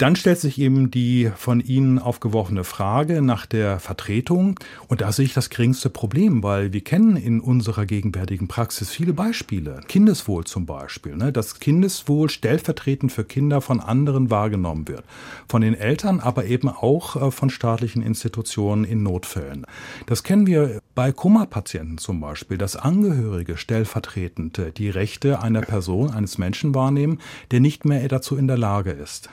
Dann 0.00 0.16
stellt 0.16 0.38
sich 0.38 0.58
eben 0.58 0.90
die 0.90 1.30
von 1.36 1.60
Ihnen 1.60 1.98
aufgeworfene 1.98 2.64
Frage 2.64 3.20
nach 3.20 3.44
der 3.44 3.78
Vertretung. 3.80 4.58
Und 4.88 5.02
da 5.02 5.12
sehe 5.12 5.26
ich 5.26 5.34
das 5.34 5.50
geringste 5.50 5.90
Problem, 5.90 6.42
weil 6.42 6.72
wir 6.72 6.80
kennen 6.80 7.16
in 7.16 7.38
unserer 7.38 7.84
gegenwärtigen 7.84 8.48
Praxis 8.48 8.88
viele 8.88 9.12
Beispiele. 9.12 9.82
Kindeswohl 9.88 10.44
zum 10.44 10.64
Beispiel, 10.64 11.16
ne? 11.16 11.32
dass 11.32 11.60
Kindeswohl 11.60 12.30
stellvertretend 12.30 13.12
für 13.12 13.24
Kinder 13.24 13.60
von 13.60 13.78
anderen 13.78 14.30
wahrgenommen 14.30 14.88
wird. 14.88 15.04
Von 15.46 15.60
den 15.60 15.74
Eltern, 15.74 16.20
aber 16.20 16.46
eben 16.46 16.70
auch 16.70 17.16
äh, 17.16 17.30
von 17.30 17.50
staatlichen 17.50 18.00
Institutionen 18.00 18.84
in 18.84 19.02
Notfällen. 19.02 19.66
Das 20.06 20.22
kennen 20.22 20.46
wir 20.46 20.80
bei 20.94 21.12
Kummerpatienten 21.12 21.98
zum 21.98 22.20
Beispiel, 22.20 22.56
dass 22.56 22.74
Angehörige 22.74 23.58
stellvertretend 23.58 24.78
die 24.78 24.88
Rechte 24.88 25.42
einer 25.42 25.60
Person, 25.60 26.10
eines 26.10 26.38
Menschen 26.38 26.74
wahrnehmen, 26.74 27.18
der 27.50 27.60
nicht 27.60 27.84
mehr 27.84 28.08
dazu 28.08 28.38
in 28.38 28.48
der 28.48 28.56
Lage 28.56 28.92
ist. 28.92 29.28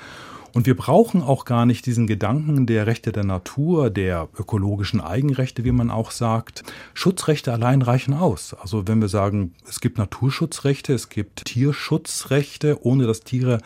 Und 0.58 0.66
wir 0.66 0.76
brauchen 0.76 1.22
auch 1.22 1.46
gar 1.46 1.68
nicht 1.68 1.86
diesen 1.86 2.08
Gedanken 2.08 2.66
der 2.66 2.88
Rechte 2.88 3.12
der 3.12 3.24
Natur, 3.24 3.92
der 3.92 4.28
ökologischen 4.40 5.00
Eigenrechte, 5.00 5.64
wie 5.66 5.72
man 5.72 5.92
auch 5.92 6.10
sagt. 6.10 6.64
Schutzrechte 6.96 7.54
allein 7.54 7.84
reichen 7.84 8.16
aus. 8.16 8.56
Also 8.60 8.88
wenn 8.88 9.00
wir 9.00 9.08
sagen, 9.08 9.54
es 9.70 9.82
gibt 9.82 10.00
Naturschutzrechte, 10.00 10.96
es 10.96 11.10
gibt 11.10 11.46
Tierschutzrechte, 11.46 12.84
ohne 12.84 13.06
dass 13.06 13.20
Tiere 13.20 13.60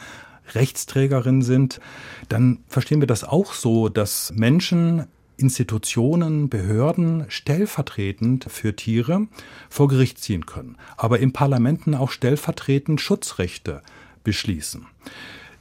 Rechtsträgerinnen 0.54 1.44
sind, 1.44 1.80
dann 2.28 2.60
verstehen 2.68 3.00
wir 3.00 3.08
das 3.08 3.24
auch 3.24 3.54
so, 3.54 3.88
dass 3.88 4.34
Menschen 4.36 5.06
Institutionen, 5.38 6.50
Behörden 6.50 7.24
stellvertretend 7.30 8.48
für 8.50 8.76
Tiere 8.76 9.28
vor 9.70 9.88
Gericht 9.88 10.20
ziehen 10.20 10.46
können, 10.46 10.76
aber 10.98 11.20
in 11.20 11.32
Parlamenten 11.32 11.96
auch 11.96 12.12
stellvertretend 12.12 13.00
Schutzrechte 13.00 13.82
beschließen. 14.26 14.88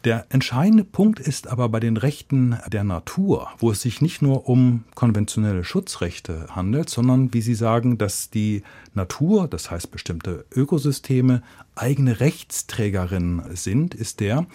Der 0.04 0.24
entscheidende 0.30 0.84
Punkt 0.84 1.20
ist 1.20 1.46
aber 1.46 1.68
bei 1.68 1.78
den 1.78 1.98
Rechten 1.98 2.56
der 2.72 2.84
Natur, 2.84 3.48
wo 3.58 3.70
es 3.70 3.82
sich 3.82 4.00
nicht 4.00 4.22
nur 4.22 4.48
um 4.48 4.84
konventionelle 4.94 5.62
Schutzrechte 5.62 6.46
handelt, 6.50 6.88
sondern, 6.88 7.34
wie 7.34 7.42
Sie 7.42 7.54
sagen, 7.54 7.98
dass 7.98 8.30
die 8.30 8.62
Natur, 8.94 9.46
das 9.46 9.70
heißt 9.70 9.90
bestimmte 9.90 10.46
Ökosysteme, 10.54 11.42
eigene 11.74 12.20
Rechtsträgerinnen 12.20 13.54
sind, 13.54 13.94
ist 13.94 14.20
der, 14.20 14.46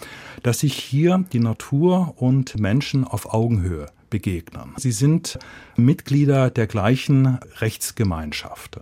dass 0.42 0.60
sich 0.60 0.74
hier 0.74 1.24
die 1.32 1.40
Natur 1.40 2.14
und 2.16 2.58
Menschen 2.58 3.04
auf 3.04 3.32
Augenhöhe 3.32 3.86
begegnen. 4.10 4.72
Sie 4.78 4.92
sind 4.92 5.38
Mitglieder 5.76 6.50
der 6.50 6.66
gleichen 6.66 7.38
Rechtsgemeinschaft. 7.60 8.80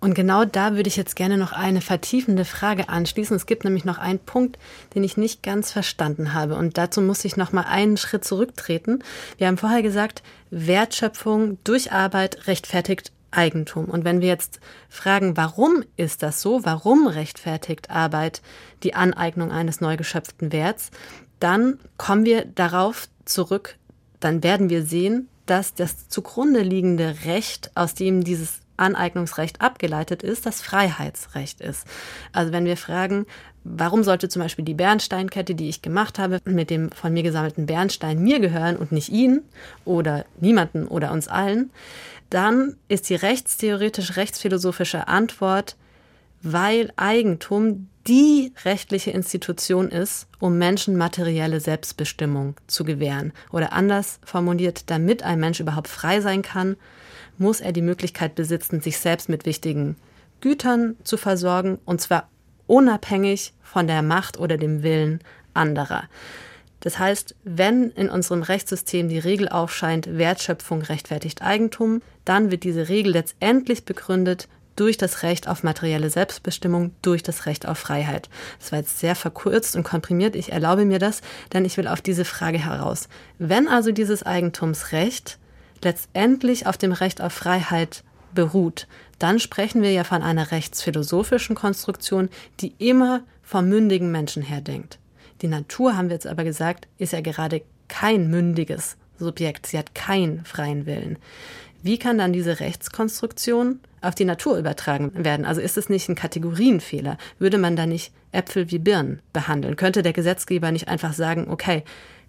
Und 0.00 0.14
genau 0.14 0.44
da 0.44 0.74
würde 0.74 0.88
ich 0.88 0.96
jetzt 0.96 1.16
gerne 1.16 1.36
noch 1.36 1.52
eine 1.52 1.80
vertiefende 1.80 2.44
Frage 2.44 2.88
anschließen. 2.88 3.36
Es 3.36 3.46
gibt 3.46 3.64
nämlich 3.64 3.84
noch 3.84 3.98
einen 3.98 4.18
Punkt, 4.18 4.58
den 4.94 5.04
ich 5.04 5.16
nicht 5.16 5.42
ganz 5.42 5.72
verstanden 5.72 6.34
habe. 6.34 6.56
Und 6.56 6.78
dazu 6.78 7.00
muss 7.00 7.24
ich 7.24 7.36
noch 7.36 7.52
mal 7.52 7.62
einen 7.62 7.96
Schritt 7.96 8.24
zurücktreten. 8.24 9.02
Wir 9.38 9.46
haben 9.46 9.58
vorher 9.58 9.82
gesagt, 9.82 10.22
Wertschöpfung 10.50 11.58
durch 11.64 11.92
Arbeit 11.92 12.46
rechtfertigt 12.46 13.12
Eigentum. 13.30 13.86
Und 13.86 14.04
wenn 14.04 14.20
wir 14.20 14.28
jetzt 14.28 14.60
fragen, 14.88 15.36
warum 15.36 15.84
ist 15.96 16.22
das 16.22 16.40
so? 16.40 16.64
Warum 16.64 17.06
rechtfertigt 17.06 17.90
Arbeit 17.90 18.42
die 18.82 18.94
Aneignung 18.94 19.50
eines 19.50 19.80
neu 19.80 19.96
geschöpften 19.96 20.52
Werts? 20.52 20.90
Dann 21.40 21.78
kommen 21.98 22.24
wir 22.24 22.44
darauf 22.44 23.08
zurück, 23.24 23.76
dann 24.20 24.42
werden 24.42 24.70
wir 24.70 24.84
sehen, 24.84 25.28
dass 25.46 25.74
das 25.74 26.08
zugrunde 26.08 26.62
liegende 26.62 27.16
Recht, 27.24 27.70
aus 27.74 27.94
dem 27.94 28.24
dieses 28.24 28.60
Aneignungsrecht 28.76 29.60
abgeleitet 29.60 30.22
ist, 30.22 30.46
das 30.46 30.62
Freiheitsrecht 30.62 31.60
ist. 31.60 31.86
Also 32.32 32.52
wenn 32.52 32.64
wir 32.64 32.76
fragen, 32.76 33.26
warum 33.64 34.04
sollte 34.04 34.28
zum 34.28 34.42
Beispiel 34.42 34.64
die 34.64 34.74
Bernsteinkette, 34.74 35.54
die 35.54 35.68
ich 35.68 35.82
gemacht 35.82 36.18
habe, 36.18 36.40
mit 36.44 36.70
dem 36.70 36.90
von 36.90 37.12
mir 37.12 37.22
gesammelten 37.22 37.66
Bernstein 37.66 38.22
mir 38.22 38.40
gehören 38.40 38.76
und 38.76 38.92
nicht 38.92 39.08
Ihnen 39.08 39.42
oder 39.84 40.24
niemanden 40.40 40.86
oder 40.86 41.12
uns 41.12 41.28
allen, 41.28 41.70
dann 42.30 42.76
ist 42.88 43.08
die 43.10 43.14
rechtstheoretisch-rechtsphilosophische 43.14 45.08
Antwort, 45.08 45.76
weil 46.42 46.92
Eigentum 46.96 47.88
die 48.06 48.52
rechtliche 48.64 49.10
Institution 49.12 49.88
ist, 49.88 50.26
um 50.38 50.58
Menschen 50.58 50.96
materielle 50.96 51.60
Selbstbestimmung 51.60 52.56
zu 52.66 52.84
gewähren. 52.84 53.32
Oder 53.50 53.72
anders 53.72 54.18
formuliert, 54.24 54.90
damit 54.90 55.22
ein 55.22 55.40
Mensch 55.40 55.60
überhaupt 55.60 55.88
frei 55.88 56.20
sein 56.20 56.42
kann, 56.42 56.76
muss 57.38 57.60
er 57.60 57.72
die 57.72 57.82
Möglichkeit 57.82 58.34
besitzen, 58.34 58.80
sich 58.80 58.98
selbst 58.98 59.28
mit 59.28 59.46
wichtigen 59.46 59.96
Gütern 60.40 60.96
zu 61.04 61.16
versorgen, 61.16 61.78
und 61.84 62.00
zwar 62.00 62.28
unabhängig 62.66 63.52
von 63.62 63.86
der 63.86 64.02
Macht 64.02 64.38
oder 64.38 64.56
dem 64.56 64.82
Willen 64.82 65.20
anderer. 65.54 66.04
Das 66.80 66.98
heißt, 66.98 67.34
wenn 67.44 67.90
in 67.92 68.10
unserem 68.10 68.42
Rechtssystem 68.42 69.08
die 69.08 69.18
Regel 69.18 69.48
aufscheint, 69.48 70.18
Wertschöpfung 70.18 70.82
rechtfertigt 70.82 71.40
Eigentum, 71.40 72.02
dann 72.26 72.50
wird 72.50 72.62
diese 72.62 72.90
Regel 72.90 73.12
letztendlich 73.12 73.86
begründet 73.86 74.48
durch 74.76 74.96
das 74.96 75.22
Recht 75.22 75.48
auf 75.48 75.62
materielle 75.62 76.10
Selbstbestimmung, 76.10 76.94
durch 77.00 77.22
das 77.22 77.46
Recht 77.46 77.66
auf 77.66 77.78
Freiheit. 77.78 78.28
Das 78.58 78.72
war 78.72 78.80
jetzt 78.80 78.98
sehr 78.98 79.14
verkürzt 79.14 79.76
und 79.76 79.84
komprimiert. 79.84 80.36
Ich 80.36 80.52
erlaube 80.52 80.84
mir 80.84 80.98
das, 80.98 81.22
denn 81.52 81.64
ich 81.64 81.76
will 81.76 81.88
auf 81.88 82.02
diese 82.02 82.24
Frage 82.24 82.58
heraus. 82.58 83.08
Wenn 83.38 83.68
also 83.68 83.92
dieses 83.92 84.22
Eigentumsrecht 84.24 85.38
letztendlich 85.84 86.66
auf 86.66 86.76
dem 86.76 86.92
Recht 86.92 87.20
auf 87.20 87.32
Freiheit 87.32 88.02
beruht, 88.34 88.86
dann 89.18 89.38
sprechen 89.38 89.82
wir 89.82 89.92
ja 89.92 90.04
von 90.04 90.22
einer 90.22 90.50
rechtsphilosophischen 90.50 91.54
Konstruktion, 91.54 92.28
die 92.60 92.74
immer 92.78 93.22
vom 93.42 93.68
mündigen 93.68 94.10
Menschen 94.10 94.42
her 94.42 94.60
denkt. 94.60 94.98
Die 95.42 95.48
Natur, 95.48 95.96
haben 95.96 96.08
wir 96.08 96.14
jetzt 96.14 96.26
aber 96.26 96.44
gesagt, 96.44 96.88
ist 96.98 97.12
ja 97.12 97.20
gerade 97.20 97.62
kein 97.88 98.30
mündiges 98.30 98.96
Subjekt. 99.18 99.66
Sie 99.66 99.78
hat 99.78 99.94
keinen 99.94 100.44
freien 100.44 100.86
Willen. 100.86 101.18
Wie 101.82 101.98
kann 101.98 102.18
dann 102.18 102.32
diese 102.32 102.60
Rechtskonstruktion 102.60 103.80
auf 104.00 104.14
die 104.14 104.24
Natur 104.24 104.56
übertragen 104.56 105.12
werden? 105.22 105.44
Also 105.44 105.60
ist 105.60 105.76
es 105.76 105.90
nicht 105.90 106.08
ein 106.08 106.14
Kategorienfehler? 106.14 107.18
Würde 107.38 107.58
man 107.58 107.76
da 107.76 107.84
nicht 107.84 108.12
Äpfel 108.32 108.70
wie 108.70 108.78
Birnen 108.78 109.20
behandeln? 109.32 109.76
Könnte 109.76 110.02
der 110.02 110.14
Gesetzgeber 110.14 110.72
nicht 110.72 110.88
einfach 110.88 111.12
sagen, 111.12 111.48
okay, 111.50 111.84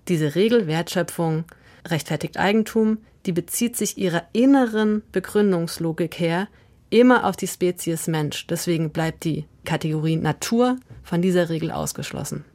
diese 0.10 0.36
Regel 0.36 0.68
Wertschöpfung 0.68 1.46
rechtfertigt 1.88 2.38
Eigentum, 2.38 2.98
die 3.26 3.32
bezieht 3.32 3.76
sich 3.76 3.98
ihrer 3.98 4.24
inneren 4.34 5.02
Begründungslogik 5.12 6.20
her 6.20 6.48
immer 6.90 7.26
auf 7.26 7.36
die 7.36 7.48
Spezies 7.48 8.08
Mensch. 8.08 8.48
Deswegen 8.48 8.92
bleibt 8.92 9.24
die 9.24 9.46
Kategorie 9.66 10.16
Natur 10.16 10.78
von 11.04 11.22
dieser 11.22 11.50
Regel 11.50 11.72
ausgeschlossen. 11.72 12.46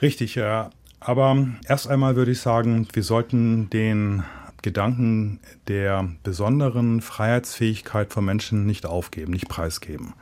Richtig, 0.00 0.34
ja. 0.34 0.70
Aber 1.00 1.46
erst 1.68 1.88
einmal 1.88 2.16
würde 2.16 2.32
ich 2.32 2.40
sagen, 2.40 2.88
wir 2.92 3.02
sollten 3.02 3.70
den 3.70 4.24
Gedanken 4.62 5.38
der 5.68 6.08
besonderen 6.24 7.00
Freiheitsfähigkeit 7.00 8.12
von 8.12 8.24
Menschen 8.24 8.66
nicht 8.66 8.86
aufgeben, 8.86 9.32
nicht 9.32 9.48
preisgeben. 9.48 10.14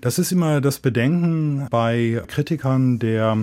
Das 0.00 0.18
ist 0.18 0.32
immer 0.32 0.60
das 0.60 0.78
Bedenken 0.78 1.66
bei 1.70 2.22
Kritikern 2.28 2.98
der 2.98 3.36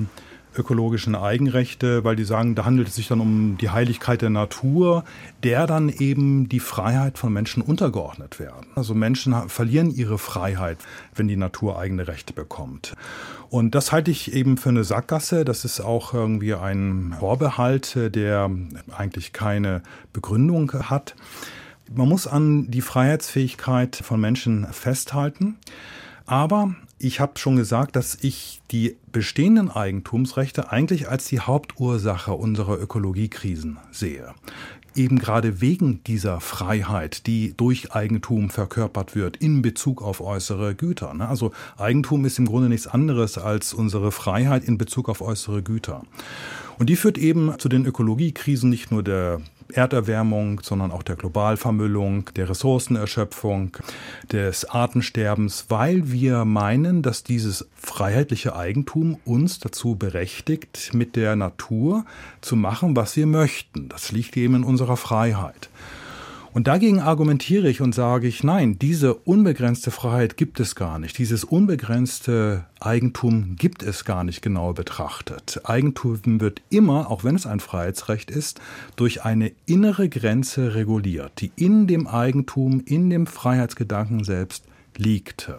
ökologischen 0.58 1.16
Eigenrechte, 1.16 2.04
weil 2.04 2.16
die 2.16 2.24
sagen, 2.24 2.56
da 2.56 2.66
handelt 2.66 2.90
es 2.90 2.96
sich 2.96 3.08
dann 3.08 3.22
um 3.22 3.58
die 3.58 3.70
Heiligkeit 3.70 4.22
der 4.22 4.30
Natur, 4.30 5.04
der 5.44 5.66
dann 5.68 5.90
eben 5.90 6.50
die 6.50 6.60
Freiheit 6.60 7.18
von 7.18 7.32
Menschen 7.32 7.62
untergeordnet 7.62 8.40
werden. 8.40 8.68
Also 8.76 8.94
Menschen 8.94 9.50
verlieren 9.50 9.92
ihre 9.92 10.18
Freiheit, 10.18 10.78
wenn 11.16 11.28
die 11.28 11.38
Natur 11.38 11.80
eigene 11.80 12.08
Rechte 12.08 12.34
bekommt. 12.34 12.96
Und 13.50 13.76
das 13.76 13.92
halte 13.92 14.12
ich 14.12 14.34
eben 14.34 14.58
für 14.58 14.70
eine 14.70 14.84
Sackgasse. 14.84 15.46
Das 15.46 15.66
ist 15.66 15.82
auch 15.82 16.14
irgendwie 16.14 16.54
ein 16.54 17.16
Vorbehalt, 17.20 17.98
der 18.16 18.50
eigentlich 18.98 19.34
keine 19.34 19.84
Begründung 20.14 20.72
hat. 20.72 21.16
Man 21.94 22.08
muss 22.08 22.28
an 22.28 22.72
die 22.72 22.82
Freiheitsfähigkeit 22.82 23.98
von 23.98 24.20
Menschen 24.22 24.66
festhalten. 24.72 25.58
Aber 26.26 26.76
ich 27.04 27.20
habe 27.20 27.40
schon 27.40 27.56
gesagt, 27.56 27.96
dass 27.96 28.18
ich 28.22 28.62
die 28.70 28.96
bestehenden 29.12 29.72
Eigentumsrechte 29.72 30.72
eigentlich 30.72 31.10
als 31.10 31.26
die 31.26 31.40
Hauptursache 31.40 32.34
unserer 32.34 32.80
Ökologiekrisen 32.80 33.78
sehe. 33.92 34.34
Eben 34.94 35.18
gerade 35.18 35.62
wegen 35.62 36.04
dieser 36.04 36.42
Freiheit, 36.42 37.26
die 37.26 37.54
durch 37.56 37.94
Eigentum 37.94 38.50
verkörpert 38.50 39.16
wird 39.16 39.38
in 39.38 39.62
Bezug 39.62 40.02
auf 40.02 40.22
äußere 40.22 40.76
Güter. 40.76 41.14
Ne? 41.14 41.28
Also 41.28 41.52
Eigentum 41.78 42.26
ist 42.26 42.38
im 42.38 42.46
Grunde 42.46 42.70
nichts 42.70 42.88
anderes 42.88 43.38
als 43.38 43.74
unsere 43.74 44.12
Freiheit 44.12 44.66
in 44.66 44.78
Bezug 44.78 45.10
auf 45.10 45.22
äußere 45.22 45.64
Güter. 45.64 46.04
Und 46.78 46.90
die 46.90 46.96
führt 46.96 47.18
eben 47.18 47.58
zu 47.58 47.70
den 47.70 47.86
Ökologiekrisen 47.86 48.70
nicht 48.70 48.92
nur 48.92 49.02
der 49.02 49.42
Erderwärmung, 49.72 50.62
sondern 50.64 50.92
auch 50.92 51.04
der 51.04 51.16
Globalvermüllung, 51.16 52.30
der 52.36 52.50
Ressourcenerschöpfung, 52.50 53.78
des 54.32 54.66
Artensterbens, 54.66 55.66
weil 55.70 56.12
wir 56.12 56.46
meinen, 56.46 57.02
dass 57.02 57.24
dieses 57.24 57.68
freiheitliche 57.76 58.56
Eigentum 58.56 59.18
uns 59.26 59.60
dazu 59.60 59.96
berechtigt, 59.96 60.92
mit 60.94 61.16
der 61.16 61.36
Natur 61.36 62.06
zu 62.42 62.56
machen, 62.56 62.96
was 62.96 63.16
wir 63.16 63.28
möchten. 63.28 63.90
Das 63.90 64.12
liegt 64.12 64.38
eben 64.38 64.56
in 64.56 64.64
unserer 64.64 64.98
Freiheit. 64.98 65.70
Und 66.54 66.68
dagegen 66.68 67.00
argumentiere 67.00 67.70
ich 67.70 67.80
und 67.80 67.96
sage 67.96 68.28
ich, 68.28 68.44
nein, 68.44 68.78
diese 68.78 69.14
unbegrenzte 69.14 69.90
Freiheit 69.90 70.36
gibt 70.36 70.60
es 70.60 70.76
gar 70.76 71.00
nicht. 71.00 71.18
Dieses 71.18 71.46
unbegrenzte 71.46 72.66
Eigentum 72.82 73.56
gibt 73.56 73.84
es 73.84 74.04
gar 74.04 74.26
nicht 74.26 74.42
genau 74.42 74.74
betrachtet. 74.74 75.62
Eigentum 75.64 76.42
wird 76.42 76.62
immer, 76.70 77.10
auch 77.10 77.24
wenn 77.24 77.36
es 77.36 77.46
ein 77.46 77.62
Freiheitsrecht 77.62 78.30
ist, 78.30 78.60
durch 78.98 79.24
eine 79.24 79.54
innere 79.66 80.10
Grenze 80.10 80.76
reguliert, 80.76 81.40
die 81.40 81.52
in 81.56 81.88
dem 81.88 82.06
Eigentum, 82.06 82.82
in 82.86 83.10
dem 83.10 83.28
Freiheitsgedanken 83.28 84.26
selbst 84.26 84.66
liegt. 84.98 85.54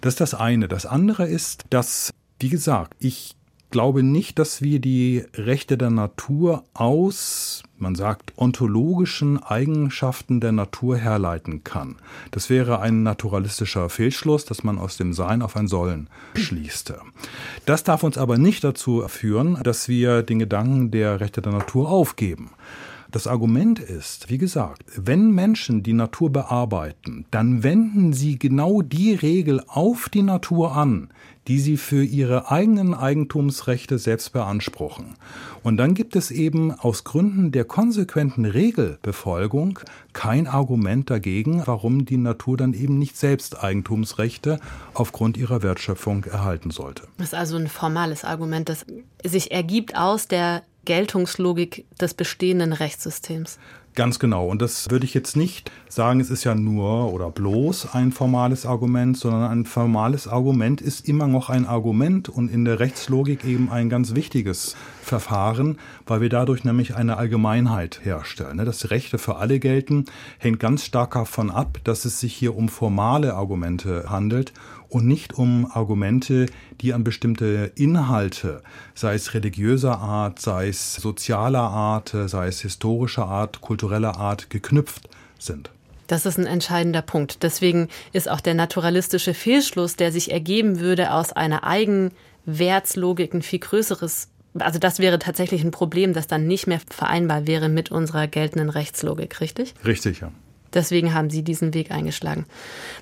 Das 0.00 0.14
ist 0.14 0.20
das 0.20 0.32
eine. 0.32 0.66
Das 0.66 0.86
andere 0.86 1.28
ist, 1.28 1.64
dass, 1.68 2.10
wie 2.38 2.48
gesagt, 2.48 2.94
ich 3.00 3.36
glaube 3.70 4.02
nicht, 4.02 4.38
dass 4.38 4.62
wir 4.62 4.80
die 4.80 5.24
Rechte 5.34 5.78
der 5.78 5.90
Natur 5.90 6.64
aus, 6.74 7.62
man 7.78 7.94
sagt, 7.94 8.32
ontologischen 8.36 9.42
Eigenschaften 9.42 10.40
der 10.40 10.52
Natur 10.52 10.96
herleiten 10.96 11.64
kann. 11.64 11.96
Das 12.30 12.50
wäre 12.50 12.80
ein 12.80 13.02
naturalistischer 13.02 13.88
Fehlschluss, 13.88 14.44
dass 14.44 14.64
man 14.64 14.78
aus 14.78 14.96
dem 14.96 15.12
Sein 15.12 15.42
auf 15.42 15.56
ein 15.56 15.68
Sollen 15.68 16.08
schließte. 16.34 17.00
Das 17.66 17.84
darf 17.84 18.02
uns 18.02 18.18
aber 18.18 18.38
nicht 18.38 18.64
dazu 18.64 19.06
führen, 19.08 19.58
dass 19.62 19.88
wir 19.88 20.22
den 20.22 20.38
Gedanken 20.38 20.90
der 20.90 21.20
Rechte 21.20 21.42
der 21.42 21.52
Natur 21.52 21.88
aufgeben. 21.88 22.50
Das 23.12 23.26
Argument 23.26 23.80
ist, 23.80 24.30
wie 24.30 24.38
gesagt, 24.38 24.84
wenn 24.94 25.32
Menschen 25.32 25.82
die 25.82 25.94
Natur 25.94 26.30
bearbeiten, 26.30 27.24
dann 27.32 27.64
wenden 27.64 28.12
sie 28.12 28.38
genau 28.38 28.82
die 28.82 29.14
Regel 29.14 29.64
auf 29.66 30.08
die 30.08 30.22
Natur 30.22 30.76
an, 30.76 31.08
die 31.48 31.58
sie 31.58 31.76
für 31.76 32.04
ihre 32.04 32.52
eigenen 32.52 32.94
Eigentumsrechte 32.94 33.98
selbst 33.98 34.32
beanspruchen. 34.32 35.16
Und 35.64 35.76
dann 35.78 35.94
gibt 35.94 36.14
es 36.14 36.30
eben 36.30 36.70
aus 36.72 37.02
Gründen 37.02 37.50
der 37.50 37.64
konsequenten 37.64 38.44
Regelbefolgung 38.44 39.80
kein 40.12 40.46
Argument 40.46 41.10
dagegen, 41.10 41.62
warum 41.64 42.04
die 42.04 42.16
Natur 42.16 42.56
dann 42.56 42.74
eben 42.74 42.98
nicht 42.98 43.16
selbst 43.16 43.60
Eigentumsrechte 43.60 44.60
aufgrund 44.94 45.36
ihrer 45.36 45.64
Wertschöpfung 45.64 46.24
erhalten 46.24 46.70
sollte. 46.70 47.08
Das 47.18 47.28
ist 47.28 47.34
also 47.34 47.56
ein 47.56 47.66
formales 47.66 48.24
Argument, 48.24 48.68
das 48.68 48.86
sich 49.24 49.50
ergibt 49.50 49.96
aus 49.96 50.28
der 50.28 50.62
Geltungslogik 50.84 51.84
des 52.00 52.14
bestehenden 52.14 52.72
Rechtssystems. 52.72 53.58
Ganz 53.96 54.20
genau. 54.20 54.46
Und 54.46 54.62
das 54.62 54.88
würde 54.90 55.04
ich 55.04 55.14
jetzt 55.14 55.36
nicht 55.36 55.72
sagen, 55.88 56.20
es 56.20 56.30
ist 56.30 56.44
ja 56.44 56.54
nur 56.54 57.12
oder 57.12 57.28
bloß 57.28 57.92
ein 57.92 58.12
formales 58.12 58.64
Argument, 58.64 59.16
sondern 59.16 59.50
ein 59.50 59.64
formales 59.64 60.28
Argument 60.28 60.80
ist 60.80 61.08
immer 61.08 61.26
noch 61.26 61.50
ein 61.50 61.66
Argument 61.66 62.28
und 62.28 62.52
in 62.52 62.64
der 62.64 62.78
Rechtslogik 62.78 63.44
eben 63.44 63.68
ein 63.68 63.88
ganz 63.88 64.14
wichtiges 64.14 64.76
Verfahren, 65.02 65.76
weil 66.06 66.20
wir 66.20 66.28
dadurch 66.28 66.62
nämlich 66.62 66.94
eine 66.94 67.16
Allgemeinheit 67.16 68.00
herstellen. 68.04 68.58
Ne, 68.58 68.64
dass 68.64 68.90
Rechte 68.90 69.18
für 69.18 69.36
alle 69.36 69.58
gelten, 69.58 70.04
hängt 70.38 70.60
ganz 70.60 70.84
stark 70.84 71.14
davon 71.14 71.50
ab, 71.50 71.78
dass 71.82 72.04
es 72.04 72.20
sich 72.20 72.32
hier 72.32 72.56
um 72.56 72.68
formale 72.68 73.34
Argumente 73.34 74.04
handelt 74.08 74.52
und 74.90 75.06
nicht 75.06 75.34
um 75.34 75.70
Argumente, 75.72 76.46
die 76.80 76.92
an 76.92 77.04
bestimmte 77.04 77.72
Inhalte, 77.76 78.62
sei 78.94 79.14
es 79.14 79.34
religiöser 79.34 79.98
Art, 79.98 80.40
sei 80.40 80.68
es 80.68 80.96
sozialer 80.96 81.60
Art, 81.60 82.14
sei 82.26 82.48
es 82.48 82.60
historischer 82.60 83.26
Art, 83.26 83.60
kultureller 83.60 84.16
Art 84.16 84.50
geknüpft 84.50 85.08
sind. 85.38 85.70
Das 86.06 86.26
ist 86.26 86.38
ein 86.38 86.46
entscheidender 86.46 87.02
Punkt. 87.02 87.44
Deswegen 87.44 87.88
ist 88.12 88.28
auch 88.28 88.40
der 88.40 88.54
naturalistische 88.54 89.32
Fehlschluss, 89.32 89.94
der 89.94 90.10
sich 90.10 90.32
ergeben 90.32 90.80
würde 90.80 91.12
aus 91.12 91.32
einer 91.32 91.62
Eigenwertslogik, 91.62 93.32
ein 93.32 93.42
viel 93.42 93.60
größeres 93.60 94.28
also 94.58 94.80
das 94.80 94.98
wäre 94.98 95.20
tatsächlich 95.20 95.62
ein 95.62 95.70
Problem, 95.70 96.12
das 96.12 96.26
dann 96.26 96.48
nicht 96.48 96.66
mehr 96.66 96.80
vereinbar 96.90 97.46
wäre 97.46 97.68
mit 97.68 97.92
unserer 97.92 98.26
geltenden 98.26 98.68
Rechtslogik, 98.68 99.40
richtig? 99.40 99.74
Richtig, 99.84 100.20
ja. 100.20 100.32
Deswegen 100.74 101.14
haben 101.14 101.30
sie 101.30 101.42
diesen 101.42 101.74
Weg 101.74 101.90
eingeschlagen. 101.90 102.46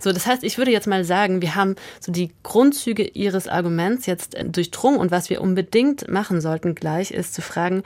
So, 0.00 0.12
das 0.12 0.26
heißt, 0.26 0.44
ich 0.44 0.58
würde 0.58 0.70
jetzt 0.70 0.86
mal 0.86 1.04
sagen, 1.04 1.42
wir 1.42 1.54
haben 1.54 1.76
so 2.00 2.12
die 2.12 2.30
Grundzüge 2.42 3.04
ihres 3.04 3.48
Arguments 3.48 4.06
jetzt 4.06 4.36
durchdrungen 4.42 4.98
und 4.98 5.10
was 5.10 5.30
wir 5.30 5.40
unbedingt 5.40 6.08
machen 6.08 6.40
sollten 6.40 6.74
gleich 6.74 7.10
ist 7.10 7.34
zu 7.34 7.42
fragen, 7.42 7.82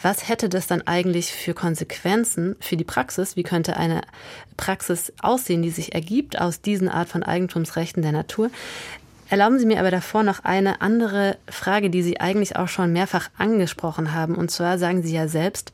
was 0.00 0.28
hätte 0.28 0.48
das 0.48 0.66
dann 0.66 0.82
eigentlich 0.86 1.32
für 1.32 1.54
Konsequenzen 1.54 2.56
für 2.60 2.76
die 2.76 2.84
Praxis? 2.84 3.36
Wie 3.36 3.42
könnte 3.42 3.76
eine 3.76 4.02
Praxis 4.56 5.12
aussehen, 5.20 5.62
die 5.62 5.70
sich 5.70 5.94
ergibt 5.94 6.38
aus 6.40 6.60
diesen 6.60 6.88
Art 6.88 7.08
von 7.08 7.22
Eigentumsrechten 7.22 8.02
der 8.02 8.12
Natur? 8.12 8.50
Erlauben 9.32 9.58
Sie 9.58 9.64
mir 9.64 9.80
aber 9.80 9.90
davor 9.90 10.24
noch 10.24 10.44
eine 10.44 10.82
andere 10.82 11.38
Frage, 11.48 11.88
die 11.88 12.02
Sie 12.02 12.20
eigentlich 12.20 12.56
auch 12.56 12.68
schon 12.68 12.92
mehrfach 12.92 13.30
angesprochen 13.38 14.12
haben. 14.12 14.34
Und 14.34 14.50
zwar 14.50 14.76
sagen 14.76 15.02
Sie 15.02 15.14
ja 15.14 15.26
selbst, 15.26 15.72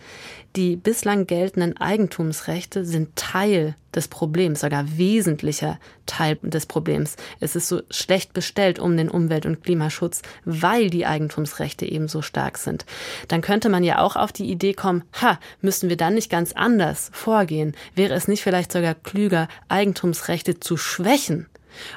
die 0.54 0.76
bislang 0.76 1.26
geltenden 1.26 1.76
Eigentumsrechte 1.76 2.84
sind 2.84 3.16
Teil 3.16 3.74
des 3.92 4.06
Problems, 4.06 4.60
sogar 4.60 4.96
wesentlicher 4.96 5.80
Teil 6.06 6.38
des 6.40 6.66
Problems. 6.66 7.16
Es 7.40 7.56
ist 7.56 7.66
so 7.66 7.82
schlecht 7.90 8.32
bestellt 8.32 8.78
um 8.78 8.96
den 8.96 9.08
Umwelt- 9.08 9.44
und 9.44 9.64
Klimaschutz, 9.64 10.22
weil 10.44 10.88
die 10.88 11.04
Eigentumsrechte 11.04 11.84
eben 11.84 12.06
so 12.06 12.22
stark 12.22 12.58
sind. 12.58 12.86
Dann 13.26 13.40
könnte 13.40 13.70
man 13.70 13.82
ja 13.82 13.98
auch 13.98 14.14
auf 14.14 14.30
die 14.30 14.48
Idee 14.48 14.74
kommen, 14.74 15.02
ha, 15.20 15.40
müssen 15.62 15.88
wir 15.88 15.96
dann 15.96 16.14
nicht 16.14 16.30
ganz 16.30 16.52
anders 16.52 17.10
vorgehen? 17.12 17.74
Wäre 17.96 18.14
es 18.14 18.28
nicht 18.28 18.44
vielleicht 18.44 18.70
sogar 18.70 18.94
klüger, 18.94 19.48
Eigentumsrechte 19.66 20.60
zu 20.60 20.76
schwächen? 20.76 21.48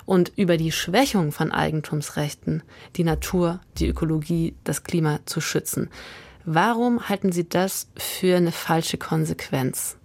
Und 0.05 0.31
über 0.35 0.57
die 0.57 0.71
Schwächung 0.71 1.31
von 1.31 1.51
Eigentumsrechten 1.51 2.63
die 2.95 3.03
Natur, 3.03 3.59
die 3.77 3.87
Ökologie, 3.87 4.55
das 4.63 4.83
Klima 4.83 5.19
zu 5.25 5.41
schützen. 5.41 5.89
Warum 6.45 7.07
halten 7.07 7.31
Sie 7.31 7.47
das 7.47 7.87
für 7.97 8.37
eine 8.37 8.51
falsche 8.51 8.97
Konsequenz? 8.97 9.97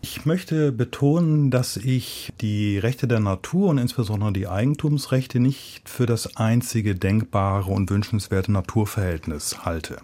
Ich 0.00 0.24
möchte 0.24 0.70
betonen, 0.70 1.50
dass 1.50 1.76
ich 1.76 2.32
die 2.40 2.78
Rechte 2.78 3.08
der 3.08 3.18
Natur 3.18 3.68
und 3.68 3.78
insbesondere 3.78 4.32
die 4.32 4.46
Eigentumsrechte 4.46 5.40
nicht 5.40 5.88
für 5.88 6.06
das 6.06 6.36
einzige 6.36 6.94
denkbare 6.94 7.70
und 7.70 7.90
wünschenswerte 7.90 8.52
Naturverhältnis 8.52 9.64
halte. 9.64 9.98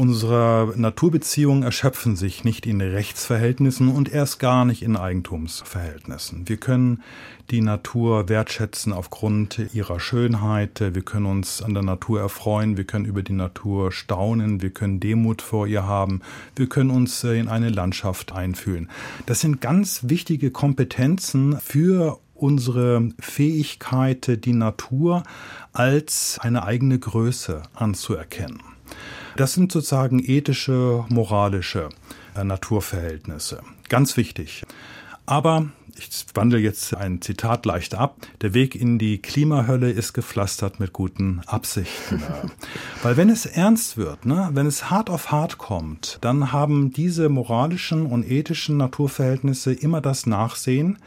Unsere 0.00 0.72
Naturbeziehungen 0.76 1.62
erschöpfen 1.62 2.16
sich 2.16 2.42
nicht 2.42 2.64
in 2.64 2.80
Rechtsverhältnissen 2.80 3.88
und 3.88 4.10
erst 4.10 4.38
gar 4.38 4.64
nicht 4.64 4.80
in 4.80 4.96
Eigentumsverhältnissen. 4.96 6.48
Wir 6.48 6.56
können 6.56 7.02
die 7.50 7.60
Natur 7.60 8.30
wertschätzen 8.30 8.94
aufgrund 8.94 9.60
ihrer 9.74 10.00
Schönheit. 10.00 10.80
Wir 10.80 11.02
können 11.02 11.26
uns 11.26 11.60
an 11.60 11.74
der 11.74 11.82
Natur 11.82 12.18
erfreuen. 12.18 12.78
Wir 12.78 12.84
können 12.84 13.04
über 13.04 13.22
die 13.22 13.34
Natur 13.34 13.92
staunen. 13.92 14.62
Wir 14.62 14.70
können 14.70 15.00
Demut 15.00 15.42
vor 15.42 15.66
ihr 15.66 15.84
haben. 15.84 16.22
Wir 16.56 16.66
können 16.66 16.88
uns 16.88 17.22
in 17.22 17.48
eine 17.48 17.68
Landschaft 17.68 18.32
einfühlen. 18.32 18.88
Das 19.26 19.42
sind 19.42 19.60
ganz 19.60 20.04
wichtige 20.04 20.50
Kompetenzen 20.50 21.60
für 21.60 22.18
unsere 22.32 23.10
Fähigkeit, 23.20 24.46
die 24.46 24.54
Natur 24.54 25.24
als 25.74 26.38
eine 26.40 26.62
eigene 26.62 26.98
Größe 26.98 27.64
anzuerkennen. 27.74 28.62
Das 29.36 29.54
sind 29.54 29.72
sozusagen 29.72 30.18
ethische, 30.18 31.04
moralische 31.08 31.88
äh, 32.34 32.44
Naturverhältnisse. 32.44 33.62
Ganz 33.88 34.16
wichtig. 34.16 34.64
Aber 35.26 35.66
ich 35.96 36.08
wandle 36.34 36.58
jetzt 36.58 36.96
ein 36.96 37.20
Zitat 37.20 37.66
leicht 37.66 37.94
ab. 37.94 38.16
Der 38.40 38.54
Weg 38.54 38.74
in 38.74 38.98
die 38.98 39.18
Klimahölle 39.18 39.90
ist 39.90 40.12
gepflastert 40.12 40.80
mit 40.80 40.92
guten 40.92 41.40
Absichten. 41.46 42.22
Weil 43.02 43.16
wenn 43.16 43.28
es 43.28 43.46
ernst 43.46 43.96
wird, 43.96 44.24
ne, 44.24 44.50
wenn 44.52 44.66
es 44.66 44.90
hart 44.90 45.10
auf 45.10 45.30
hart 45.30 45.58
kommt, 45.58 46.18
dann 46.22 46.52
haben 46.52 46.92
diese 46.92 47.28
moralischen 47.28 48.06
und 48.06 48.28
ethischen 48.28 48.76
Naturverhältnisse 48.76 49.72
immer 49.72 50.00
das 50.00 50.26
Nachsehen 50.26 50.98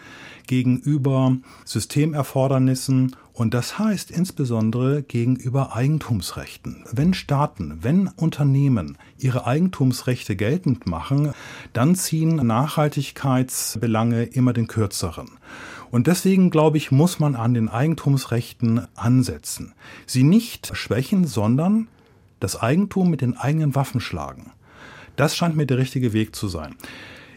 gegenüber 0.47 1.37
Systemerfordernissen 1.65 3.15
und 3.33 3.55
das 3.55 3.79
heißt 3.79 4.11
insbesondere 4.11 5.01
gegenüber 5.01 5.75
Eigentumsrechten. 5.75 6.85
Wenn 6.91 7.15
Staaten, 7.15 7.79
wenn 7.81 8.07
Unternehmen 8.07 8.97
ihre 9.17 9.47
Eigentumsrechte 9.47 10.35
geltend 10.35 10.85
machen, 10.85 11.33
dann 11.73 11.95
ziehen 11.95 12.35
Nachhaltigkeitsbelange 12.35 14.23
immer 14.23 14.53
den 14.53 14.67
kürzeren. 14.67 15.31
Und 15.89 16.07
deswegen, 16.07 16.51
glaube 16.51 16.77
ich, 16.77 16.91
muss 16.91 17.19
man 17.19 17.35
an 17.35 17.55
den 17.55 17.69
Eigentumsrechten 17.69 18.87
ansetzen. 18.95 19.73
Sie 20.05 20.23
nicht 20.23 20.75
schwächen, 20.75 21.25
sondern 21.25 21.87
das 22.39 22.61
Eigentum 22.61 23.09
mit 23.09 23.21
den 23.21 23.35
eigenen 23.37 23.73
Waffen 23.73 23.99
schlagen. 23.99 24.51
Das 25.15 25.35
scheint 25.35 25.55
mir 25.55 25.65
der 25.65 25.77
richtige 25.77 26.13
Weg 26.13 26.35
zu 26.35 26.47
sein. 26.47 26.75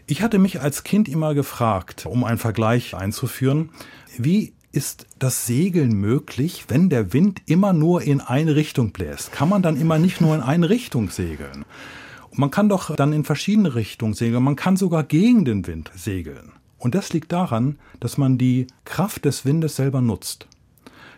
Ich 0.05 0.21
hatte 0.21 0.39
mich 0.39 0.61
als 0.61 0.83
Kind 0.83 1.09
immer 1.09 1.33
gefragt, 1.33 2.05
um 2.05 2.23
einen 2.23 2.37
Vergleich 2.37 2.95
einzuführen, 2.95 3.69
wie 4.17 4.53
ist 4.77 5.07
das 5.17 5.47
Segeln 5.47 5.93
möglich, 5.93 6.65
wenn 6.67 6.87
der 6.87 7.11
Wind 7.11 7.41
immer 7.47 7.73
nur 7.73 8.03
in 8.03 8.21
eine 8.21 8.55
Richtung 8.55 8.91
bläst? 8.91 9.31
Kann 9.31 9.49
man 9.49 9.63
dann 9.63 9.75
immer 9.75 9.97
nicht 9.97 10.21
nur 10.21 10.35
in 10.35 10.41
eine 10.41 10.69
Richtung 10.69 11.09
segeln? 11.09 11.65
Man 12.31 12.51
kann 12.51 12.69
doch 12.69 12.95
dann 12.95 13.11
in 13.11 13.23
verschiedene 13.23 13.73
Richtungen 13.73 14.13
segeln. 14.13 14.43
Man 14.43 14.55
kann 14.55 14.77
sogar 14.77 15.03
gegen 15.03 15.45
den 15.45 15.65
Wind 15.65 15.89
segeln. 15.95 16.51
Und 16.77 16.93
das 16.93 17.11
liegt 17.11 17.31
daran, 17.31 17.79
dass 17.99 18.19
man 18.19 18.37
die 18.37 18.67
Kraft 18.85 19.25
des 19.25 19.45
Windes 19.45 19.77
selber 19.77 19.99
nutzt. 19.99 20.47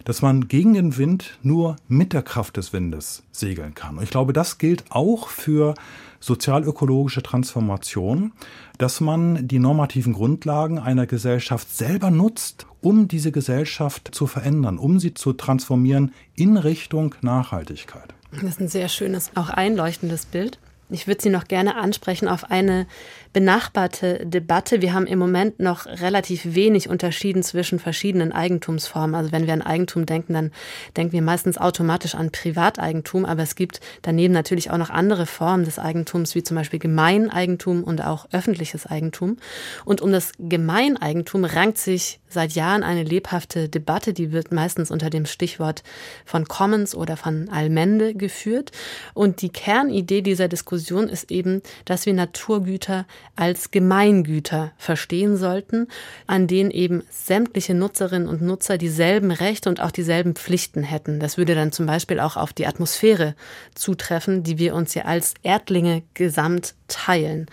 Dass 0.05 0.21
man 0.21 0.47
gegen 0.47 0.73
den 0.73 0.95
Wind 0.95 1.37
nur 1.43 1.75
mit 1.89 2.13
der 2.13 2.23
Kraft 2.23 2.55
des 2.55 2.71
Windes 2.71 3.23
segeln 3.33 3.75
kann. 3.75 3.97
Und 3.97 4.03
ich 4.05 4.09
glaube, 4.09 4.31
das 4.31 4.57
gilt 4.57 4.85
auch 4.89 5.27
für 5.27 5.73
sozialökologische 6.19 7.23
Transformation, 7.23 8.33
dass 8.77 9.01
man 9.01 9.47
die 9.47 9.59
normativen 9.59 10.13
Grundlagen 10.13 10.79
einer 10.79 11.05
Gesellschaft 11.05 11.75
selber 11.75 12.11
nutzt, 12.11 12.65
um 12.81 13.07
diese 13.07 13.31
Gesellschaft 13.31 14.09
zu 14.13 14.27
verändern, 14.27 14.77
um 14.77 14.99
sie 14.99 15.13
zu 15.13 15.33
transformieren 15.33 16.13
in 16.35 16.57
Richtung 16.57 17.15
Nachhaltigkeit. 17.21 18.13
Das 18.31 18.43
ist 18.43 18.61
ein 18.61 18.67
sehr 18.67 18.89
schönes, 18.89 19.31
auch 19.35 19.49
einleuchtendes 19.49 20.25
Bild. 20.25 20.59
Ich 20.91 21.05
würde 21.05 21.21
Sie 21.21 21.29
noch 21.29 21.47
gerne 21.47 21.75
ansprechen 21.75 22.27
auf 22.27 22.49
eine 22.49 22.87
benachbarte 23.31 24.25
Debatte. 24.25 24.81
Wir 24.81 24.93
haben 24.93 25.05
im 25.05 25.19
Moment 25.19 25.59
noch 25.59 25.85
relativ 25.85 26.55
wenig 26.55 26.89
unterschieden 26.89 27.43
zwischen 27.43 27.77
verschiedenen 27.77 28.31
Eigentumsformen. 28.31 29.13
Also 29.13 29.31
wenn 29.31 29.45
wir 29.45 29.53
an 29.53 29.61
Eigentum 29.61 30.07
denken, 30.07 30.33
dann 30.33 30.51
denken 30.97 31.13
wir 31.13 31.21
meistens 31.21 31.59
automatisch 31.59 32.15
an 32.15 32.31
Privateigentum. 32.31 33.25
Aber 33.25 33.43
es 33.43 33.53
gibt 33.53 33.81
daneben 34.01 34.33
natürlich 34.33 34.71
auch 34.71 34.79
noch 34.79 34.89
andere 34.89 35.27
Formen 35.27 35.63
des 35.63 35.77
Eigentums, 35.77 36.33
wie 36.33 36.41
zum 36.41 36.57
Beispiel 36.57 36.79
Gemeineigentum 36.79 37.83
und 37.83 38.03
auch 38.03 38.27
öffentliches 38.31 38.87
Eigentum. 38.87 39.37
Und 39.85 40.01
um 40.01 40.11
das 40.11 40.31
Gemeineigentum 40.39 41.45
rankt 41.45 41.77
sich 41.77 42.19
seit 42.29 42.53
Jahren 42.53 42.81
eine 42.83 43.03
lebhafte 43.03 43.69
Debatte, 43.69 44.13
die 44.13 44.31
wird 44.31 44.51
meistens 44.51 44.89
unter 44.89 45.11
dem 45.11 45.25
Stichwort 45.25 45.83
von 46.25 46.47
Commons 46.47 46.95
oder 46.95 47.15
von 47.15 47.49
Allmende 47.49 48.15
geführt. 48.15 48.71
Und 49.13 49.43
die 49.43 49.49
Kernidee 49.49 50.21
dieser 50.21 50.47
Diskussion 50.47 50.78
ist 51.09 51.31
eben, 51.31 51.61
dass 51.85 52.05
wir 52.05 52.13
Naturgüter 52.13 53.05
als 53.35 53.71
Gemeingüter 53.71 54.71
verstehen 54.77 55.37
sollten, 55.37 55.87
an 56.27 56.47
denen 56.47 56.71
eben 56.71 57.03
sämtliche 57.09 57.73
Nutzerinnen 57.73 58.27
und 58.27 58.41
Nutzer 58.41 58.77
dieselben 58.77 59.31
Rechte 59.31 59.69
und 59.69 59.81
auch 59.81 59.91
dieselben 59.91 60.35
Pflichten 60.35 60.83
hätten. 60.83 61.19
Das 61.19 61.37
würde 61.37 61.55
dann 61.55 61.71
zum 61.71 61.85
Beispiel 61.85 62.19
auch 62.19 62.37
auf 62.37 62.53
die 62.53 62.67
Atmosphäre 62.67 63.35
zutreffen, 63.75 64.43
die 64.43 64.57
wir 64.57 64.75
uns 64.75 64.93
ja 64.93 65.03
als 65.03 65.33
Erdlinge 65.43 66.03
gesamt 66.13 66.75
teilen. 66.87 67.47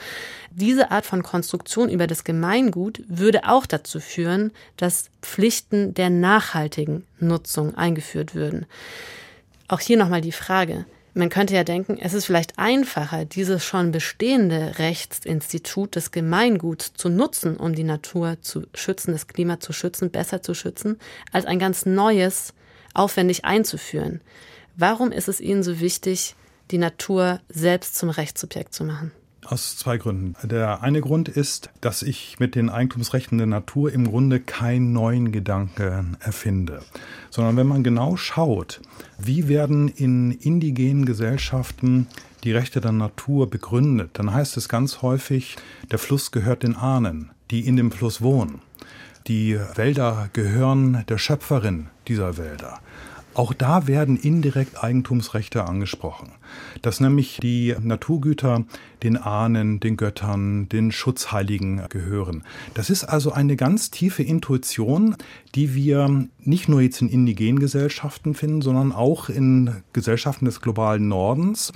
Diese 0.50 0.90
Art 0.90 1.04
von 1.04 1.22
Konstruktion 1.22 1.90
über 1.90 2.06
das 2.06 2.24
Gemeingut 2.24 3.02
würde 3.08 3.46
auch 3.46 3.66
dazu 3.66 4.00
führen, 4.00 4.52
dass 4.78 5.10
Pflichten 5.20 5.92
der 5.92 6.08
nachhaltigen 6.08 7.04
Nutzung 7.20 7.74
eingeführt 7.74 8.34
würden. 8.34 8.64
Auch 9.68 9.80
hier 9.80 9.98
nochmal 9.98 10.22
die 10.22 10.32
Frage. 10.32 10.86
Man 11.18 11.30
könnte 11.30 11.54
ja 11.54 11.64
denken, 11.64 11.96
es 11.98 12.12
ist 12.12 12.26
vielleicht 12.26 12.58
einfacher, 12.58 13.24
dieses 13.24 13.64
schon 13.64 13.90
bestehende 13.90 14.78
Rechtsinstitut 14.78 15.96
des 15.96 16.10
Gemeinguts 16.10 16.92
zu 16.92 17.08
nutzen, 17.08 17.56
um 17.56 17.74
die 17.74 17.84
Natur 17.84 18.36
zu 18.42 18.64
schützen, 18.74 19.12
das 19.12 19.26
Klima 19.26 19.58
zu 19.58 19.72
schützen, 19.72 20.10
besser 20.10 20.42
zu 20.42 20.52
schützen, 20.52 20.98
als 21.32 21.46
ein 21.46 21.58
ganz 21.58 21.86
neues 21.86 22.52
aufwendig 22.92 23.46
einzuführen. 23.46 24.20
Warum 24.76 25.10
ist 25.10 25.28
es 25.28 25.40
Ihnen 25.40 25.62
so 25.62 25.80
wichtig, 25.80 26.34
die 26.70 26.76
Natur 26.76 27.40
selbst 27.48 27.96
zum 27.96 28.10
Rechtssubjekt 28.10 28.74
zu 28.74 28.84
machen? 28.84 29.10
Aus 29.48 29.76
zwei 29.76 29.96
Gründen. 29.96 30.34
Der 30.42 30.82
eine 30.82 31.00
Grund 31.00 31.28
ist, 31.28 31.70
dass 31.80 32.02
ich 32.02 32.40
mit 32.40 32.56
den 32.56 32.68
Eigentumsrechten 32.68 33.38
der 33.38 33.46
Natur 33.46 33.92
im 33.92 34.08
Grunde 34.08 34.40
keinen 34.40 34.92
neuen 34.92 35.30
Gedanken 35.30 36.16
erfinde, 36.18 36.80
sondern 37.30 37.56
wenn 37.56 37.68
man 37.68 37.84
genau 37.84 38.16
schaut, 38.16 38.80
wie 39.18 39.46
werden 39.46 39.86
in 39.86 40.32
indigenen 40.32 41.06
Gesellschaften 41.06 42.08
die 42.42 42.50
Rechte 42.50 42.80
der 42.80 42.90
Natur 42.90 43.48
begründet, 43.48 44.10
dann 44.14 44.34
heißt 44.34 44.56
es 44.56 44.68
ganz 44.68 45.00
häufig, 45.02 45.56
der 45.92 46.00
Fluss 46.00 46.32
gehört 46.32 46.64
den 46.64 46.74
Ahnen, 46.74 47.30
die 47.52 47.68
in 47.68 47.76
dem 47.76 47.92
Fluss 47.92 48.20
wohnen. 48.20 48.60
Die 49.28 49.58
Wälder 49.76 50.28
gehören 50.32 51.04
der 51.08 51.18
Schöpferin 51.18 51.86
dieser 52.08 52.36
Wälder. 52.36 52.80
Auch 53.36 53.52
da 53.52 53.86
werden 53.86 54.16
indirekt 54.16 54.82
Eigentumsrechte 54.82 55.66
angesprochen, 55.66 56.30
dass 56.80 57.00
nämlich 57.00 57.36
die 57.42 57.74
Naturgüter 57.82 58.64
den 59.02 59.18
Ahnen, 59.18 59.78
den 59.78 59.98
Göttern, 59.98 60.70
den 60.70 60.90
Schutzheiligen 60.90 61.82
gehören. 61.90 62.44
Das 62.72 62.88
ist 62.88 63.04
also 63.04 63.32
eine 63.32 63.56
ganz 63.56 63.90
tiefe 63.90 64.22
Intuition, 64.22 65.16
die 65.54 65.74
wir 65.74 66.26
nicht 66.38 66.70
nur 66.70 66.80
jetzt 66.80 67.02
in 67.02 67.10
indigenen 67.10 67.58
Gesellschaften 67.58 68.32
finden, 68.32 68.62
sondern 68.62 68.92
auch 68.92 69.28
in 69.28 69.82
Gesellschaften 69.92 70.46
des 70.46 70.62
globalen 70.62 71.08
Nordens. 71.08 71.74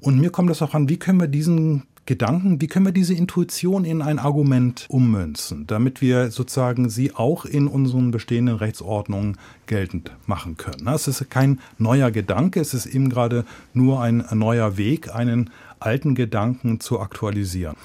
Und 0.00 0.20
mir 0.20 0.30
kommt 0.30 0.48
das 0.48 0.62
auch 0.62 0.74
an, 0.74 0.88
wie 0.88 0.98
können 0.98 1.18
wir 1.18 1.26
diesen 1.26 1.88
Gedanken, 2.10 2.60
wie 2.60 2.66
können 2.66 2.86
wir 2.86 2.92
diese 2.92 3.14
Intuition 3.14 3.84
in 3.84 4.02
ein 4.02 4.18
Argument 4.18 4.84
ummünzen, 4.88 5.68
damit 5.68 6.00
wir 6.00 6.32
sozusagen 6.32 6.90
sie 6.90 7.14
auch 7.14 7.44
in 7.44 7.68
unseren 7.68 8.10
bestehenden 8.10 8.56
Rechtsordnungen 8.56 9.36
geltend 9.66 10.10
machen 10.26 10.56
können. 10.56 10.88
Es 10.88 11.06
ist 11.06 11.30
kein 11.30 11.60
neuer 11.78 12.10
Gedanke, 12.10 12.58
es 12.58 12.74
ist 12.74 12.86
eben 12.86 13.10
gerade 13.10 13.44
nur 13.74 14.02
ein 14.02 14.24
neuer 14.32 14.76
Weg, 14.76 15.14
einen 15.14 15.50
alten 15.78 16.16
Gedanken 16.16 16.80
zu 16.80 16.98
aktualisieren. 16.98 17.76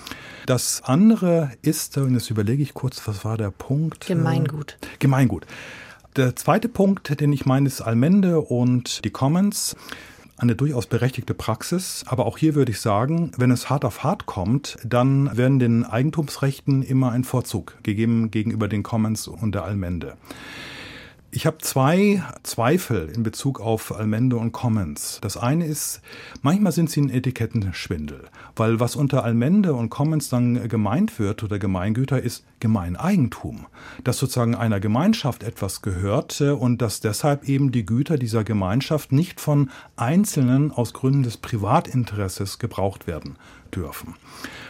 Das 0.47 0.81
andere 0.83 1.51
ist, 1.61 1.95
und 1.99 2.15
jetzt 2.15 2.31
überlege 2.31 2.63
ich 2.63 2.73
kurz, 2.73 3.07
was 3.07 3.25
war 3.25 3.37
der 3.37 3.51
Punkt? 3.51 4.07
Gemeingut. 4.07 4.79
Gemeingut. 4.97 5.45
Der 6.15 6.35
zweite 6.35 6.67
Punkt, 6.67 7.21
den 7.21 7.31
ich 7.31 7.45
meine, 7.45 7.67
ist 7.67 7.79
Almende 7.79 8.41
und 8.41 9.05
die 9.05 9.11
Commons 9.11 9.75
eine 10.37 10.55
durchaus 10.55 10.87
berechtigte 10.87 11.33
Praxis. 11.33 12.03
Aber 12.07 12.25
auch 12.25 12.37
hier 12.37 12.55
würde 12.55 12.71
ich 12.71 12.79
sagen, 12.79 13.31
wenn 13.37 13.51
es 13.51 13.69
hart 13.69 13.85
auf 13.85 14.03
hart 14.03 14.25
kommt, 14.25 14.77
dann 14.83 15.35
werden 15.35 15.59
den 15.59 15.83
Eigentumsrechten 15.83 16.83
immer 16.83 17.11
ein 17.11 17.23
Vorzug 17.23 17.77
gegeben 17.83 18.31
gegenüber 18.31 18.67
den 18.67 18.83
Commons 18.83 19.27
und 19.27 19.55
der 19.55 19.63
Allmende. 19.63 20.15
Ich 21.35 21.45
habe 21.45 21.57
zwei 21.57 22.23
Zweifel 22.43 23.09
in 23.13 23.23
Bezug 23.23 23.59
auf 23.59 23.93
Almende 23.93 24.37
und 24.37 24.53
Commons. 24.53 25.19
Das 25.19 25.35
eine 25.35 25.65
ist, 25.65 25.99
manchmal 26.41 26.71
sind 26.71 26.89
sie 26.89 27.01
ein 27.01 27.09
Etikettenschwindel, 27.09 28.29
weil 28.55 28.79
was 28.79 28.95
unter 28.95 29.25
Almende 29.25 29.73
und 29.73 29.89
Commons 29.89 30.29
dann 30.29 30.69
gemeint 30.69 31.19
wird 31.19 31.43
oder 31.43 31.59
Gemeingüter 31.59 32.21
ist 32.21 32.45
Gemeineigentum, 32.61 33.65
dass 34.05 34.17
sozusagen 34.17 34.55
einer 34.55 34.79
Gemeinschaft 34.79 35.43
etwas 35.43 35.81
gehört 35.81 36.39
und 36.39 36.81
dass 36.81 37.01
deshalb 37.01 37.49
eben 37.49 37.73
die 37.73 37.85
Güter 37.85 38.17
dieser 38.17 38.45
Gemeinschaft 38.45 39.11
nicht 39.11 39.41
von 39.41 39.69
Einzelnen 39.97 40.71
aus 40.71 40.93
Gründen 40.93 41.23
des 41.23 41.35
Privatinteresses 41.35 42.59
gebraucht 42.59 43.07
werden 43.07 43.35
dürfen. 43.75 44.15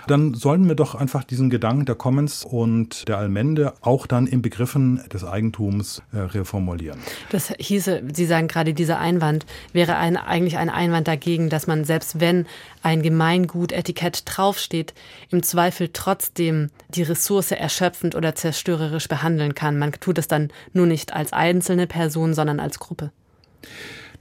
Dann 0.08 0.34
sollten 0.34 0.68
wir 0.68 0.76
doch 0.76 0.94
einfach 0.94 1.24
diesen 1.24 1.50
Gedanken 1.50 1.86
der 1.86 1.96
Commons 1.96 2.46
und 2.46 3.08
der 3.08 3.18
Allmende 3.18 3.74
auch 3.82 4.06
dann 4.06 4.28
in 4.28 4.41
Begriffen 4.41 5.02
des 5.12 5.24
Eigentums 5.24 6.04
äh, 6.13 6.20
reformulieren. 6.20 7.00
Das 7.32 7.52
hieße, 7.58 8.04
Sie 8.13 8.26
sagen 8.26 8.48
gerade, 8.48 8.74
dieser 8.74 9.00
Einwand 9.00 9.46
wäre 9.74 9.96
ein, 9.96 10.15
eigentlich 10.18 10.58
ein 10.58 10.70
Einwand 10.70 11.08
dagegen, 11.08 11.50
dass 11.50 11.65
man 11.65 11.86
selbst 11.86 12.20
wenn 12.20 12.46
ein 12.84 13.02
Gemeingut-Etikett 13.02 14.24
draufsteht, 14.26 14.94
im 15.32 15.41
Zweifel 15.41 15.89
trotzdem 15.91 16.70
die 16.89 17.04
Ressource 17.04 17.52
erschöpfend 17.52 18.15
oder 18.15 18.36
zerstörerisch 18.36 19.08
behandeln 19.08 19.56
kann. 19.56 19.80
Man 19.80 19.91
tut 19.94 20.20
es 20.20 20.28
dann 20.28 20.50
nur 20.74 20.86
nicht 20.86 21.13
als 21.13 21.34
einzelne 21.34 21.88
Person, 21.88 22.34
sondern 22.36 22.60
als 22.60 22.80
Gruppe. 22.80 23.12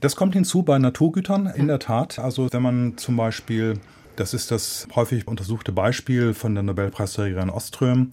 Das 0.01 0.17
kommt 0.17 0.35
hinzu 0.35 0.63
bei 0.63 0.79
Naturgütern 0.79 1.47
in 1.47 1.69
der 1.69 1.79
Tat. 1.79 2.19
Also 2.19 2.53
wenn 2.53 2.63
man 2.63 2.99
zum 2.99 3.17
Beispiel 3.17 3.79
das 4.17 4.35
ist 4.35 4.51
das 4.51 4.87
häufig 4.95 5.27
untersuchte 5.27 5.73
Beispiel 5.73 6.35
von 6.35 6.55
der 6.55 6.63
Nobelpreisträgerin 6.63 7.51
Oström. 7.51 8.13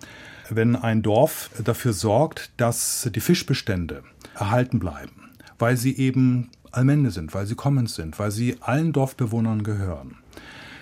Wenn 0.49 0.75
ein 0.75 1.01
Dorf 1.01 1.49
dafür 1.63 1.93
sorgt, 1.93 2.51
dass 2.57 3.09
die 3.13 3.19
Fischbestände 3.19 4.03
erhalten 4.35 4.79
bleiben, 4.79 5.31
weil 5.59 5.77
sie 5.77 5.95
eben 5.97 6.49
Allmende 6.71 7.11
sind, 7.11 7.33
weil 7.33 7.45
sie 7.45 7.55
Commons 7.55 7.95
sind, 7.95 8.19
weil 8.19 8.31
sie 8.31 8.57
allen 8.61 8.93
Dorfbewohnern 8.93 9.63
gehören, 9.63 10.17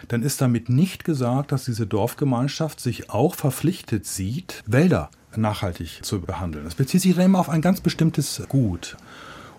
dann 0.07 0.23
ist 0.23 0.41
damit 0.41 0.69
nicht 0.69 1.03
gesagt, 1.03 1.51
dass 1.51 1.65
diese 1.65 1.85
Dorfgemeinschaft 1.85 2.79
sich 2.79 3.09
auch 3.09 3.35
verpflichtet 3.35 4.05
sieht, 4.05 4.63
Wälder 4.65 5.09
nachhaltig 5.35 5.99
zu 6.03 6.21
behandeln. 6.21 6.65
Das 6.65 6.75
bezieht 6.75 7.01
sich 7.01 7.15
dann 7.15 7.25
immer 7.25 7.39
auf 7.39 7.49
ein 7.49 7.61
ganz 7.61 7.81
bestimmtes 7.81 8.41
Gut. 8.49 8.97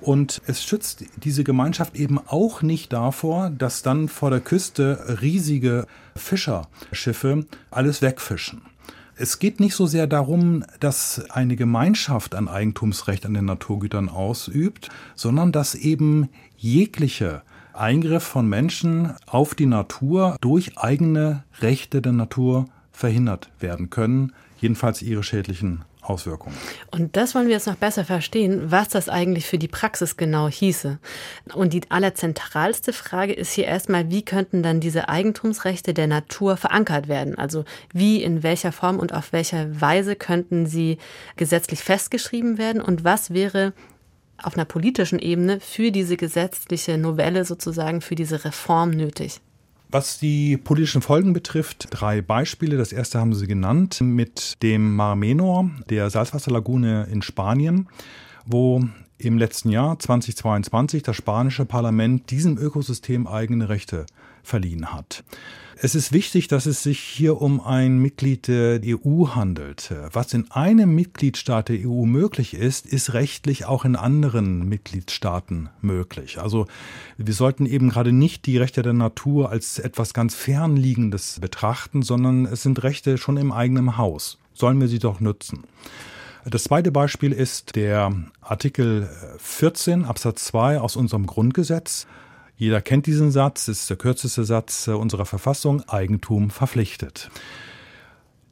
Und 0.00 0.40
es 0.46 0.62
schützt 0.64 1.04
diese 1.22 1.44
Gemeinschaft 1.44 1.94
eben 1.96 2.18
auch 2.18 2.62
nicht 2.62 2.92
davor, 2.92 3.50
dass 3.50 3.82
dann 3.82 4.08
vor 4.08 4.30
der 4.30 4.40
Küste 4.40 5.18
riesige 5.20 5.86
Fischerschiffe 6.16 7.44
alles 7.70 8.00
wegfischen. 8.00 8.62
Es 9.16 9.38
geht 9.38 9.60
nicht 9.60 9.74
so 9.74 9.86
sehr 9.86 10.06
darum, 10.06 10.64
dass 10.80 11.22
eine 11.28 11.54
Gemeinschaft 11.54 12.34
ein 12.34 12.48
Eigentumsrecht 12.48 13.26
an 13.26 13.34
den 13.34 13.44
Naturgütern 13.44 14.08
ausübt, 14.08 14.88
sondern 15.14 15.52
dass 15.52 15.74
eben 15.74 16.30
jegliche 16.56 17.42
Eingriff 17.74 18.22
von 18.22 18.48
Menschen 18.48 19.12
auf 19.26 19.54
die 19.54 19.66
Natur 19.66 20.36
durch 20.40 20.78
eigene 20.78 21.44
Rechte 21.60 22.00
der 22.00 22.12
Natur 22.12 22.64
verhindert 22.92 23.50
werden 23.60 23.90
können, 23.90 24.32
jedenfalls 24.58 25.02
ihre 25.02 25.22
schädlichen 25.22 25.84
Auswirkungen. 26.10 26.56
Und 26.90 27.16
das 27.16 27.34
wollen 27.34 27.46
wir 27.46 27.54
jetzt 27.54 27.66
noch 27.66 27.76
besser 27.76 28.04
verstehen, 28.04 28.70
was 28.70 28.88
das 28.88 29.08
eigentlich 29.08 29.46
für 29.46 29.58
die 29.58 29.68
Praxis 29.68 30.16
genau 30.16 30.48
hieße. 30.48 30.98
Und 31.54 31.72
die 31.72 31.82
allerzentralste 31.88 32.92
Frage 32.92 33.32
ist 33.32 33.52
hier 33.52 33.66
erstmal, 33.66 34.10
wie 34.10 34.24
könnten 34.24 34.62
dann 34.62 34.80
diese 34.80 35.08
Eigentumsrechte 35.08 35.94
der 35.94 36.06
Natur 36.06 36.56
verankert 36.56 37.08
werden? 37.08 37.38
Also 37.38 37.64
wie, 37.92 38.22
in 38.22 38.42
welcher 38.42 38.72
Form 38.72 38.98
und 38.98 39.14
auf 39.14 39.32
welcher 39.32 39.80
Weise 39.80 40.16
könnten 40.16 40.66
sie 40.66 40.98
gesetzlich 41.36 41.80
festgeschrieben 41.80 42.58
werden? 42.58 42.82
Und 42.82 43.04
was 43.04 43.32
wäre 43.32 43.72
auf 44.42 44.54
einer 44.54 44.64
politischen 44.64 45.18
Ebene 45.18 45.60
für 45.60 45.90
diese 45.90 46.16
gesetzliche 46.16 46.98
Novelle 46.98 47.44
sozusagen, 47.44 48.00
für 48.00 48.14
diese 48.14 48.44
Reform 48.44 48.90
nötig? 48.90 49.40
Was 49.92 50.20
die 50.20 50.56
politischen 50.56 51.02
Folgen 51.02 51.32
betrifft, 51.32 51.88
drei 51.90 52.22
Beispiele. 52.22 52.76
Das 52.76 52.92
erste 52.92 53.18
haben 53.18 53.34
Sie 53.34 53.48
genannt 53.48 54.00
mit 54.00 54.62
dem 54.62 54.94
Mar 54.94 55.16
Menor, 55.16 55.68
der 55.88 56.10
Salzwasserlagune 56.10 57.08
in 57.10 57.22
Spanien, 57.22 57.88
wo 58.46 58.84
im 59.18 59.36
letzten 59.36 59.68
Jahr 59.70 59.98
2022 59.98 61.02
das 61.02 61.16
spanische 61.16 61.64
Parlament 61.64 62.30
diesem 62.30 62.56
Ökosystem 62.56 63.26
eigene 63.26 63.68
Rechte 63.68 64.06
verliehen 64.44 64.92
hat. 64.92 65.24
Es 65.82 65.94
ist 65.94 66.12
wichtig, 66.12 66.46
dass 66.46 66.66
es 66.66 66.82
sich 66.82 67.00
hier 67.00 67.40
um 67.40 67.58
ein 67.58 68.00
Mitglied 68.00 68.48
der 68.48 68.82
EU 68.84 69.28
handelt. 69.28 69.94
Was 70.12 70.34
in 70.34 70.50
einem 70.50 70.94
Mitgliedstaat 70.94 71.70
der 71.70 71.88
EU 71.88 72.04
möglich 72.04 72.52
ist, 72.52 72.84
ist 72.84 73.14
rechtlich 73.14 73.64
auch 73.64 73.86
in 73.86 73.96
anderen 73.96 74.68
Mitgliedstaaten 74.68 75.70
möglich. 75.80 76.38
Also 76.38 76.66
wir 77.16 77.32
sollten 77.32 77.64
eben 77.64 77.88
gerade 77.88 78.12
nicht 78.12 78.44
die 78.44 78.58
Rechte 78.58 78.82
der 78.82 78.92
Natur 78.92 79.48
als 79.48 79.78
etwas 79.78 80.12
ganz 80.12 80.34
Fernliegendes 80.34 81.40
betrachten, 81.40 82.02
sondern 82.02 82.44
es 82.44 82.62
sind 82.62 82.82
Rechte 82.82 83.16
schon 83.16 83.38
im 83.38 83.50
eigenen 83.50 83.96
Haus. 83.96 84.36
Sollen 84.52 84.82
wir 84.82 84.88
sie 84.88 84.98
doch 84.98 85.18
nutzen. 85.18 85.64
Das 86.44 86.64
zweite 86.64 86.92
Beispiel 86.92 87.32
ist 87.32 87.74
der 87.74 88.12
Artikel 88.42 89.08
14 89.38 90.04
Absatz 90.04 90.44
2 90.44 90.78
aus 90.78 90.96
unserem 90.96 91.26
Grundgesetz. 91.26 92.06
Jeder 92.60 92.82
kennt 92.82 93.06
diesen 93.06 93.30
Satz, 93.30 93.68
ist 93.68 93.88
der 93.88 93.96
kürzeste 93.96 94.44
Satz 94.44 94.86
äh, 94.86 94.90
unserer 94.90 95.24
Verfassung, 95.24 95.82
Eigentum 95.88 96.50
verpflichtet. 96.50 97.30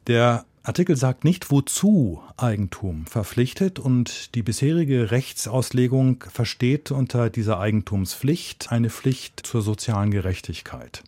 Der 0.07 0.45
Artikel 0.63 0.95
sagt 0.95 1.23
nicht, 1.25 1.51
wozu 1.51 2.19
Eigentum 2.35 3.05
verpflichtet 3.05 3.77
und 3.77 4.33
die 4.33 4.41
bisherige 4.41 5.11
Rechtsauslegung 5.11 6.23
versteht 6.27 6.89
unter 6.89 7.29
dieser 7.29 7.59
Eigentumspflicht 7.59 8.71
eine 8.71 8.89
Pflicht 8.89 9.41
zur 9.45 9.61
sozialen 9.61 10.09
Gerechtigkeit. 10.09 11.03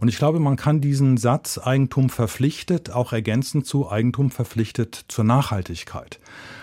Und 0.00 0.08
ich 0.08 0.16
glaube, 0.16 0.40
man 0.40 0.56
kann 0.56 0.80
diesen 0.80 1.18
Satz 1.18 1.58
Eigentum 1.58 2.08
verpflichtet 2.08 2.90
auch 2.90 3.12
ergänzen 3.12 3.64
zu 3.64 3.90
Eigentum 3.90 4.30
verpflichtet 4.30 5.04
zur 5.08 5.24
Nachhaltigkeit. 5.24 6.18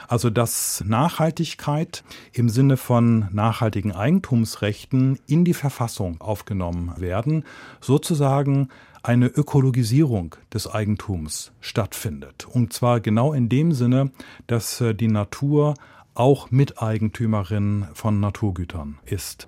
Also 0.08 0.30
dass 0.30 0.84
Nachhaltigkeit 0.88 2.04
im 2.34 2.50
Sinne 2.50 2.78
von 2.78 3.28
nachhaltigen 3.32 3.92
Eigentumsrechten 3.92 5.20
in 5.28 5.46
die 5.46 5.54
Verfassung 5.54 6.20
aufgenommen 6.20 6.94
werden, 6.98 7.44
sozusagen 7.80 8.70
eine 9.04 9.28
Ökologisierung 9.28 10.36
des 10.54 10.68
Eigentums 10.68 11.52
stattfindet. 11.62 12.46
Und 12.46 12.74
zwar 12.74 13.00
genau 13.00 13.34
in 13.34 13.50
dem 13.50 13.72
Sinne, 13.72 14.12
dass 14.48 14.82
äh, 14.82 14.96
die 14.96 15.08
Natur 15.08 15.76
auch 16.18 16.50
Miteigentümerin 16.52 17.88
von 17.94 18.20
Naturgütern 18.20 18.98
ist. 19.06 19.48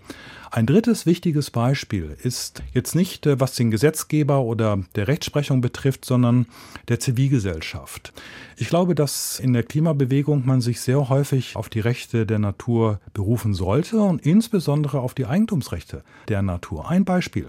Ein 0.51 0.65
drittes 0.65 1.05
wichtiges 1.05 1.51
Beispiel 1.51 2.17
ist 2.23 2.63
jetzt 2.73 2.95
nicht, 2.95 3.27
äh, 3.27 3.39
was 3.39 3.55
den 3.55 3.69
Gesetzgeber 3.69 4.41
oder 4.41 4.79
der 4.95 5.07
Rechtsprechung 5.07 5.61
betrifft, 5.61 6.05
sondern 6.05 6.47
der 6.87 6.99
Zivilgesellschaft. 6.99 8.13
Ich 8.57 8.67
glaube, 8.67 8.95
dass 8.95 9.39
in 9.39 9.53
der 9.53 9.63
Klimabewegung 9.63 10.45
man 10.45 10.61
sich 10.61 10.81
sehr 10.81 11.09
häufig 11.09 11.55
auf 11.55 11.69
die 11.69 11.79
Rechte 11.79 12.25
der 12.25 12.39
Natur 12.39 12.99
berufen 13.13 13.53
sollte 13.53 14.01
und 14.01 14.25
insbesondere 14.25 15.01
auf 15.01 15.13
die 15.13 15.27
Eigentumsrechte 15.27 16.03
der 16.27 16.41
Natur. 16.41 16.89
Ein 16.89 17.05
Beispiel. 17.05 17.47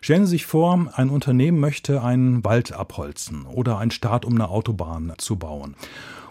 Stellen 0.00 0.24
Sie 0.24 0.32
sich 0.32 0.46
vor, 0.46 0.90
ein 0.94 1.10
Unternehmen 1.10 1.60
möchte 1.60 2.02
einen 2.02 2.42
Wald 2.42 2.72
abholzen 2.72 3.44
oder 3.44 3.78
einen 3.78 3.90
Start, 3.90 4.24
um 4.24 4.34
eine 4.34 4.48
Autobahn 4.48 5.12
zu 5.18 5.36
bauen. 5.36 5.76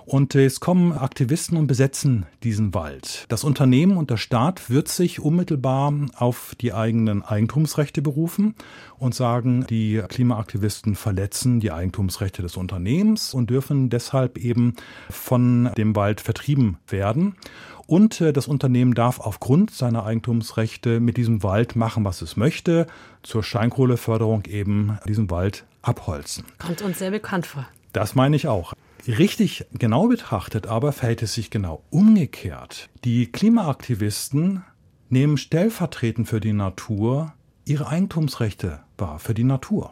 Und 0.10 0.34
es 0.34 0.60
kommen 0.60 0.92
Aktivisten 0.92 1.56
und 1.56 1.68
besetzen 1.68 2.26
diesen 2.42 2.74
Wald. 2.74 3.26
Das 3.30 3.44
Unternehmen 3.44 3.96
und 3.96 4.10
der 4.10 4.18
Staat 4.18 4.72
wird 4.72 4.88
sich 4.88 5.20
unmittelbar 5.20 5.94
auf 6.16 6.56
die 6.60 6.74
eigenen 6.74 7.22
Eigentumsrechte 7.22 8.02
berufen 8.02 8.56
und 8.98 9.14
sagen, 9.14 9.68
die 9.70 10.02
Klimaaktivisten 10.10 10.96
verletzen 10.96 11.60
die 11.60 11.72
Eigentumsrechte 11.72 12.42
des 12.42 12.58
Unternehmens 12.58 13.36
und 13.36 13.52
dürfen 13.52 13.92
deshalb 13.92 14.40
eben 14.40 14.74
von 15.12 15.70
dem 15.78 15.96
Wald 15.96 16.22
vertrieben 16.22 16.80
werden. 16.88 17.36
Und 17.86 18.20
äh, 18.20 18.34
das 18.34 18.48
Unternehmen 18.48 18.96
darf 18.96 19.20
aufgrund 19.20 19.70
seiner 19.70 20.06
Eigentumsrechte 20.06 21.00
mit 21.00 21.18
diesem 21.18 21.44
Wald 21.44 21.76
machen, 21.76 22.04
was 22.04 22.24
es 22.24 22.36
möchte. 22.36 22.88
Zur 23.22 23.44
Steinkohleförderung 23.44 24.46
eben 24.46 24.98
diesen 25.08 25.30
Wald 25.30 25.66
abholzen. 25.84 26.46
Kommt 26.58 26.82
uns 26.82 26.98
sehr 26.98 27.12
bekannt 27.12 27.46
vor. 27.46 27.68
Das 27.94 28.16
meine 28.16 28.36
ich 28.36 28.48
auch. 28.48 28.74
Richtig 29.08 29.66
genau 29.74 30.08
betrachtet 30.08 30.68
aber 30.68 30.92
verhält 30.92 31.24
es 31.24 31.34
sich 31.34 31.50
genau 31.50 31.84
umgekehrt. 31.90 32.90
Die 33.04 33.28
Klimaaktivisten 33.28 34.64
nehmen 35.10 35.38
stellvertretend 35.38 36.28
für 36.28 36.40
die 36.40 36.54
Natur 36.54 37.34
ihre 37.66 37.88
Eigentumsrechte 37.88 38.80
wahr, 38.98 39.20
für 39.20 39.34
die 39.34 39.44
Natur. 39.44 39.92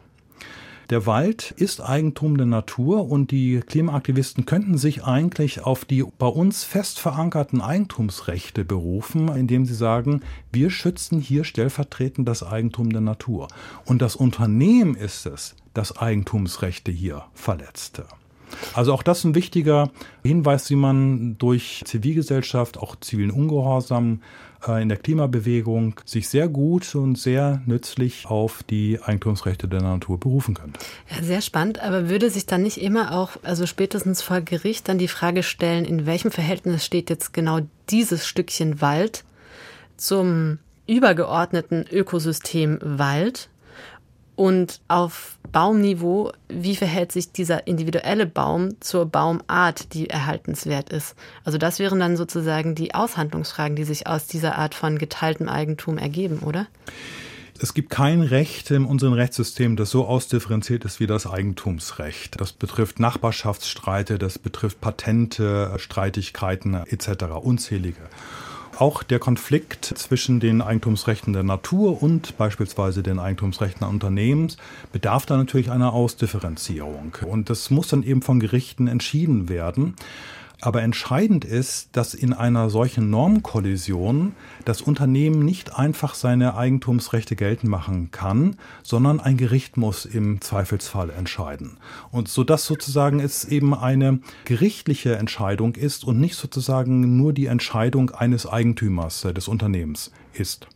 Der 0.90 1.06
Wald 1.06 1.52
ist 1.52 1.82
Eigentum 1.82 2.38
der 2.38 2.46
Natur 2.46 3.10
und 3.10 3.32
die 3.32 3.60
Klimaaktivisten 3.60 4.46
könnten 4.46 4.78
sich 4.78 5.04
eigentlich 5.04 5.62
auf 5.62 5.84
die 5.84 6.06
bei 6.18 6.28
uns 6.28 6.64
fest 6.64 7.00
verankerten 7.00 7.60
Eigentumsrechte 7.60 8.64
berufen, 8.64 9.28
indem 9.28 9.66
sie 9.66 9.74
sagen, 9.74 10.22
wir 10.54 10.70
schützen 10.70 11.20
hier 11.20 11.44
stellvertretend 11.44 12.26
das 12.28 12.42
Eigentum 12.42 12.92
der 12.92 13.02
Natur. 13.02 13.50
Und 13.84 14.02
das 14.02 14.16
Unternehmen 14.16 14.96
ist 14.96 15.26
es, 15.26 15.56
das 15.74 15.98
Eigentumsrechte 15.98 16.92
hier 16.92 17.26
verletzte. 17.34 18.06
Also 18.74 18.94
auch 18.94 19.04
das 19.04 19.24
ein 19.24 19.36
wichtiger 19.36 19.92
Hinweis, 20.24 20.70
wie 20.70 20.76
man 20.76 21.38
durch 21.38 21.84
Zivilgesellschaft, 21.86 22.78
auch 22.78 22.96
zivilen 22.96 23.32
Ungehorsam 23.32 24.22
äh, 24.68 24.82
in 24.82 24.90
der 24.90 24.98
Klimabewegung 24.98 26.00
sich 26.06 26.30
sehr 26.30 26.48
gut 26.48 26.96
und 26.96 27.18
sehr 27.18 27.62
nützlich 27.66 28.26
auf 28.28 28.64
die 28.64 29.00
Eigentumsrechte 29.02 29.68
der 29.68 29.82
Natur 29.82 30.20
berufen 30.20 30.56
könnte. 30.56 30.80
Ja, 31.10 31.24
sehr 31.24 31.42
spannend, 31.42 31.80
aber 31.80 32.10
würde 32.10 32.30
sich 32.30 32.46
dann 32.46 32.64
nicht 32.64 32.82
immer 32.82 33.18
auch, 33.18 33.32
also 33.44 33.66
spätestens 33.66 34.22
vor 34.22 34.42
Gericht, 34.42 34.88
dann 34.90 34.98
die 34.98 35.08
Frage 35.08 35.44
stellen, 35.44 35.86
in 35.86 36.06
welchem 36.06 36.32
Verhältnis 36.32 36.86
steht 36.86 37.10
jetzt 37.10 37.34
genau 37.34 37.60
dieses 37.90 38.28
Stückchen 38.28 38.82
Wald 38.82 39.24
zum 39.98 40.60
übergeordneten 40.88 41.86
Ökosystem 41.92 42.80
Wald? 42.82 43.50
Und 44.38 44.82
auf 44.88 45.40
Baumniveau, 45.52 46.32
wie 46.48 46.76
verhält 46.76 47.12
sich 47.12 47.32
dieser 47.32 47.66
individuelle 47.66 48.28
Baum 48.28 48.80
zur 48.80 49.08
Baumart, 49.08 49.96
die 49.96 50.12
erhaltenswert 50.12 50.92
ist? 50.92 51.16
Also 51.44 51.58
das 51.58 51.80
wären 51.80 52.00
dann 52.00 52.16
sozusagen 52.16 52.76
die 52.76 52.94
Aushandlungsfragen, 52.94 53.76
die 53.76 53.84
sich 53.84 54.06
aus 54.06 54.28
dieser 54.28 54.56
Art 54.56 54.76
von 54.76 55.00
geteiltem 55.00 55.50
Eigentum 55.50 55.98
ergeben, 55.98 56.40
oder? 56.46 56.68
Es 57.60 57.74
gibt 57.74 57.90
kein 57.90 58.22
Recht 58.22 58.70
in 58.70 58.86
unserem 58.86 59.14
Rechtssystem, 59.14 59.76
das 59.76 59.90
so 59.90 60.06
ausdifferenziert 60.06 60.86
ist 60.86 61.00
wie 61.00 61.08
das 61.08 61.26
Eigentumsrecht. 61.26 62.40
Das 62.40 62.54
betrifft 62.54 63.00
Nachbarschaftsstreite, 63.00 64.20
das 64.20 64.38
betrifft 64.38 64.80
Patente, 64.80 65.74
Streitigkeiten 65.78 66.76
etc. 66.76 67.24
unzählige. 67.42 68.02
Auch 68.80 69.02
der 69.02 69.18
Konflikt 69.18 69.86
zwischen 69.86 70.40
den 70.40 70.62
Eigentumsrechten 70.62 71.34
der 71.34 71.42
Natur 71.42 72.04
und 72.04 72.38
beispielsweise 72.38 73.02
den 73.02 73.18
Eigentumsrechten 73.18 73.80
der 73.80 73.90
Unternehmens 73.90 74.58
bedarf 74.92 75.26
da 75.26 75.36
natürlich 75.36 75.72
einer 75.72 75.94
Ausdifferenzierung. 75.94 77.18
Und 77.26 77.50
das 77.50 77.72
muss 77.72 77.88
dann 77.88 78.04
eben 78.04 78.22
von 78.22 78.40
Gerichten 78.40 78.88
entschieden 78.88 79.50
werden. 79.50 79.96
Aber 80.60 80.82
entscheidend 80.82 81.46
ist, 81.46 81.90
dass 81.92 82.16
in 82.16 82.34
einer 82.34 82.72
solchen 82.72 83.12
Normkollision 83.12 84.34
das 84.66 84.82
Unternehmen 84.82 85.46
nicht 85.46 85.78
einfach 85.78 86.16
seine 86.16 86.58
Eigentumsrechte 86.58 87.36
geltend 87.36 87.70
machen 87.70 88.10
kann, 88.10 88.56
sondern 88.82 89.20
ein 89.20 89.38
Gericht 89.38 89.78
muss 89.78 90.06
im 90.06 90.42
Zweifelsfall 90.42 91.12
entscheiden. 91.12 91.78
Und 92.12 92.28
so 92.28 92.44
dass 92.44 92.66
sozusagen 92.66 93.20
es 93.20 93.46
eben 93.46 93.76
eine 93.76 94.20
gerichtliche 94.46 95.16
Entscheidung 95.16 95.76
ist 95.76 96.04
und 96.04 96.20
nicht 96.20 96.36
sozusagen 96.36 97.18
nur 97.18 97.34
die 97.34 97.46
Entscheidung 97.46 98.10
eines 98.10 98.48
Eigentümers 98.48 99.26
äh, 99.26 99.34
des 99.34 99.48
Unternehmens 99.48 100.12
ist. 100.40 100.68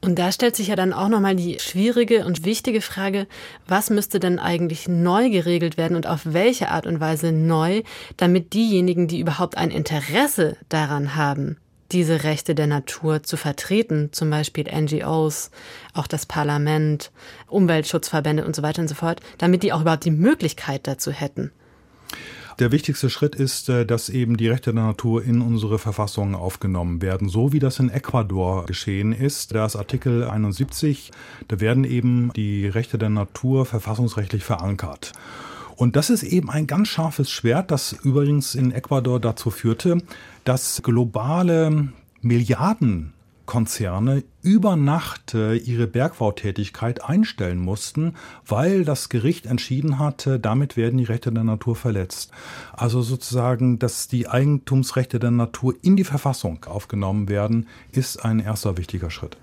Und 0.00 0.18
da 0.18 0.32
stellt 0.32 0.56
sich 0.56 0.68
ja 0.68 0.76
dann 0.76 0.92
auch 0.92 1.08
nochmal 1.08 1.36
die 1.36 1.58
schwierige 1.58 2.24
und 2.24 2.44
wichtige 2.44 2.80
Frage, 2.80 3.26
was 3.66 3.90
müsste 3.90 4.20
denn 4.20 4.38
eigentlich 4.38 4.88
neu 4.88 5.30
geregelt 5.30 5.76
werden 5.76 5.96
und 5.96 6.06
auf 6.06 6.20
welche 6.24 6.70
Art 6.70 6.86
und 6.86 7.00
Weise 7.00 7.32
neu, 7.32 7.82
damit 8.16 8.54
diejenigen, 8.54 9.08
die 9.08 9.20
überhaupt 9.20 9.56
ein 9.56 9.70
Interesse 9.70 10.56
daran 10.68 11.14
haben, 11.16 11.56
diese 11.92 12.24
Rechte 12.24 12.54
der 12.54 12.66
Natur 12.66 13.22
zu 13.22 13.36
vertreten, 13.36 14.10
zum 14.12 14.30
Beispiel 14.30 14.66
NGOs, 14.70 15.50
auch 15.94 16.06
das 16.06 16.26
Parlament, 16.26 17.10
Umweltschutzverbände 17.46 18.44
und 18.44 18.54
so 18.54 18.62
weiter 18.62 18.82
und 18.82 18.88
so 18.88 18.94
fort, 18.94 19.20
damit 19.38 19.62
die 19.62 19.72
auch 19.72 19.80
überhaupt 19.80 20.04
die 20.04 20.10
Möglichkeit 20.10 20.86
dazu 20.86 21.10
hätten. 21.10 21.50
Der 22.58 22.72
wichtigste 22.72 23.08
Schritt 23.08 23.36
ist, 23.36 23.68
äh, 23.68 23.86
dass 23.86 24.08
eben 24.08 24.36
die 24.36 24.48
Rechte 24.48 24.74
der 24.74 24.82
Natur 24.82 25.22
in 25.22 25.42
unsere 25.42 25.78
Verfassung 25.78 26.34
aufgenommen 26.34 27.00
werden, 27.00 27.28
so 27.28 27.52
wie 27.52 27.60
das 27.60 27.78
in 27.78 27.88
Ecuador 27.88 28.66
geschehen 28.66 29.12
ist. 29.12 29.54
Da 29.54 29.64
ist 29.64 29.76
Artikel 29.76 30.24
71, 30.24 31.12
da 31.46 31.60
werden 31.60 31.84
eben 31.84 32.32
die 32.34 32.66
Rechte 32.66 32.98
der 32.98 33.10
Natur 33.10 33.64
verfassungsrechtlich 33.64 34.42
verankert. 34.42 35.12
Und 35.76 35.94
das 35.94 36.10
ist 36.10 36.24
eben 36.24 36.50
ein 36.50 36.66
ganz 36.66 36.88
scharfes 36.88 37.30
Schwert, 37.30 37.70
das 37.70 37.92
übrigens 37.92 38.56
in 38.56 38.72
Ecuador 38.72 39.20
dazu 39.20 39.50
führte, 39.50 39.98
dass 40.42 40.82
globale 40.82 41.92
Milliarden 42.22 43.12
Konzerne 43.48 44.24
über 44.42 44.76
Nacht 44.76 45.32
äh, 45.32 45.54
ihre 45.54 45.86
Bergbautätigkeit 45.86 47.02
einstellen 47.02 47.58
mussten, 47.58 48.14
weil 48.46 48.84
das 48.84 49.08
Gericht 49.08 49.46
entschieden 49.46 49.98
hatte, 49.98 50.38
damit 50.38 50.76
werden 50.76 50.98
die 50.98 51.04
Rechte 51.04 51.32
der 51.32 51.44
Natur 51.44 51.74
verletzt. 51.74 52.30
Also 52.74 53.00
sozusagen, 53.00 53.78
dass 53.78 54.06
die 54.06 54.28
Eigentumsrechte 54.28 55.18
der 55.18 55.30
Natur 55.30 55.74
in 55.80 55.96
die 55.96 56.04
Verfassung 56.04 56.66
aufgenommen 56.66 57.30
werden, 57.30 57.68
ist 57.90 58.22
ein 58.22 58.38
erster 58.38 58.76
wichtiger 58.76 59.10
Schritt. 59.10 59.38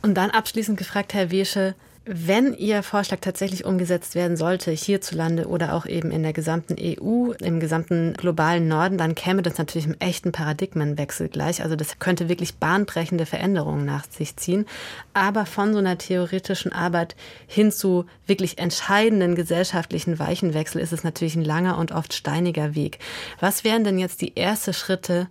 Und 0.00 0.14
dann 0.14 0.30
abschließend 0.30 0.78
gefragt, 0.78 1.12
Herr 1.12 1.32
Wesche, 1.32 1.74
wenn 2.10 2.54
Ihr 2.54 2.82
Vorschlag 2.82 3.20
tatsächlich 3.20 3.66
umgesetzt 3.66 4.14
werden 4.14 4.38
sollte, 4.38 4.70
hierzulande 4.70 5.46
oder 5.46 5.74
auch 5.74 5.84
eben 5.84 6.10
in 6.10 6.22
der 6.22 6.32
gesamten 6.32 6.74
EU, 6.80 7.32
im 7.32 7.60
gesamten 7.60 8.14
globalen 8.14 8.66
Norden, 8.66 8.96
dann 8.96 9.14
käme 9.14 9.42
das 9.42 9.58
natürlich 9.58 9.86
im 9.86 9.96
echten 9.98 10.32
Paradigmenwechsel 10.32 11.28
gleich. 11.28 11.62
Also 11.62 11.76
das 11.76 11.98
könnte 11.98 12.30
wirklich 12.30 12.54
bahnbrechende 12.54 13.26
Veränderungen 13.26 13.84
nach 13.84 14.06
sich 14.10 14.36
ziehen. 14.36 14.64
Aber 15.12 15.44
von 15.44 15.74
so 15.74 15.80
einer 15.80 15.98
theoretischen 15.98 16.72
Arbeit 16.72 17.14
hin 17.46 17.70
zu 17.70 18.06
wirklich 18.26 18.56
entscheidenden 18.56 19.34
gesellschaftlichen 19.34 20.18
Weichenwechsel 20.18 20.80
ist 20.80 20.94
es 20.94 21.04
natürlich 21.04 21.36
ein 21.36 21.44
langer 21.44 21.76
und 21.76 21.92
oft 21.92 22.14
steiniger 22.14 22.74
Weg. 22.74 23.00
Was 23.38 23.64
wären 23.64 23.84
denn 23.84 23.98
jetzt 23.98 24.22
die 24.22 24.34
ersten 24.34 24.72
Schritte, 24.72 25.28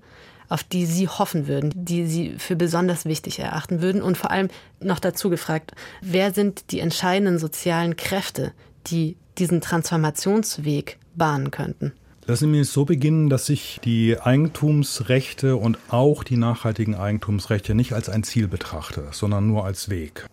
auf 0.50 0.64
die 0.64 0.86
Sie 0.86 1.08
hoffen 1.08 1.48
würden, 1.48 1.74
die 1.76 2.06
Sie 2.06 2.36
für 2.38 2.56
besonders 2.56 3.06
wichtig 3.06 3.40
erachten 3.40 3.82
würden? 3.82 4.02
Und 4.02 4.18
vor 4.18 4.32
allem 4.32 4.50
noch 4.80 5.00
dazu 5.00 5.30
gefragt, 5.30 5.72
wer 6.02 6.34
sind 6.34 6.72
die 6.72 6.80
entscheidenden 6.80 7.40
sozialen 7.40 7.96
Kräfte, 7.96 8.54
die 8.88 9.18
diesen 9.38 9.62
Transformationsweg 9.62 10.98
bahnen 11.16 11.52
könnten? 11.52 11.94
Lassen 12.26 12.52
Sie 12.52 12.60
mich 12.60 12.70
so 12.70 12.84
beginnen, 12.84 13.30
dass 13.30 13.48
ich 13.48 13.80
die 13.86 14.20
Eigentumsrechte 14.20 15.56
und 15.56 15.78
auch 15.88 16.26
die 16.26 16.36
nachhaltigen 16.36 16.94
Eigentumsrechte 16.94 17.74
nicht 17.74 17.94
als 17.94 18.10
ein 18.10 18.24
Ziel 18.24 18.50
betrachte, 18.50 19.08
sondern 19.12 19.48
nur 19.48 19.64
als 19.64 19.90
Weg. 19.90 20.26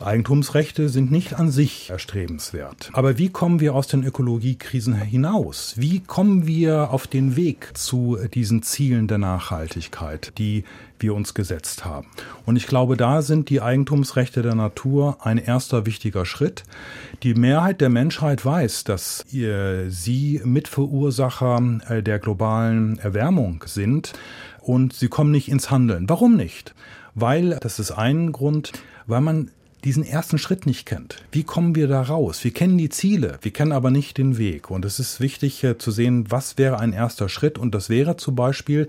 Eigentumsrechte 0.00 0.88
sind 0.88 1.10
nicht 1.10 1.34
an 1.34 1.50
sich 1.50 1.90
erstrebenswert. 1.90 2.88
Aber 2.94 3.18
wie 3.18 3.28
kommen 3.28 3.60
wir 3.60 3.74
aus 3.74 3.86
den 3.86 4.02
Ökologiekrisen 4.02 4.94
hinaus? 4.94 5.74
Wie 5.76 6.00
kommen 6.00 6.46
wir 6.46 6.90
auf 6.90 7.06
den 7.06 7.36
Weg 7.36 7.72
zu 7.74 8.18
diesen 8.32 8.62
Zielen 8.62 9.08
der 9.08 9.18
Nachhaltigkeit, 9.18 10.32
die 10.38 10.64
wir 10.98 11.14
uns 11.14 11.34
gesetzt 11.34 11.84
haben? 11.84 12.06
Und 12.46 12.56
ich 12.56 12.66
glaube, 12.66 12.96
da 12.96 13.20
sind 13.20 13.50
die 13.50 13.60
Eigentumsrechte 13.60 14.40
der 14.40 14.54
Natur 14.54 15.18
ein 15.20 15.36
erster 15.36 15.84
wichtiger 15.84 16.24
Schritt. 16.24 16.64
Die 17.22 17.34
Mehrheit 17.34 17.82
der 17.82 17.90
Menschheit 17.90 18.42
weiß, 18.42 18.84
dass 18.84 19.24
sie 19.28 20.40
Mitverursacher 20.42 21.80
äh, 21.88 22.02
der 22.02 22.18
globalen 22.18 22.98
Erwärmung 23.00 23.64
sind 23.66 24.14
und 24.60 24.94
sie 24.94 25.08
kommen 25.08 25.30
nicht 25.30 25.48
ins 25.48 25.70
Handeln. 25.70 26.08
Warum 26.08 26.36
nicht? 26.36 26.74
Weil, 27.14 27.58
das 27.60 27.78
ist 27.78 27.90
ein 27.90 28.32
Grund, 28.32 28.72
weil 29.06 29.20
man 29.20 29.50
diesen 29.84 30.04
ersten 30.04 30.38
Schritt 30.38 30.66
nicht 30.66 30.86
kennt. 30.86 31.16
Wie 31.32 31.44
kommen 31.44 31.74
wir 31.74 31.88
da 31.88 32.02
raus? 32.02 32.44
Wir 32.44 32.52
kennen 32.52 32.78
die 32.78 32.88
Ziele, 32.88 33.38
wir 33.42 33.52
kennen 33.52 33.72
aber 33.72 33.90
nicht 33.90 34.18
den 34.18 34.38
Weg. 34.38 34.70
Und 34.70 34.84
es 34.84 34.98
ist 34.98 35.20
wichtig 35.20 35.62
äh, 35.64 35.78
zu 35.78 35.90
sehen, 35.90 36.26
was 36.30 36.58
wäre 36.58 36.78
ein 36.78 36.92
erster 36.92 37.28
Schritt. 37.28 37.58
Und 37.58 37.74
das 37.74 37.88
wäre 37.88 38.16
zum 38.16 38.34
Beispiel, 38.34 38.88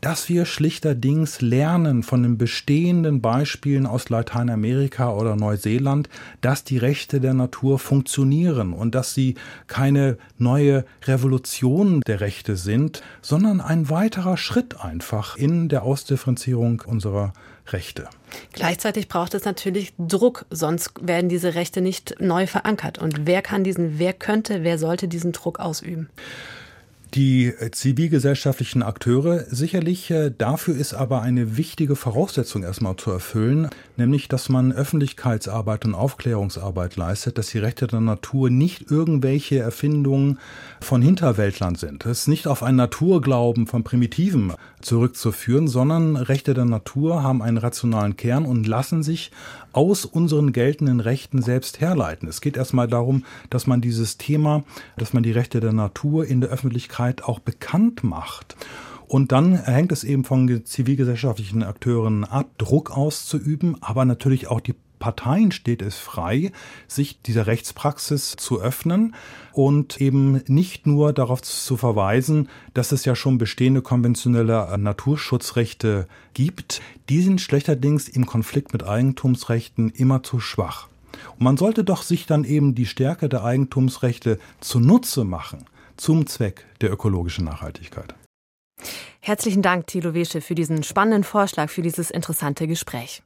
dass 0.00 0.28
wir 0.28 0.44
schlichterdings 0.44 1.40
lernen 1.40 2.02
von 2.02 2.22
den 2.22 2.38
bestehenden 2.38 3.20
Beispielen 3.20 3.86
aus 3.86 4.08
Lateinamerika 4.08 5.12
oder 5.12 5.36
Neuseeland, 5.36 6.08
dass 6.40 6.64
die 6.64 6.78
Rechte 6.78 7.20
der 7.20 7.34
Natur 7.34 7.78
funktionieren 7.78 8.72
und 8.72 8.94
dass 8.94 9.14
sie 9.14 9.36
keine 9.66 10.18
neue 10.38 10.84
Revolution 11.04 12.02
der 12.06 12.20
Rechte 12.20 12.56
sind, 12.56 13.02
sondern 13.22 13.60
ein 13.60 13.88
weiterer 13.88 14.36
Schritt 14.36 14.80
einfach 14.80 15.36
in 15.36 15.68
der 15.68 15.82
Ausdifferenzierung 15.82 16.82
unserer 16.86 17.32
Rechte. 17.68 18.08
Gleichzeitig 18.52 19.08
braucht 19.08 19.34
es 19.34 19.44
natürlich 19.44 19.92
Druck, 19.98 20.46
sonst 20.50 20.92
werden 21.00 21.28
diese 21.28 21.54
Rechte 21.54 21.80
nicht 21.80 22.20
neu 22.20 22.46
verankert. 22.46 22.98
Und 22.98 23.26
wer 23.26 23.42
kann 23.42 23.64
diesen, 23.64 23.98
wer 23.98 24.12
könnte, 24.12 24.62
wer 24.62 24.78
sollte 24.78 25.08
diesen 25.08 25.32
Druck 25.32 25.58
ausüben? 25.58 26.08
Die 27.16 27.54
zivilgesellschaftlichen 27.70 28.82
Akteure 28.82 29.44
sicherlich. 29.48 30.12
Dafür 30.36 30.76
ist 30.76 30.92
aber 30.92 31.22
eine 31.22 31.56
wichtige 31.56 31.96
Voraussetzung 31.96 32.62
erstmal 32.62 32.96
zu 32.96 33.10
erfüllen, 33.10 33.70
nämlich 33.96 34.28
dass 34.28 34.50
man 34.50 34.70
Öffentlichkeitsarbeit 34.70 35.86
und 35.86 35.94
Aufklärungsarbeit 35.94 36.96
leistet, 36.96 37.38
dass 37.38 37.46
die 37.46 37.58
Rechte 37.58 37.86
der 37.86 38.02
Natur 38.02 38.50
nicht 38.50 38.90
irgendwelche 38.90 39.58
Erfindungen 39.60 40.38
von 40.82 41.00
Hinterwäldlern 41.00 41.76
sind. 41.76 42.04
Es 42.04 42.20
ist 42.20 42.28
nicht 42.28 42.46
auf 42.46 42.62
einen 42.62 42.76
Naturglauben 42.76 43.66
von 43.66 43.82
Primitiven 43.82 44.52
zurückzuführen, 44.82 45.68
sondern 45.68 46.16
Rechte 46.16 46.52
der 46.52 46.66
Natur 46.66 47.22
haben 47.22 47.40
einen 47.40 47.56
rationalen 47.56 48.18
Kern 48.18 48.44
und 48.44 48.66
lassen 48.66 49.02
sich 49.02 49.30
aus 49.76 50.06
unseren 50.06 50.52
geltenden 50.52 51.00
Rechten 51.00 51.42
selbst 51.42 51.80
herleiten. 51.80 52.28
Es 52.28 52.40
geht 52.40 52.56
erstmal 52.56 52.88
darum, 52.88 53.24
dass 53.50 53.66
man 53.66 53.82
dieses 53.82 54.16
Thema, 54.16 54.64
dass 54.96 55.12
man 55.12 55.22
die 55.22 55.32
Rechte 55.32 55.60
der 55.60 55.74
Natur 55.74 56.26
in 56.26 56.40
der 56.40 56.48
Öffentlichkeit 56.48 57.22
auch 57.24 57.40
bekannt 57.40 58.02
macht. 58.02 58.56
Und 59.06 59.32
dann 59.32 59.54
hängt 59.54 59.92
es 59.92 60.02
eben 60.02 60.24
von 60.24 60.64
zivilgesellschaftlichen 60.64 61.62
Akteuren 61.62 62.24
ab, 62.24 62.48
Druck 62.58 62.90
auszuüben, 62.90 63.76
aber 63.80 64.04
natürlich 64.04 64.48
auch 64.48 64.60
die 64.60 64.74
Parteien 64.98 65.52
steht 65.52 65.82
es 65.82 65.96
frei, 65.96 66.52
sich 66.88 67.20
dieser 67.22 67.46
Rechtspraxis 67.46 68.36
zu 68.36 68.60
öffnen 68.60 69.14
und 69.52 70.00
eben 70.00 70.42
nicht 70.46 70.86
nur 70.86 71.12
darauf 71.12 71.42
zu 71.42 71.76
verweisen, 71.76 72.48
dass 72.74 72.92
es 72.92 73.04
ja 73.04 73.14
schon 73.14 73.38
bestehende 73.38 73.82
konventionelle 73.82 74.76
Naturschutzrechte 74.78 76.08
gibt. 76.34 76.80
Die 77.08 77.22
sind 77.22 77.40
schlechterdings 77.40 78.08
im 78.08 78.26
Konflikt 78.26 78.72
mit 78.72 78.84
Eigentumsrechten 78.84 79.90
immer 79.90 80.22
zu 80.22 80.40
schwach. 80.40 80.88
Und 81.38 81.42
man 81.42 81.56
sollte 81.56 81.84
doch 81.84 82.02
sich 82.02 82.26
dann 82.26 82.44
eben 82.44 82.74
die 82.74 82.86
Stärke 82.86 83.28
der 83.28 83.44
Eigentumsrechte 83.44 84.38
zunutze 84.60 85.24
machen 85.24 85.64
zum 85.96 86.26
Zweck 86.26 86.64
der 86.80 86.92
ökologischen 86.92 87.44
Nachhaltigkeit. 87.44 88.14
Herzlichen 89.20 89.62
Dank, 89.62 89.86
Thilo 89.86 90.14
Wesche, 90.14 90.40
für 90.40 90.54
diesen 90.54 90.82
spannenden 90.82 91.24
Vorschlag, 91.24 91.70
für 91.70 91.82
dieses 91.82 92.10
interessante 92.10 92.68
Gespräch. 92.68 93.22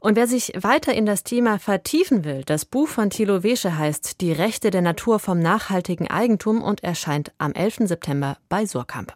Und 0.00 0.14
wer 0.16 0.28
sich 0.28 0.52
weiter 0.56 0.94
in 0.94 1.06
das 1.06 1.24
Thema 1.24 1.58
vertiefen 1.58 2.24
will, 2.24 2.42
das 2.46 2.64
Buch 2.64 2.86
von 2.86 3.10
Thilo 3.10 3.42
Wesche 3.42 3.76
heißt 3.76 4.20
Die 4.20 4.30
Rechte 4.30 4.70
der 4.70 4.82
Natur 4.82 5.18
vom 5.18 5.40
nachhaltigen 5.40 6.08
Eigentum 6.08 6.62
und 6.62 6.84
erscheint 6.84 7.32
am 7.38 7.52
11. 7.52 7.88
September 7.88 8.38
bei 8.48 8.64
Surkamp. 8.64 9.14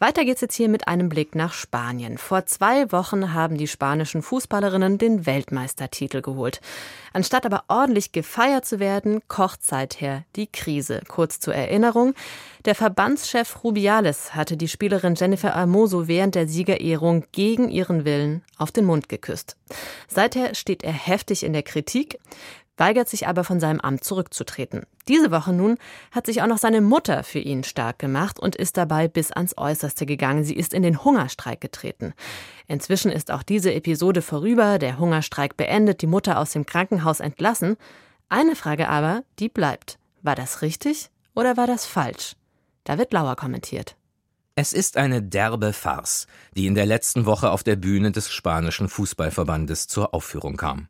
Weiter 0.00 0.24
geht's 0.24 0.42
jetzt 0.42 0.54
hier 0.54 0.68
mit 0.68 0.86
einem 0.86 1.08
Blick 1.08 1.34
nach 1.34 1.52
Spanien. 1.52 2.18
Vor 2.18 2.46
zwei 2.46 2.92
Wochen 2.92 3.34
haben 3.34 3.58
die 3.58 3.66
spanischen 3.66 4.22
Fußballerinnen 4.22 4.96
den 4.96 5.26
Weltmeistertitel 5.26 6.22
geholt. 6.22 6.60
Anstatt 7.12 7.44
aber 7.44 7.64
ordentlich 7.66 8.12
gefeiert 8.12 8.64
zu 8.64 8.78
werden, 8.78 9.22
kocht 9.26 9.66
seither 9.66 10.22
die 10.36 10.46
Krise. 10.46 11.02
Kurz 11.08 11.40
zur 11.40 11.56
Erinnerung. 11.56 12.14
Der 12.64 12.76
Verbandschef 12.76 13.64
Rubiales 13.64 14.36
hatte 14.36 14.56
die 14.56 14.68
Spielerin 14.68 15.16
Jennifer 15.16 15.56
Hermoso 15.56 16.06
während 16.06 16.36
der 16.36 16.46
Siegerehrung 16.46 17.24
gegen 17.32 17.68
ihren 17.68 18.04
Willen 18.04 18.44
auf 18.56 18.70
den 18.70 18.84
Mund 18.84 19.08
geküsst. 19.08 19.56
Seither 20.06 20.54
steht 20.54 20.84
er 20.84 20.92
heftig 20.92 21.42
in 21.42 21.52
der 21.52 21.64
Kritik 21.64 22.20
weigert 22.78 23.08
sich 23.08 23.26
aber 23.26 23.44
von 23.44 23.60
seinem 23.60 23.80
Amt 23.80 24.04
zurückzutreten. 24.04 24.86
Diese 25.08 25.30
Woche 25.30 25.52
nun 25.52 25.76
hat 26.10 26.26
sich 26.26 26.42
auch 26.42 26.46
noch 26.46 26.58
seine 26.58 26.80
Mutter 26.80 27.24
für 27.24 27.38
ihn 27.38 27.64
stark 27.64 27.98
gemacht 27.98 28.38
und 28.38 28.56
ist 28.56 28.76
dabei 28.76 29.08
bis 29.08 29.32
ans 29.32 29.56
Äußerste 29.58 30.06
gegangen. 30.06 30.44
Sie 30.44 30.54
ist 30.54 30.72
in 30.72 30.82
den 30.82 31.04
Hungerstreik 31.04 31.60
getreten. 31.60 32.14
Inzwischen 32.66 33.10
ist 33.10 33.30
auch 33.30 33.42
diese 33.42 33.72
Episode 33.74 34.22
vorüber, 34.22 34.78
der 34.78 34.98
Hungerstreik 34.98 35.56
beendet, 35.56 36.02
die 36.02 36.06
Mutter 36.06 36.38
aus 36.38 36.52
dem 36.52 36.66
Krankenhaus 36.66 37.20
entlassen. 37.20 37.76
Eine 38.28 38.56
Frage 38.56 38.88
aber, 38.88 39.22
die 39.38 39.48
bleibt. 39.48 39.98
War 40.22 40.34
das 40.34 40.62
richtig 40.62 41.10
oder 41.34 41.56
war 41.56 41.66
das 41.66 41.86
falsch? 41.86 42.36
Da 42.84 42.98
wird 42.98 43.12
Lauer 43.12 43.36
kommentiert. 43.36 43.96
Es 44.54 44.72
ist 44.72 44.96
eine 44.96 45.22
derbe 45.22 45.72
Farce, 45.72 46.26
die 46.56 46.66
in 46.66 46.74
der 46.74 46.84
letzten 46.84 47.26
Woche 47.26 47.50
auf 47.50 47.62
der 47.62 47.76
Bühne 47.76 48.10
des 48.10 48.28
spanischen 48.28 48.88
Fußballverbandes 48.88 49.86
zur 49.86 50.14
Aufführung 50.14 50.56
kam. 50.56 50.88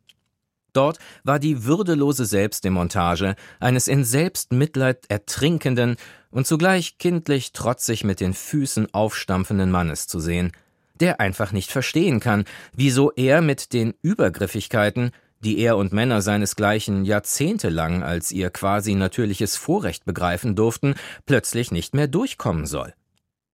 Dort 0.79 0.97
war 1.25 1.39
die 1.39 1.65
würdelose 1.65 2.23
Selbstdemontage 2.23 3.35
eines 3.59 3.89
in 3.89 4.05
Selbstmitleid 4.05 5.07
ertrinkenden 5.09 5.97
und 6.31 6.47
zugleich 6.47 6.97
kindlich 6.97 7.51
trotzig 7.51 8.05
mit 8.05 8.21
den 8.21 8.33
Füßen 8.33 8.93
aufstampfenden 8.93 9.71
Mannes 9.71 10.07
zu 10.07 10.21
sehen, 10.21 10.53
der 11.01 11.19
einfach 11.19 11.51
nicht 11.51 11.69
verstehen 11.69 12.21
kann, 12.21 12.45
wieso 12.71 13.11
er 13.11 13.41
mit 13.41 13.73
den 13.73 13.93
Übergriffigkeiten, 14.01 15.11
die 15.41 15.59
er 15.59 15.75
und 15.75 15.91
Männer 15.91 16.21
seinesgleichen 16.21 17.03
jahrzehntelang 17.03 18.01
als 18.01 18.31
ihr 18.31 18.49
quasi 18.49 18.95
natürliches 18.95 19.57
Vorrecht 19.57 20.05
begreifen 20.05 20.55
durften, 20.55 20.95
plötzlich 21.25 21.73
nicht 21.73 21.93
mehr 21.93 22.07
durchkommen 22.07 22.65
soll. 22.65 22.93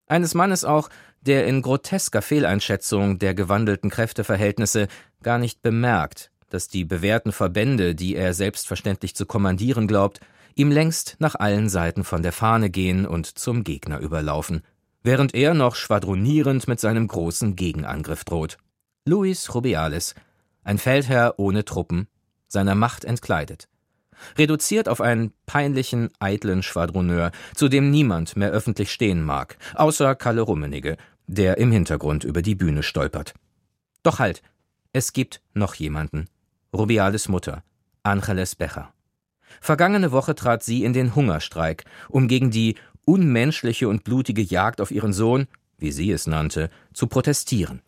Eines 0.05 0.35
Mannes 0.35 0.63
auch, 0.63 0.89
der 1.21 1.47
in 1.47 1.63
grotesker 1.63 2.21
Fehleinschätzung 2.21 3.17
der 3.17 3.33
gewandelten 3.33 3.89
Kräfteverhältnisse 3.89 4.87
gar 5.23 5.39
nicht 5.39 5.63
bemerkt, 5.63 6.29
dass 6.55 6.69
die 6.69 6.85
bewährten 6.85 7.33
Verbände, 7.33 7.95
die 7.95 8.15
er 8.15 8.33
selbstverständlich 8.33 9.13
zu 9.13 9.25
kommandieren 9.25 9.87
glaubt, 9.87 10.21
ihm 10.55 10.71
längst 10.71 11.17
nach 11.19 11.35
allen 11.35 11.67
Seiten 11.67 12.05
von 12.05 12.23
der 12.23 12.31
Fahne 12.31 12.69
gehen 12.69 13.05
und 13.05 13.25
zum 13.25 13.65
Gegner 13.65 13.99
überlaufen, 13.99 14.61
während 15.03 15.35
er 15.35 15.53
noch 15.53 15.75
schwadronierend 15.75 16.69
mit 16.69 16.79
seinem 16.79 17.09
großen 17.09 17.57
Gegenangriff 17.57 18.23
droht. 18.23 18.57
Luis 19.03 19.53
Rubiales, 19.53 20.15
ein 20.63 20.77
Feldherr 20.77 21.33
ohne 21.37 21.65
Truppen, 21.65 22.07
seiner 22.47 22.73
Macht 22.73 23.03
entkleidet. 23.03 23.67
Reduziert 24.37 24.87
auf 24.87 25.01
einen 25.01 25.33
peinlichen, 25.45 26.09
eitlen 26.19 26.63
Schwadroneur, 26.63 27.31
zu 27.53 27.67
dem 27.67 27.91
niemand 27.91 28.37
mehr 28.37 28.51
öffentlich 28.51 28.93
stehen 28.93 29.21
mag, 29.21 29.57
außer 29.73 30.15
Kalle 30.15 30.39
Rummenigge, 30.39 30.95
der 31.27 31.57
im 31.57 31.73
Hintergrund 31.73 32.23
über 32.23 32.41
die 32.41 32.55
Bühne 32.55 32.81
stolpert. 32.81 33.33
Doch 34.03 34.19
halt, 34.19 34.41
es 34.93 35.11
gibt 35.11 35.41
noch 35.53 35.75
jemanden, 35.75 36.29
Rubiales 36.75 37.29
Mutter, 37.29 37.63
Angeles 38.03 38.55
Becher. 38.55 38.93
Vergangene 39.61 40.11
Woche 40.11 40.35
trat 40.35 40.61
sie 40.61 40.83
in 40.83 40.91
den 40.91 41.15
Hungerstreik, 41.15 41.85
um 42.09 42.27
gegen 42.27 42.51
die 42.51 42.75
unmenschliche 43.05 43.87
und 43.87 44.03
blutige 44.03 44.41
Jagd 44.41 44.81
auf 44.81 44.91
ihren 44.91 45.13
Sohn, 45.13 45.47
wie 45.77 45.91
sie 45.91 46.11
es 46.11 46.27
nannte, 46.27 46.69
zu 46.93 47.07
protestieren, 47.07 47.81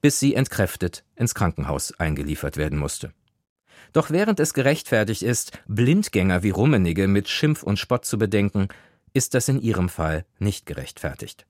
bis 0.00 0.18
sie 0.18 0.34
entkräftet 0.34 1.04
ins 1.14 1.34
Krankenhaus 1.34 1.92
eingeliefert 1.98 2.56
werden 2.56 2.78
musste. 2.78 3.12
Doch 3.92 4.10
während 4.10 4.40
es 4.40 4.54
gerechtfertigt 4.54 5.22
ist, 5.22 5.52
Blindgänger 5.66 6.42
wie 6.42 6.50
Rummenigge 6.50 7.08
mit 7.08 7.28
Schimpf 7.28 7.62
und 7.62 7.78
Spott 7.78 8.06
zu 8.06 8.16
bedenken, 8.16 8.68
ist 9.12 9.34
das 9.34 9.48
in 9.48 9.60
ihrem 9.60 9.90
Fall 9.90 10.24
nicht 10.38 10.64
gerechtfertigt. 10.64 11.46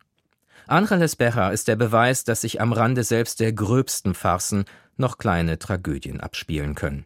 Angeles 0.66 1.16
Becher 1.16 1.53
ist 1.53 1.68
der 1.68 1.76
Beweis, 1.76 2.24
dass 2.24 2.41
sich 2.41 2.61
am 2.61 2.72
Rande 2.72 3.05
selbst 3.05 3.41
der 3.41 3.53
gröbsten 3.53 4.14
Farcen 4.14 4.64
noch 4.97 5.18
kleine 5.18 5.59
Tragödien 5.59 6.20
abspielen 6.20 6.74
können. 6.74 7.05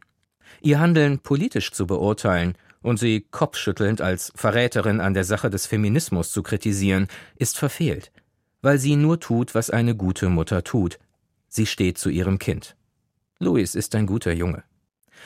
Ihr 0.61 0.81
Handeln 0.81 1.19
politisch 1.19 1.73
zu 1.73 1.87
beurteilen 1.87 2.55
und 2.83 2.99
sie 2.99 3.27
kopfschüttelnd 3.31 4.01
als 4.01 4.33
Verräterin 4.35 5.01
an 5.01 5.15
der 5.15 5.25
Sache 5.25 5.51
des 5.51 5.67
Feminismus 5.67 6.31
zu 6.31 6.43
kritisieren, 6.43 7.09
ist 7.37 7.59
verfehlt, 7.59 8.13
weil 8.63 8.79
sie 8.79 8.97
nur 8.97 9.21
tut, 9.21 9.55
was 9.55 9.71
eine 9.71 9.95
gute 9.95 10.29
Mutter 10.29 10.63
tut. 10.65 10.99
Sie 11.49 11.67
steht 11.67 11.99
zu 11.99 12.11
ihrem 12.11 12.39
Kind. 12.39 12.77
Louis 13.39 13.75
ist 13.75 13.95
ein 13.95 14.07
guter 14.07 14.33
Junge. 14.33 14.63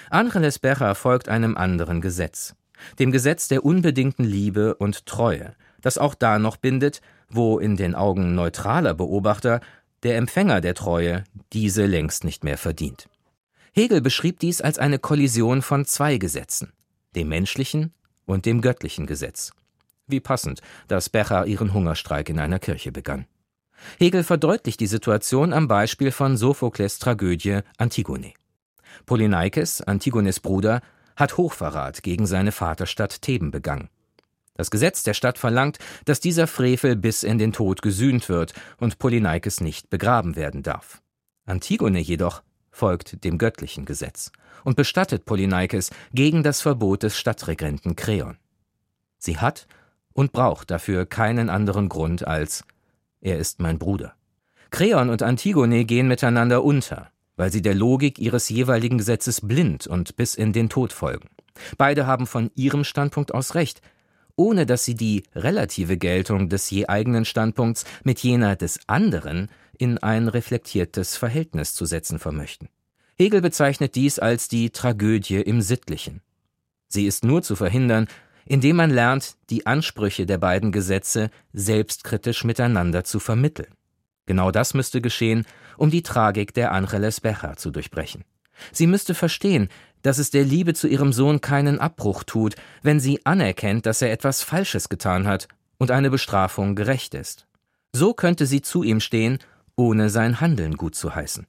Angeles 0.09 0.59
Becher 0.59 0.95
folgt 0.95 1.29
einem 1.29 1.57
anderen 1.57 2.01
Gesetz, 2.01 2.55
dem 2.99 3.13
Gesetz 3.13 3.49
der 3.49 3.65
unbedingten 3.65 4.25
Liebe 4.25 4.75
und 4.75 5.07
Treue, 5.07 5.55
das 5.81 5.99
auch 5.99 6.15
da 6.15 6.39
noch 6.39 6.57
bindet, 6.57 7.01
wo 7.29 7.59
in 7.59 7.77
den 7.77 7.95
Augen 7.95 8.35
neutraler 8.35 8.95
Beobachter 8.95 9.61
der 10.03 10.17
Empfänger 10.17 10.61
der 10.61 10.75
Treue 10.75 11.25
diese 11.53 11.87
längst 11.87 12.25
nicht 12.25 12.45
mehr 12.45 12.59
verdient. 12.59 13.09
Hegel 13.73 14.01
beschrieb 14.01 14.41
dies 14.41 14.61
als 14.61 14.79
eine 14.79 14.99
Kollision 14.99 15.63
von 15.63 15.85
zwei 15.85 16.19
Gesetzen, 16.19 16.73
dem 17.15 17.29
menschlichen 17.29 17.93
und 18.27 18.47
dem 18.47 18.61
göttlichen 18.61 19.07
Gesetz. 19.07 19.53
Wie 20.07 20.21
passend, 20.21 20.61
dass 20.89 21.09
Becher 21.09 21.47
ihren 21.47 21.73
Hungerstreik 21.73 22.29
in 22.29 22.41
einer 22.41 22.59
Kirche 22.59 22.91
begann. 22.91 23.27
Hegel 23.99 24.25
verdeutlicht 24.25 24.81
die 24.81 24.87
Situation 24.87 25.53
am 25.53 25.69
Beispiel 25.69 26.11
von 26.11 26.37
Sophokles 26.37 26.99
Tragödie 26.99 27.61
Antigone. 27.79 28.33
Polyneikes, 29.07 29.83
Antigones 29.83 30.41
Bruder, 30.41 30.83
hat 31.17 31.37
Hochverrat 31.37 32.03
gegen 32.03 32.27
seine 32.27 32.53
Vaterstadt 32.53 33.23
Theben 33.23 33.51
begangen. 33.51 33.89
Das 34.61 34.71
Gesetz 34.71 35.03
der 35.03 35.15
Stadt 35.15 35.39
verlangt, 35.39 35.79
dass 36.05 36.21
dieser 36.21 36.47
Frevel 36.47 36.95
bis 36.95 37.23
in 37.23 37.39
den 37.39 37.55
Tod 37.55 37.81
gesühnt 37.81 38.29
wird 38.29 38.53
und 38.77 38.99
Polyneikes 38.99 39.63
nicht 39.63 39.89
begraben 39.89 40.37
werden 40.37 40.63
darf. 40.63 41.01
Antigone 41.47 41.99
jedoch 41.99 42.43
folgt 42.71 43.25
dem 43.25 43.39
göttlichen 43.39 43.87
Gesetz 43.87 44.33
und 44.63 44.77
bestattet 44.77 45.25
Polyneikes 45.25 45.93
gegen 46.13 46.43
das 46.43 46.61
Verbot 46.61 47.05
des 47.05 47.17
Stadtregenten 47.17 47.97
Kreon. 47.97 48.37
Sie 49.17 49.39
hat 49.39 49.67
und 50.13 50.33
braucht 50.33 50.71
dafür 50.71 51.07
keinen 51.07 51.49
anderen 51.49 51.89
Grund 51.89 52.27
als 52.27 52.63
er 53.23 53.39
ist 53.39 53.61
mein 53.61 53.79
Bruder. 53.79 54.13
Kreon 54.69 55.09
und 55.09 55.23
Antigone 55.23 55.87
gehen 55.87 56.07
miteinander 56.07 56.63
unter, 56.63 57.11
weil 57.37 57.51
sie 57.51 57.63
der 57.63 57.75
Logik 57.75 58.19
ihres 58.19 58.51
jeweiligen 58.51 58.99
Gesetzes 58.99 59.41
blind 59.41 59.87
und 59.87 60.17
bis 60.17 60.35
in 60.35 60.53
den 60.53 60.69
Tod 60.69 60.93
folgen. 60.93 61.31
Beide 61.79 62.07
haben 62.07 62.27
von 62.27 62.51
ihrem 62.57 62.85
Standpunkt 62.85 63.33
aus 63.33 63.55
recht, 63.55 63.81
ohne 64.41 64.65
dass 64.65 64.87
sie 64.87 64.95
die 64.95 65.25
relative 65.35 65.99
Geltung 65.99 66.49
des 66.49 66.71
je 66.71 66.87
eigenen 66.87 67.27
Standpunkts 67.27 67.85
mit 68.05 68.21
jener 68.21 68.57
des 68.57 68.81
anderen 68.87 69.51
in 69.77 69.99
ein 69.99 70.29
reflektiertes 70.29 71.19
Verhältnis 71.19 71.75
zu 71.75 71.85
setzen 71.85 72.19
vermöchten. 72.19 72.71
Hegel 73.19 73.43
bezeichnet 73.43 73.97
dies 73.97 74.19
als 74.19 74.49
die 74.49 74.71
Tragödie 74.71 75.43
im 75.43 75.61
Sittlichen. 75.61 76.23
Sie 76.89 77.05
ist 77.05 77.23
nur 77.23 77.43
zu 77.43 77.55
verhindern, 77.55 78.09
indem 78.47 78.77
man 78.77 78.89
lernt, 78.89 79.37
die 79.51 79.67
Ansprüche 79.67 80.25
der 80.25 80.39
beiden 80.39 80.73
Gesetze 80.73 81.31
selbstkritisch 81.53 82.43
miteinander 82.45 83.05
zu 83.05 83.21
vermitteln. 83.21 83.75
Genau 84.25 84.51
das 84.51 84.73
müsste 84.73 85.03
geschehen, 85.03 85.45
um 85.77 85.91
die 85.91 86.03
Tragik 86.03 86.55
der 86.55 86.73
Angeles 86.73 87.21
Becher 87.21 87.57
zu 87.57 87.71
durchbrechen. 87.71 88.25
Sie 88.73 88.87
müsste 88.87 89.15
verstehen, 89.15 89.69
dass 90.03 90.19
es 90.19 90.31
der 90.31 90.45
Liebe 90.45 90.75
zu 90.75 90.89
ihrem 90.89 91.13
Sohn 91.13 91.41
keinen 91.41 91.79
Abbruch 91.79 92.25
tut, 92.25 92.57
wenn 92.83 93.01
sie 93.01 93.25
anerkennt, 93.25 93.87
dass 93.87 94.03
er 94.03 94.13
etwas 94.13 94.43
Falsches 94.43 94.89
getan 94.89 95.27
hat 95.27 95.49
und 95.79 95.91
eine 95.91 96.11
Bestrafung 96.11 96.75
gerecht 96.75 97.15
ist. 97.15 97.47
So 97.93 98.15
könnte 98.15 98.47
sie 98.47 98.63
zu 98.63 98.83
ihm 98.83 99.01
stehen, 99.01 99.39
ohne 99.77 100.11
sein 100.11 100.41
Handeln 100.41 100.77
gut 100.77 100.95
zu 100.95 101.15
heißen. 101.15 101.47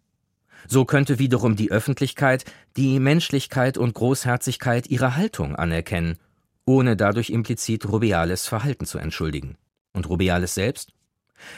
So 0.67 0.85
könnte 0.85 1.19
wiederum 1.19 1.55
die 1.55 1.71
Öffentlichkeit 1.71 2.45
die 2.77 2.99
Menschlichkeit 2.99 3.77
und 3.77 3.93
Großherzigkeit 3.93 4.87
ihrer 4.87 5.15
Haltung 5.15 5.55
anerkennen, 5.55 6.17
ohne 6.65 6.95
dadurch 6.95 7.29
implizit 7.29 7.87
Rubiales 7.87 8.47
Verhalten 8.47 8.85
zu 8.85 8.97
entschuldigen. 8.97 9.57
Und 9.93 10.07
Rubiales 10.07 10.53
selbst? 10.53 10.93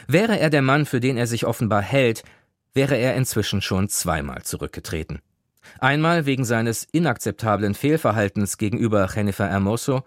Wäre 0.08 0.40
er 0.40 0.50
der 0.50 0.62
Mann, 0.62 0.86
für 0.86 1.00
den 1.00 1.18
er 1.18 1.28
sich 1.28 1.46
offenbar 1.46 1.82
hält, 1.82 2.24
wäre 2.74 2.96
er 2.96 3.16
inzwischen 3.16 3.62
schon 3.62 3.90
zweimal 3.90 4.44
zurückgetreten. 4.44 5.20
Einmal 5.80 6.26
wegen 6.26 6.46
seines 6.46 6.88
inakzeptablen 6.92 7.74
Fehlverhaltens 7.76 8.58
gegenüber 8.58 9.10
Jennifer 9.14 9.48
Hermoso 9.48 10.04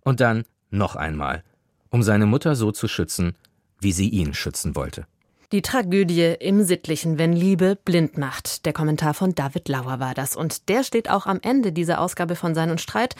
und 0.00 0.20
dann 0.20 0.44
noch 0.70 0.96
einmal, 0.96 1.44
um 1.90 2.02
seine 2.02 2.26
Mutter 2.26 2.54
so 2.56 2.72
zu 2.72 2.88
schützen, 2.88 3.36
wie 3.80 3.92
sie 3.92 4.08
ihn 4.08 4.34
schützen 4.34 4.74
wollte. 4.74 5.06
Die 5.52 5.60
Tragödie 5.60 6.34
im 6.40 6.62
Sittlichen, 6.62 7.18
wenn 7.18 7.34
Liebe 7.34 7.76
blind 7.84 8.16
macht. 8.16 8.64
Der 8.64 8.72
Kommentar 8.72 9.12
von 9.12 9.34
David 9.34 9.68
Lauer 9.68 10.00
war 10.00 10.14
das. 10.14 10.34
Und 10.34 10.70
der 10.70 10.82
steht 10.82 11.10
auch 11.10 11.26
am 11.26 11.40
Ende 11.42 11.72
dieser 11.72 12.00
Ausgabe 12.00 12.36
von 12.36 12.54
Sein 12.54 12.70
und 12.70 12.80
Streit. 12.80 13.16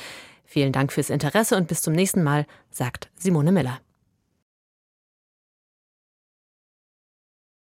Vielen 0.46 0.72
Dank 0.72 0.92
fürs 0.92 1.10
Interesse 1.10 1.56
und 1.56 1.68
bis 1.68 1.82
zum 1.82 1.92
nächsten 1.92 2.22
Mal, 2.22 2.46
sagt 2.70 3.10
Simone 3.18 3.52
Miller. 3.52 3.80